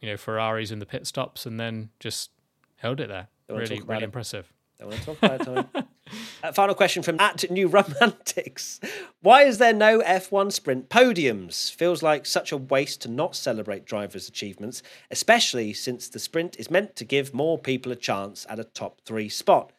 you 0.00 0.08
know 0.08 0.16
Ferraris 0.16 0.70
in 0.70 0.78
the 0.78 0.86
pit 0.86 1.06
stops, 1.06 1.46
and 1.46 1.58
then 1.58 1.90
just 1.98 2.30
held 2.76 3.00
it 3.00 3.08
there. 3.08 3.28
Really, 3.48 3.80
really 3.80 4.02
it. 4.02 4.04
impressive. 4.04 4.52
Don't 4.78 4.88
want 4.88 5.00
to 5.00 5.06
talk 5.06 5.18
about 5.22 5.66
it, 5.76 5.86
uh, 6.42 6.52
final 6.52 6.74
question 6.74 7.02
from 7.02 7.18
at 7.20 7.50
New 7.50 7.68
Romantics: 7.68 8.80
Why 9.22 9.44
is 9.44 9.56
there 9.56 9.72
no 9.72 10.00
F1 10.00 10.52
sprint 10.52 10.90
podiums? 10.90 11.72
Feels 11.72 12.02
like 12.02 12.26
such 12.26 12.52
a 12.52 12.58
waste 12.58 13.00
to 13.02 13.08
not 13.08 13.34
celebrate 13.34 13.86
drivers' 13.86 14.28
achievements, 14.28 14.82
especially 15.10 15.72
since 15.72 16.08
the 16.08 16.18
sprint 16.18 16.56
is 16.58 16.70
meant 16.70 16.96
to 16.96 17.04
give 17.04 17.32
more 17.32 17.56
people 17.56 17.92
a 17.92 17.96
chance 17.96 18.44
at 18.50 18.58
a 18.58 18.64
top 18.64 19.00
three 19.06 19.30
spot. 19.30 19.72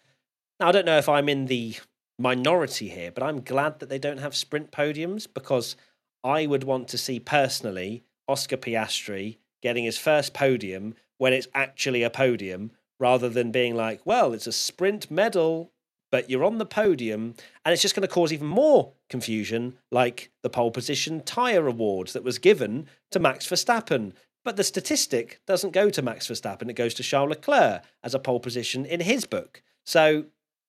Now, 0.60 0.70
I 0.70 0.72
don't 0.72 0.86
know 0.86 0.98
if 0.98 1.10
I'm 1.10 1.28
in 1.28 1.48
the 1.48 1.76
minority 2.18 2.88
here, 2.88 3.12
but 3.12 3.24
I'm 3.24 3.42
glad 3.42 3.80
that 3.80 3.90
they 3.90 4.00
don't 4.00 4.20
have 4.20 4.36
sprint 4.36 4.72
podiums 4.72 5.28
because 5.32 5.76
I 6.24 6.46
would 6.46 6.64
want 6.64 6.88
to 6.90 6.98
see 6.98 7.20
personally 7.20 8.04
Oscar 8.28 8.58
Piastri 8.58 9.38
getting 9.62 9.84
his 9.84 9.98
first 9.98 10.34
podium 10.34 10.96
when 11.18 11.34
it's 11.34 11.48
actually 11.54 12.04
a 12.04 12.10
podium 12.10 12.72
rather 13.00 13.28
than 13.28 13.52
being 13.52 13.76
like, 13.76 14.00
well, 14.06 14.34
it's 14.34 14.48
a 14.48 14.52
sprint 14.54 15.12
medal, 15.12 15.72
but 16.10 16.30
you're 16.30 16.46
on 16.46 16.58
the 16.58 16.66
podium. 16.66 17.36
And 17.66 17.74
it's 17.74 17.82
just 17.82 17.96
going 17.96 18.08
to 18.08 18.14
cause 18.14 18.32
even 18.32 18.48
more 18.48 18.94
confusion, 19.10 19.78
like 19.92 20.32
the 20.42 20.50
pole 20.50 20.72
position 20.72 21.22
tyre 21.22 21.68
awards 21.68 22.14
that 22.14 22.24
was 22.24 22.40
given 22.40 22.88
to 23.12 23.20
Max 23.20 23.46
Verstappen. 23.46 24.14
But 24.46 24.56
the 24.56 24.64
statistic 24.64 25.42
doesn't 25.46 25.74
go 25.74 25.90
to 25.90 26.02
Max 26.02 26.28
Verstappen, 26.28 26.70
it 26.70 26.74
goes 26.74 26.94
to 26.94 27.04
Charles 27.04 27.32
Leclerc 27.32 27.84
as 28.04 28.14
a 28.14 28.20
pole 28.20 28.40
position 28.40 28.86
in 28.86 29.02
his 29.02 29.26
book. 29.26 29.62
So 29.86 30.26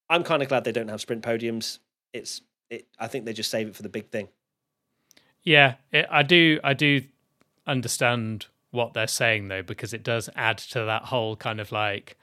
I'm 0.08 0.24
kind 0.24 0.42
of 0.42 0.48
glad 0.48 0.64
they 0.64 0.72
don't 0.72 0.88
have 0.88 1.00
sprint 1.00 1.22
podiums. 1.22 1.78
It's, 2.12 2.42
it, 2.70 2.86
I 2.98 3.06
think 3.06 3.24
they 3.24 3.32
just 3.32 3.50
save 3.50 3.68
it 3.68 3.76
for 3.76 3.82
the 3.82 3.88
big 3.88 4.10
thing. 4.10 4.28
Yeah, 5.42 5.74
it, 5.92 6.06
I 6.10 6.22
do. 6.22 6.58
I 6.64 6.74
do 6.74 7.02
understand 7.66 8.46
what 8.70 8.94
they're 8.94 9.06
saying 9.06 9.48
though, 9.48 9.62
because 9.62 9.92
it 9.92 10.02
does 10.02 10.28
add 10.34 10.58
to 10.58 10.84
that 10.84 11.04
whole 11.04 11.36
kind 11.36 11.60
of 11.60 11.72
like 11.72 12.16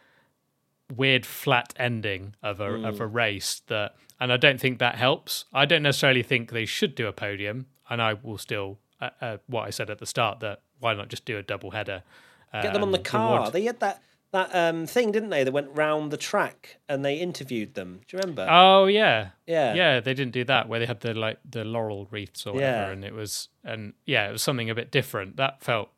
weird 0.95 1.25
flat 1.25 1.73
ending 1.77 2.35
of 2.43 2.59
a 2.59 2.67
mm. 2.67 2.87
of 2.87 2.99
a 2.99 3.07
race 3.07 3.61
that 3.67 3.95
and 4.19 4.31
I 4.31 4.37
don't 4.37 4.59
think 4.59 4.79
that 4.79 4.95
helps. 4.95 5.45
I 5.53 5.65
don't 5.65 5.83
necessarily 5.83 6.23
think 6.23 6.51
they 6.51 6.65
should 6.65 6.95
do 6.95 7.07
a 7.07 7.13
podium, 7.13 7.67
and 7.89 8.01
I 8.01 8.13
will 8.13 8.37
still 8.37 8.79
uh, 9.01 9.09
uh, 9.21 9.37
what 9.47 9.67
I 9.67 9.69
said 9.69 9.89
at 9.89 9.99
the 9.99 10.05
start 10.05 10.39
that 10.41 10.61
why 10.79 10.93
not 10.93 11.09
just 11.09 11.25
do 11.25 11.37
a 11.37 11.43
double 11.43 11.71
header? 11.71 12.03
Uh, 12.53 12.61
Get 12.61 12.73
them 12.73 12.83
on 12.83 12.91
the 12.91 12.99
car. 12.99 13.37
Reward... 13.37 13.53
They 13.53 13.63
had 13.63 13.79
that 13.79 14.01
that 14.33 14.53
um, 14.53 14.85
thing, 14.85 15.11
didn't 15.11 15.29
they? 15.29 15.43
That 15.43 15.51
went 15.51 15.69
round 15.73 16.11
the 16.11 16.17
track 16.17 16.77
and 16.89 17.05
they 17.05 17.15
interviewed 17.15 17.75
them. 17.75 18.01
Do 18.07 18.17
you 18.17 18.21
remember? 18.21 18.45
Oh 18.49 18.87
yeah, 18.87 19.29
yeah, 19.47 19.73
yeah. 19.73 19.99
They 19.99 20.13
didn't 20.13 20.33
do 20.33 20.43
that 20.45 20.67
where 20.67 20.79
they 20.79 20.85
had 20.85 20.99
the 20.99 21.13
like 21.13 21.39
the 21.49 21.63
laurel 21.63 22.07
wreaths 22.11 22.45
or 22.45 22.53
whatever, 22.53 22.87
yeah. 22.87 22.91
and 22.91 23.05
it 23.05 23.13
was 23.13 23.49
and 23.63 23.93
yeah, 24.05 24.27
it 24.27 24.31
was 24.31 24.41
something 24.41 24.69
a 24.69 24.75
bit 24.75 24.91
different. 24.91 25.37
That 25.37 25.63
felt 25.63 25.89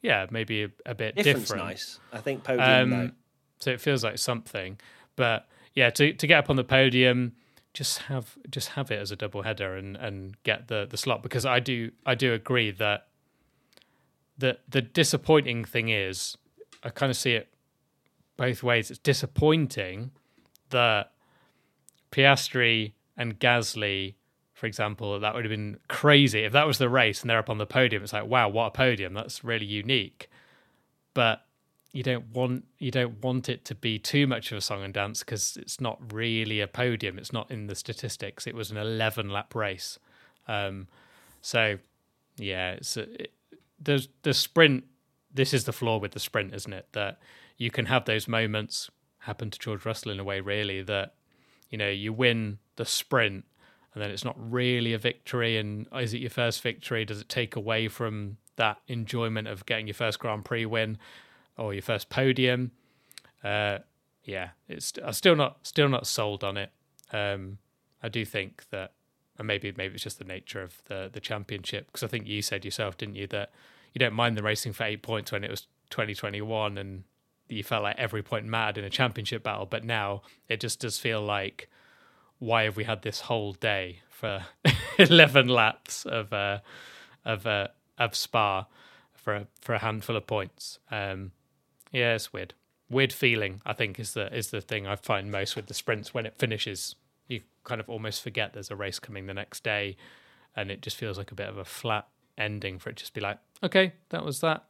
yeah, 0.00 0.26
maybe 0.30 0.64
a, 0.64 0.70
a 0.86 0.94
bit 0.94 1.14
Difference 1.16 1.48
different. 1.48 1.66
Nice, 1.66 2.00
I 2.12 2.18
think 2.18 2.42
podium. 2.42 2.92
Um, 2.92 3.12
so 3.58 3.70
it 3.70 3.80
feels 3.80 4.02
like 4.02 4.18
something, 4.18 4.78
but 5.14 5.46
yeah, 5.74 5.90
to 5.90 6.14
to 6.14 6.26
get 6.26 6.38
up 6.38 6.50
on 6.50 6.56
the 6.56 6.64
podium, 6.64 7.32
just 7.74 7.98
have 7.98 8.38
just 8.50 8.70
have 8.70 8.90
it 8.90 9.00
as 9.00 9.10
a 9.10 9.16
double 9.16 9.42
header 9.42 9.76
and 9.76 9.96
and 9.96 10.42
get 10.44 10.68
the 10.68 10.86
the 10.88 10.96
slot 10.96 11.22
because 11.22 11.44
I 11.44 11.60
do 11.60 11.90
I 12.06 12.14
do 12.14 12.32
agree 12.32 12.70
that 12.70 13.08
the 14.38 14.58
the 14.66 14.80
disappointing 14.80 15.66
thing 15.66 15.90
is 15.90 16.38
I 16.82 16.88
kind 16.88 17.10
of 17.10 17.16
see 17.16 17.32
it 17.32 17.51
both 18.36 18.62
ways. 18.62 18.90
It's 18.90 18.98
disappointing 18.98 20.10
that 20.70 21.12
Piastri 22.10 22.92
and 23.16 23.38
Gasly 23.38 24.14
for 24.62 24.66
example, 24.66 25.18
that 25.18 25.34
would 25.34 25.44
have 25.44 25.50
been 25.50 25.80
crazy 25.88 26.44
if 26.44 26.52
that 26.52 26.68
was 26.68 26.78
the 26.78 26.88
race 26.88 27.20
and 27.20 27.28
they're 27.28 27.40
up 27.40 27.50
on 27.50 27.58
the 27.58 27.66
podium. 27.66 28.04
It's 28.04 28.12
like, 28.12 28.26
wow, 28.26 28.48
what 28.48 28.66
a 28.66 28.70
podium! 28.70 29.12
That's 29.12 29.42
really 29.42 29.66
unique. 29.66 30.30
But 31.14 31.44
you 31.90 32.04
don't 32.04 32.26
want 32.28 32.66
you 32.78 32.92
don't 32.92 33.20
want 33.24 33.48
it 33.48 33.64
to 33.64 33.74
be 33.74 33.98
too 33.98 34.28
much 34.28 34.52
of 34.52 34.58
a 34.58 34.60
song 34.60 34.84
and 34.84 34.94
dance 34.94 35.24
because 35.24 35.56
it's 35.56 35.80
not 35.80 36.12
really 36.12 36.60
a 36.60 36.68
podium. 36.68 37.18
It's 37.18 37.32
not 37.32 37.50
in 37.50 37.66
the 37.66 37.74
statistics. 37.74 38.46
It 38.46 38.54
was 38.54 38.70
an 38.70 38.76
eleven 38.76 39.30
lap 39.30 39.52
race, 39.56 39.98
um, 40.46 40.86
so 41.40 41.78
yeah, 42.36 42.74
it's 42.74 42.96
a, 42.96 43.22
it, 43.22 43.32
the 43.82 44.06
the 44.22 44.32
sprint 44.32 44.84
this 45.34 45.52
is 45.52 45.64
the 45.64 45.72
flaw 45.72 45.98
with 45.98 46.12
the 46.12 46.20
sprint, 46.20 46.54
isn't 46.54 46.72
it? 46.72 46.86
That 46.92 47.18
you 47.62 47.70
can 47.70 47.86
have 47.86 48.04
those 48.06 48.26
moments 48.26 48.90
happen 49.20 49.50
to 49.50 49.58
George 49.58 49.86
Russell 49.86 50.10
in 50.10 50.18
a 50.18 50.24
way, 50.24 50.40
really, 50.40 50.82
that 50.82 51.14
you 51.70 51.78
know 51.78 51.88
you 51.88 52.12
win 52.12 52.58
the 52.76 52.84
sprint 52.84 53.44
and 53.94 54.02
then 54.02 54.10
it's 54.10 54.24
not 54.24 54.36
really 54.38 54.92
a 54.92 54.98
victory. 54.98 55.58
And 55.58 55.86
is 55.94 56.14
it 56.14 56.18
your 56.18 56.30
first 56.30 56.62
victory? 56.62 57.04
Does 57.04 57.20
it 57.20 57.28
take 57.28 57.56
away 57.56 57.88
from 57.88 58.38
that 58.56 58.78
enjoyment 58.88 59.48
of 59.48 59.66
getting 59.66 59.86
your 59.86 59.94
first 59.94 60.18
Grand 60.18 60.44
Prix 60.44 60.66
win 60.66 60.98
or 61.58 61.72
your 61.72 61.82
first 61.82 62.08
podium? 62.08 62.72
Uh, 63.44 63.78
yeah, 64.24 64.50
it's 64.68 64.92
I'm 65.04 65.12
still 65.12 65.36
not 65.36 65.58
still 65.62 65.88
not 65.88 66.06
sold 66.06 66.42
on 66.42 66.56
it. 66.56 66.70
Um, 67.12 67.58
I 68.02 68.08
do 68.08 68.24
think 68.24 68.64
that, 68.70 68.92
and 69.38 69.46
maybe 69.46 69.72
maybe 69.76 69.94
it's 69.94 70.02
just 70.02 70.18
the 70.18 70.24
nature 70.24 70.62
of 70.62 70.82
the 70.86 71.10
the 71.12 71.20
championship 71.20 71.86
because 71.86 72.02
I 72.02 72.06
think 72.06 72.26
you 72.26 72.40
said 72.40 72.64
yourself, 72.64 72.96
didn't 72.96 73.16
you, 73.16 73.26
that 73.28 73.52
you 73.92 73.98
don't 73.98 74.14
mind 74.14 74.36
the 74.36 74.42
racing 74.42 74.72
for 74.72 74.84
eight 74.84 75.02
points 75.02 75.30
when 75.30 75.44
it 75.44 75.50
was 75.50 75.66
2021 75.90 76.78
and 76.78 77.04
you 77.52 77.62
felt 77.62 77.82
like 77.82 77.98
every 77.98 78.22
point 78.22 78.46
mattered 78.46 78.78
in 78.78 78.84
a 78.84 78.90
championship 78.90 79.42
battle, 79.42 79.66
but 79.66 79.84
now 79.84 80.22
it 80.48 80.60
just 80.60 80.80
does 80.80 80.98
feel 80.98 81.20
like 81.20 81.68
why 82.38 82.64
have 82.64 82.76
we 82.76 82.84
had 82.84 83.02
this 83.02 83.20
whole 83.20 83.52
day 83.52 84.00
for 84.08 84.44
11 84.98 85.48
laps 85.48 86.04
of 86.04 86.32
uh, 86.32 86.58
of 87.24 87.46
uh, 87.46 87.68
of 87.98 88.16
Spa 88.16 88.66
for 89.14 89.34
a, 89.34 89.46
for 89.60 89.74
a 89.74 89.78
handful 89.78 90.16
of 90.16 90.26
points? 90.26 90.78
Um, 90.90 91.32
yeah, 91.92 92.14
it's 92.14 92.32
weird. 92.32 92.54
Weird 92.90 93.12
feeling, 93.12 93.62
I 93.64 93.72
think, 93.72 94.00
is 94.00 94.14
the 94.14 94.34
is 94.34 94.50
the 94.50 94.60
thing 94.60 94.86
I 94.86 94.96
find 94.96 95.30
most 95.30 95.54
with 95.56 95.66
the 95.66 95.74
sprints 95.74 96.12
when 96.12 96.26
it 96.26 96.36
finishes. 96.36 96.96
You 97.28 97.42
kind 97.64 97.80
of 97.80 97.88
almost 97.88 98.22
forget 98.22 98.52
there's 98.52 98.70
a 98.70 98.76
race 98.76 98.98
coming 98.98 99.26
the 99.26 99.34
next 99.34 99.62
day, 99.62 99.96
and 100.56 100.70
it 100.70 100.82
just 100.82 100.96
feels 100.96 101.16
like 101.16 101.30
a 101.30 101.36
bit 101.36 101.48
of 101.48 101.58
a 101.58 101.64
flat 101.64 102.08
ending 102.36 102.78
for 102.78 102.90
it. 102.90 102.96
Just 102.96 103.14
be 103.14 103.20
like, 103.20 103.38
okay, 103.62 103.92
that 104.10 104.24
was 104.24 104.40
that. 104.40 104.64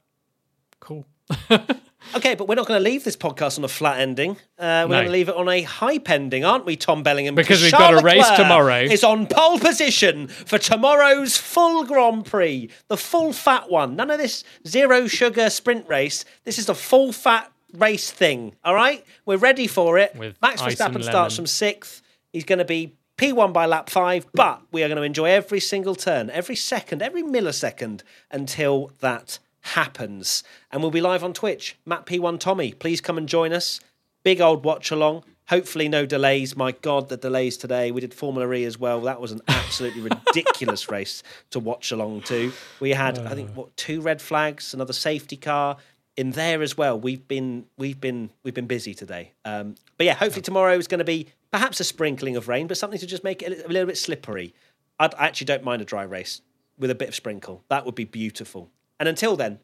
Cool. 0.79 1.07
Okay, 2.15 2.35
but 2.35 2.47
we're 2.49 2.55
not 2.55 2.67
going 2.67 2.79
to 2.83 2.85
leave 2.85 3.05
this 3.05 3.17
podcast 3.17 3.59
on 3.59 3.65
a 3.65 3.69
flat 3.69 4.01
ending. 4.01 4.33
Uh, 4.59 4.85
we're 4.87 4.89
No. 4.89 4.95
going 4.97 5.05
to 5.07 5.13
leave 5.13 5.29
it 5.29 5.35
on 5.37 5.49
a 5.49 5.63
hype 5.63 6.11
ending, 6.11 6.45
aren't 6.45 6.65
we, 6.67 6.77
Tom 6.77 7.03
Bellingham? 7.03 7.35
Because 7.35 7.63
we've 7.63 7.73
got 7.73 7.95
a 7.95 8.05
race 8.05 8.19
Leclerc 8.19 8.37
tomorrow. 8.37 8.81
Is 8.83 9.03
on 9.05 9.27
pole 9.27 9.59
position 9.59 10.29
for 10.29 10.59
tomorrow's 10.59 11.37
full 11.39 11.85
Grand 11.85 12.27
Prix, 12.27 12.69
the 12.89 12.97
full 12.97 13.33
fat 13.33 13.71
one. 13.71 13.97
None 13.97 14.11
of 14.11 14.19
this 14.19 14.45
zero 14.67 15.07
sugar 15.07 15.49
sprint 15.51 15.89
race. 15.89 16.25
This 16.45 16.59
is 16.59 16.67
the 16.67 16.75
full 16.75 17.13
fat 17.13 17.51
race 17.75 18.11
thing. 18.11 18.55
All 18.65 18.75
right, 18.75 19.05
we're 19.25 19.39
ready 19.39 19.67
for 19.67 19.99
it. 19.99 20.15
With 20.17 20.37
Max 20.43 20.61
ice 20.61 20.75
Verstappen 20.75 21.03
starts 21.03 21.35
from 21.37 21.47
sixth. 21.47 22.03
He's 22.33 22.45
going 22.45 22.59
to 22.59 22.65
be 22.65 22.95
P1 23.17 23.53
by 23.53 23.67
lap 23.67 23.89
five, 23.89 24.27
but 24.35 24.61
we 24.73 24.83
are 24.83 24.89
going 24.89 24.97
to 24.97 25.03
enjoy 25.03 25.27
every 25.27 25.61
single 25.61 25.95
turn, 25.95 26.29
every 26.31 26.57
second, 26.57 27.03
every 27.03 27.23
millisecond 27.23 28.03
until 28.31 28.91
that 29.01 29.39
happens. 29.63 30.43
And 30.71 30.83
we'll 30.83 30.91
be 30.91 31.01
live 31.01 31.25
on 31.25 31.33
Twitch. 31.33 31.77
Matt 31.87 32.07
P1 32.07 32.39
Tommy, 32.39 32.73
please 32.73 33.01
come 33.01 33.19
and 33.19 33.29
join 33.29 33.53
us. 33.53 33.81
Big 34.23 34.41
old 34.41 34.65
watch 34.65 34.91
along. 34.91 35.25
Hopefully, 35.49 35.89
no 35.89 36.07
delays. 36.07 36.57
My 36.57 36.73
God, 36.73 37.09
the 37.09 37.17
delays 37.17 37.57
today. 37.57 37.91
We 37.91 38.01
did 38.01 38.15
Formula 38.15 38.51
E 38.53 38.65
as 38.65 38.79
well. 38.79 39.01
That 39.01 39.21
was 39.21 39.33
an 39.33 39.41
absolutely 39.49 40.01
ridiculous 40.29 40.91
race 40.91 41.23
to 41.51 41.59
watch 41.59 41.91
along 41.91 42.23
to. 42.23 42.53
We 42.81 42.91
had, 42.91 43.19
I 43.19 43.35
think, 43.35 43.51
what 43.51 43.77
two 43.77 44.01
red 44.01 44.23
flags, 44.23 44.73
another 44.73 44.93
safety 44.93 45.37
car 45.37 45.77
in 46.17 46.31
there 46.31 46.63
as 46.63 46.77
well. 46.77 46.99
We've 46.99 47.27
been, 47.27 47.67
we've 47.77 48.01
been, 48.01 48.31
we've 48.45 48.55
been 48.55 48.67
busy 48.67 48.95
today. 48.95 49.33
Um, 49.45 49.75
but 49.97 50.07
yeah, 50.07 50.15
hopefully 50.15 50.43
tomorrow 50.43 50.77
is 50.77 50.87
going 50.87 51.01
to 51.01 51.05
be 51.05 51.29
perhaps 51.51 51.81
a 51.81 51.85
sprinkling 51.85 52.37
of 52.37 52.49
rain, 52.49 52.67
but 52.67 52.77
something 52.77 53.01
to 53.01 53.07
just 53.07 53.25
make 53.25 53.43
it 53.43 53.53
a 53.53 53.67
a 53.67 53.71
little 53.71 53.87
bit 53.87 53.99
slippery. 53.99 54.55
I'd, 54.99 55.15
I 55.15 55.27
actually 55.27 55.47
don't 55.47 55.65
mind 55.65 55.83
a 55.83 55.85
dry 55.85 56.03
race 56.03 56.41
with 56.79 56.91
a 56.91 56.95
bit 56.95 57.09
of 57.09 57.15
sprinkle. 57.15 57.65
That 57.69 57.85
would 57.85 57.95
be 57.95 58.05
beautiful. 58.05 58.71
And 59.03 59.09
until 59.09 59.35
then, 59.35 59.59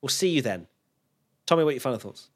we'll 0.00 0.08
see 0.08 0.28
you 0.28 0.40
then. 0.40 0.68
Tell 1.46 1.58
me 1.58 1.64
what 1.64 1.74
your 1.74 1.80
final 1.80 1.98
thoughts. 1.98 2.28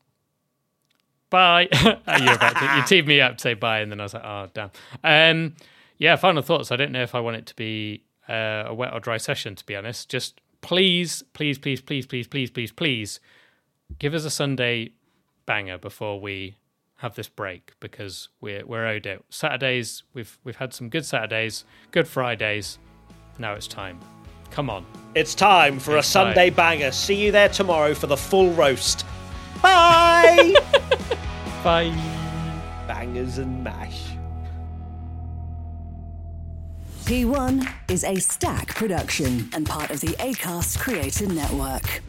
Bye. 1.31 1.69
Oh, 1.73 2.17
you're 2.21 2.35
about 2.35 2.57
to, 2.57 2.77
you 2.77 2.85
teed 2.85 3.07
me 3.07 3.21
up 3.21 3.37
to 3.37 3.41
say 3.41 3.55
bye, 3.55 3.79
and 3.79 3.93
then 3.93 4.01
I 4.01 4.03
was 4.03 4.15
like, 4.15 4.25
oh, 4.25 4.49
damn. 4.55 4.71
Um, 5.05 5.55
yeah, 5.99 6.17
final 6.17 6.43
thoughts. 6.43 6.73
I 6.73 6.77
don't 6.77 6.91
know 6.91 7.05
if 7.05 7.15
I 7.15 7.21
want 7.21 7.37
it 7.37 7.47
to 7.47 7.55
be 7.55 8.03
uh, 8.29 8.65
a 8.67 8.75
wet 8.75 8.93
or 8.93 8.99
dry 8.99 9.19
session, 9.19 9.55
to 9.55 9.65
be 9.67 9.77
honest. 9.77 10.09
Just 10.09 10.41
please, 10.61 11.23
please, 11.33 11.61
please, 11.61 11.81
please, 11.81 12.07
please, 12.07 12.27
please, 12.27 12.51
please, 12.51 12.73
please 12.73 13.21
give 14.01 14.13
us 14.13 14.25
a 14.25 14.31
Sunday 14.31 14.91
banger 15.47 15.79
before 15.79 16.21
we 16.21 16.57
have 16.97 17.15
this 17.15 17.29
break 17.29 17.75
because 17.79 18.31
we're 18.41 18.67
we're 18.67 18.85
owed 18.85 19.07
it. 19.07 19.25
Saturdays, 19.31 20.03
we've 20.13 20.41
we've 20.43 20.57
had 20.57 20.75
some 20.75 20.89
good 20.89 21.07
Saturdays, 21.07 21.65
good 21.93 22.09
Fridays. 22.09 22.81
Now 23.39 23.53
it's 23.53 23.69
time 23.69 24.01
Come 24.51 24.71
on. 24.71 24.85
It's 25.15 25.35
time 25.35 25.79
for 25.79 25.93
a 25.93 25.95
time. 25.95 26.03
Sunday 26.03 26.51
banger. 26.51 26.93
See 26.93 27.15
you 27.15 27.33
there 27.33 27.49
tomorrow 27.49 27.95
for 27.95 28.07
the 28.07 28.17
full 28.17 28.53
roast. 28.53 29.05
Bye! 29.63 30.55
Bye. 31.65 31.95
Bangers 32.87 33.39
and 33.39 33.63
mash. 33.65 34.05
P1 37.05 37.67
is 37.91 38.05
a 38.05 38.17
stack 38.17 38.75
production 38.75 39.49
and 39.55 39.67
part 39.67 39.91
of 39.91 40.01
the 40.01 40.09
ACAST 40.19 40.79
Creator 40.79 41.27
Network. 41.29 42.03